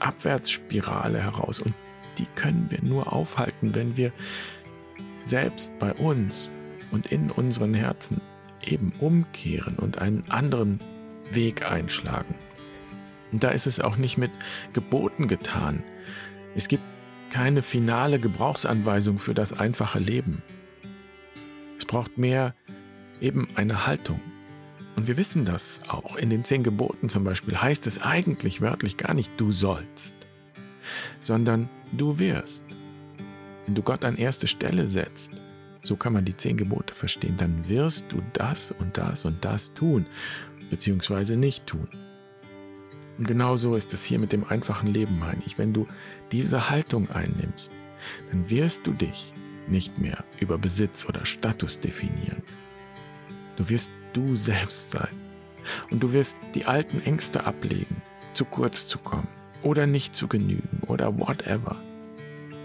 Abwärtsspirale 0.00 1.18
heraus. 1.18 1.60
Und 1.60 1.74
die 2.18 2.26
können 2.34 2.66
wir 2.70 2.82
nur 2.82 3.12
aufhalten, 3.12 3.74
wenn 3.74 3.96
wir 3.96 4.12
selbst 5.24 5.78
bei 5.78 5.92
uns 5.94 6.50
und 6.90 7.12
in 7.12 7.30
unseren 7.30 7.74
Herzen 7.74 8.20
eben 8.62 8.92
umkehren 9.00 9.76
und 9.76 9.98
einen 9.98 10.24
anderen 10.28 10.80
Weg 11.30 11.68
einschlagen. 11.70 12.34
Und 13.32 13.42
da 13.42 13.48
ist 13.48 13.66
es 13.66 13.80
auch 13.80 13.96
nicht 13.96 14.18
mit 14.18 14.30
Geboten 14.72 15.28
getan. 15.28 15.82
Es 16.54 16.68
gibt 16.68 16.82
keine 17.30 17.62
finale 17.62 18.18
Gebrauchsanweisung 18.18 19.18
für 19.18 19.34
das 19.34 19.52
einfache 19.52 19.98
Leben. 19.98 20.42
Es 21.78 21.84
braucht 21.84 22.18
mehr 22.18 22.54
eben 23.20 23.48
eine 23.56 23.86
Haltung. 23.86 24.20
Und 24.94 25.08
wir 25.08 25.18
wissen 25.18 25.44
das 25.44 25.82
auch. 25.88 26.16
In 26.16 26.30
den 26.30 26.44
zehn 26.44 26.62
Geboten 26.62 27.08
zum 27.08 27.24
Beispiel 27.24 27.60
heißt 27.60 27.86
es 27.86 28.00
eigentlich 28.00 28.60
wörtlich 28.60 28.96
gar 28.96 29.12
nicht 29.12 29.32
du 29.36 29.52
sollst, 29.52 30.14
sondern 31.22 31.68
du 31.92 32.18
wirst. 32.18 32.64
Wenn 33.66 33.74
du 33.74 33.82
Gott 33.82 34.04
an 34.04 34.16
erste 34.16 34.46
Stelle 34.46 34.86
setzt, 34.86 35.32
so 35.82 35.96
kann 35.96 36.12
man 36.12 36.24
die 36.24 36.34
zehn 36.34 36.56
Gebote 36.56 36.94
verstehen, 36.94 37.36
dann 37.36 37.68
wirst 37.68 38.12
du 38.12 38.22
das 38.32 38.70
und 38.72 38.96
das 38.96 39.24
und 39.24 39.44
das 39.44 39.72
tun, 39.74 40.06
beziehungsweise 40.70 41.36
nicht 41.36 41.66
tun. 41.66 41.88
Und 43.18 43.26
genauso 43.26 43.76
ist 43.76 43.94
es 43.94 44.04
hier 44.04 44.18
mit 44.18 44.32
dem 44.32 44.44
einfachen 44.44 44.88
Leben, 44.88 45.18
meine 45.18 45.42
ich. 45.46 45.58
Wenn 45.58 45.72
du 45.72 45.86
diese 46.32 46.70
Haltung 46.70 47.10
einnimmst, 47.10 47.72
dann 48.30 48.50
wirst 48.50 48.86
du 48.86 48.92
dich 48.92 49.32
nicht 49.68 49.98
mehr 49.98 50.22
über 50.38 50.58
Besitz 50.58 51.06
oder 51.08 51.24
Status 51.24 51.80
definieren. 51.80 52.42
Du 53.56 53.68
wirst 53.68 53.90
du 54.12 54.36
selbst 54.36 54.90
sein. 54.90 55.08
Und 55.90 56.00
du 56.00 56.12
wirst 56.12 56.36
die 56.54 56.66
alten 56.66 57.00
Ängste 57.00 57.44
ablegen, 57.44 58.02
zu 58.34 58.44
kurz 58.44 58.86
zu 58.86 58.98
kommen 58.98 59.28
oder 59.62 59.86
nicht 59.86 60.14
zu 60.14 60.28
genügen 60.28 60.82
oder 60.86 61.18
whatever. 61.18 61.76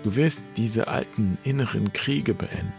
Du 0.04 0.16
wirst 0.16 0.42
diese 0.58 0.88
alten 0.88 1.38
inneren 1.44 1.94
Kriege 1.94 2.34
beenden, 2.34 2.74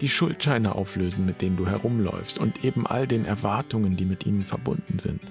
die 0.00 0.08
Schuldscheine 0.08 0.74
auflösen, 0.74 1.24
mit 1.24 1.40
denen 1.40 1.56
du 1.56 1.66
herumläufst 1.66 2.38
und 2.38 2.64
eben 2.64 2.86
all 2.86 3.06
den 3.06 3.24
Erwartungen, 3.24 3.96
die 3.96 4.04
mit 4.04 4.26
ihnen 4.26 4.42
verbunden 4.42 4.98
sind. 4.98 5.22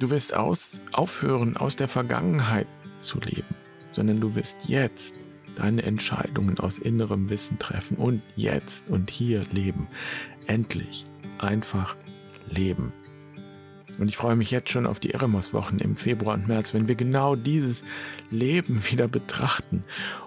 Du 0.00 0.10
wirst 0.10 0.34
aus, 0.34 0.80
aufhören, 0.92 1.56
aus 1.56 1.76
der 1.76 1.88
Vergangenheit 1.88 2.66
zu 2.98 3.18
leben, 3.20 3.54
sondern 3.90 4.20
du 4.20 4.34
wirst 4.34 4.68
jetzt 4.68 5.14
deine 5.56 5.82
Entscheidungen 5.82 6.58
aus 6.60 6.78
innerem 6.78 7.30
Wissen 7.30 7.58
treffen 7.58 7.96
und 7.96 8.22
jetzt 8.36 8.88
und 8.88 9.10
hier 9.10 9.44
leben. 9.52 9.88
Endlich 10.46 11.04
einfach 11.38 11.96
leben. 12.48 12.92
Und 13.98 14.08
ich 14.08 14.16
freue 14.16 14.36
mich 14.36 14.50
jetzt 14.50 14.70
schon 14.70 14.86
auf 14.86 15.00
die 15.00 15.12
Eremos-Wochen 15.12 15.78
im 15.78 15.96
Februar 15.96 16.34
und 16.34 16.48
März, 16.48 16.72
wenn 16.74 16.88
wir 16.88 16.94
genau 16.94 17.34
dieses 17.34 17.84
Leben 18.30 18.80
wieder 18.90 19.08
betrachten 19.08 19.84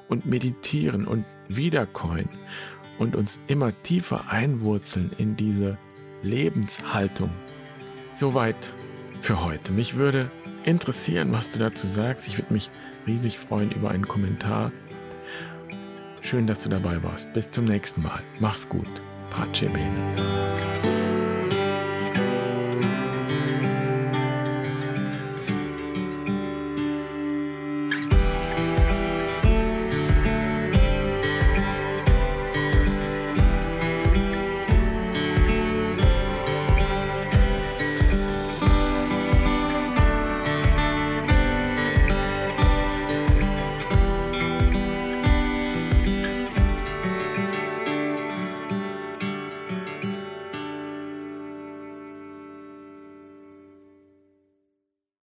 und 0.07 0.25
meditieren 0.25 1.07
und 1.07 1.25
wiederkäuen 1.47 2.29
und 2.99 3.15
uns 3.15 3.39
immer 3.47 3.71
tiefer 3.83 4.29
einwurzeln 4.29 5.11
in 5.17 5.35
diese 5.35 5.77
Lebenshaltung. 6.21 7.31
Soweit 8.13 8.73
für 9.21 9.43
heute. 9.43 9.71
Mich 9.71 9.95
würde 9.95 10.29
interessieren, 10.65 11.31
was 11.31 11.51
du 11.51 11.59
dazu 11.59 11.87
sagst. 11.87 12.27
Ich 12.27 12.37
würde 12.37 12.53
mich 12.53 12.69
riesig 13.07 13.39
freuen 13.39 13.71
über 13.71 13.91
einen 13.91 14.07
Kommentar. 14.07 14.71
Schön, 16.21 16.45
dass 16.45 16.63
du 16.63 16.69
dabei 16.69 17.01
warst. 17.03 17.33
Bis 17.33 17.49
zum 17.49 17.65
nächsten 17.65 18.03
Mal. 18.03 18.21
Mach's 18.39 18.67
gut. 18.67 19.01
Pace 19.31 19.71
bene. 19.71 20.70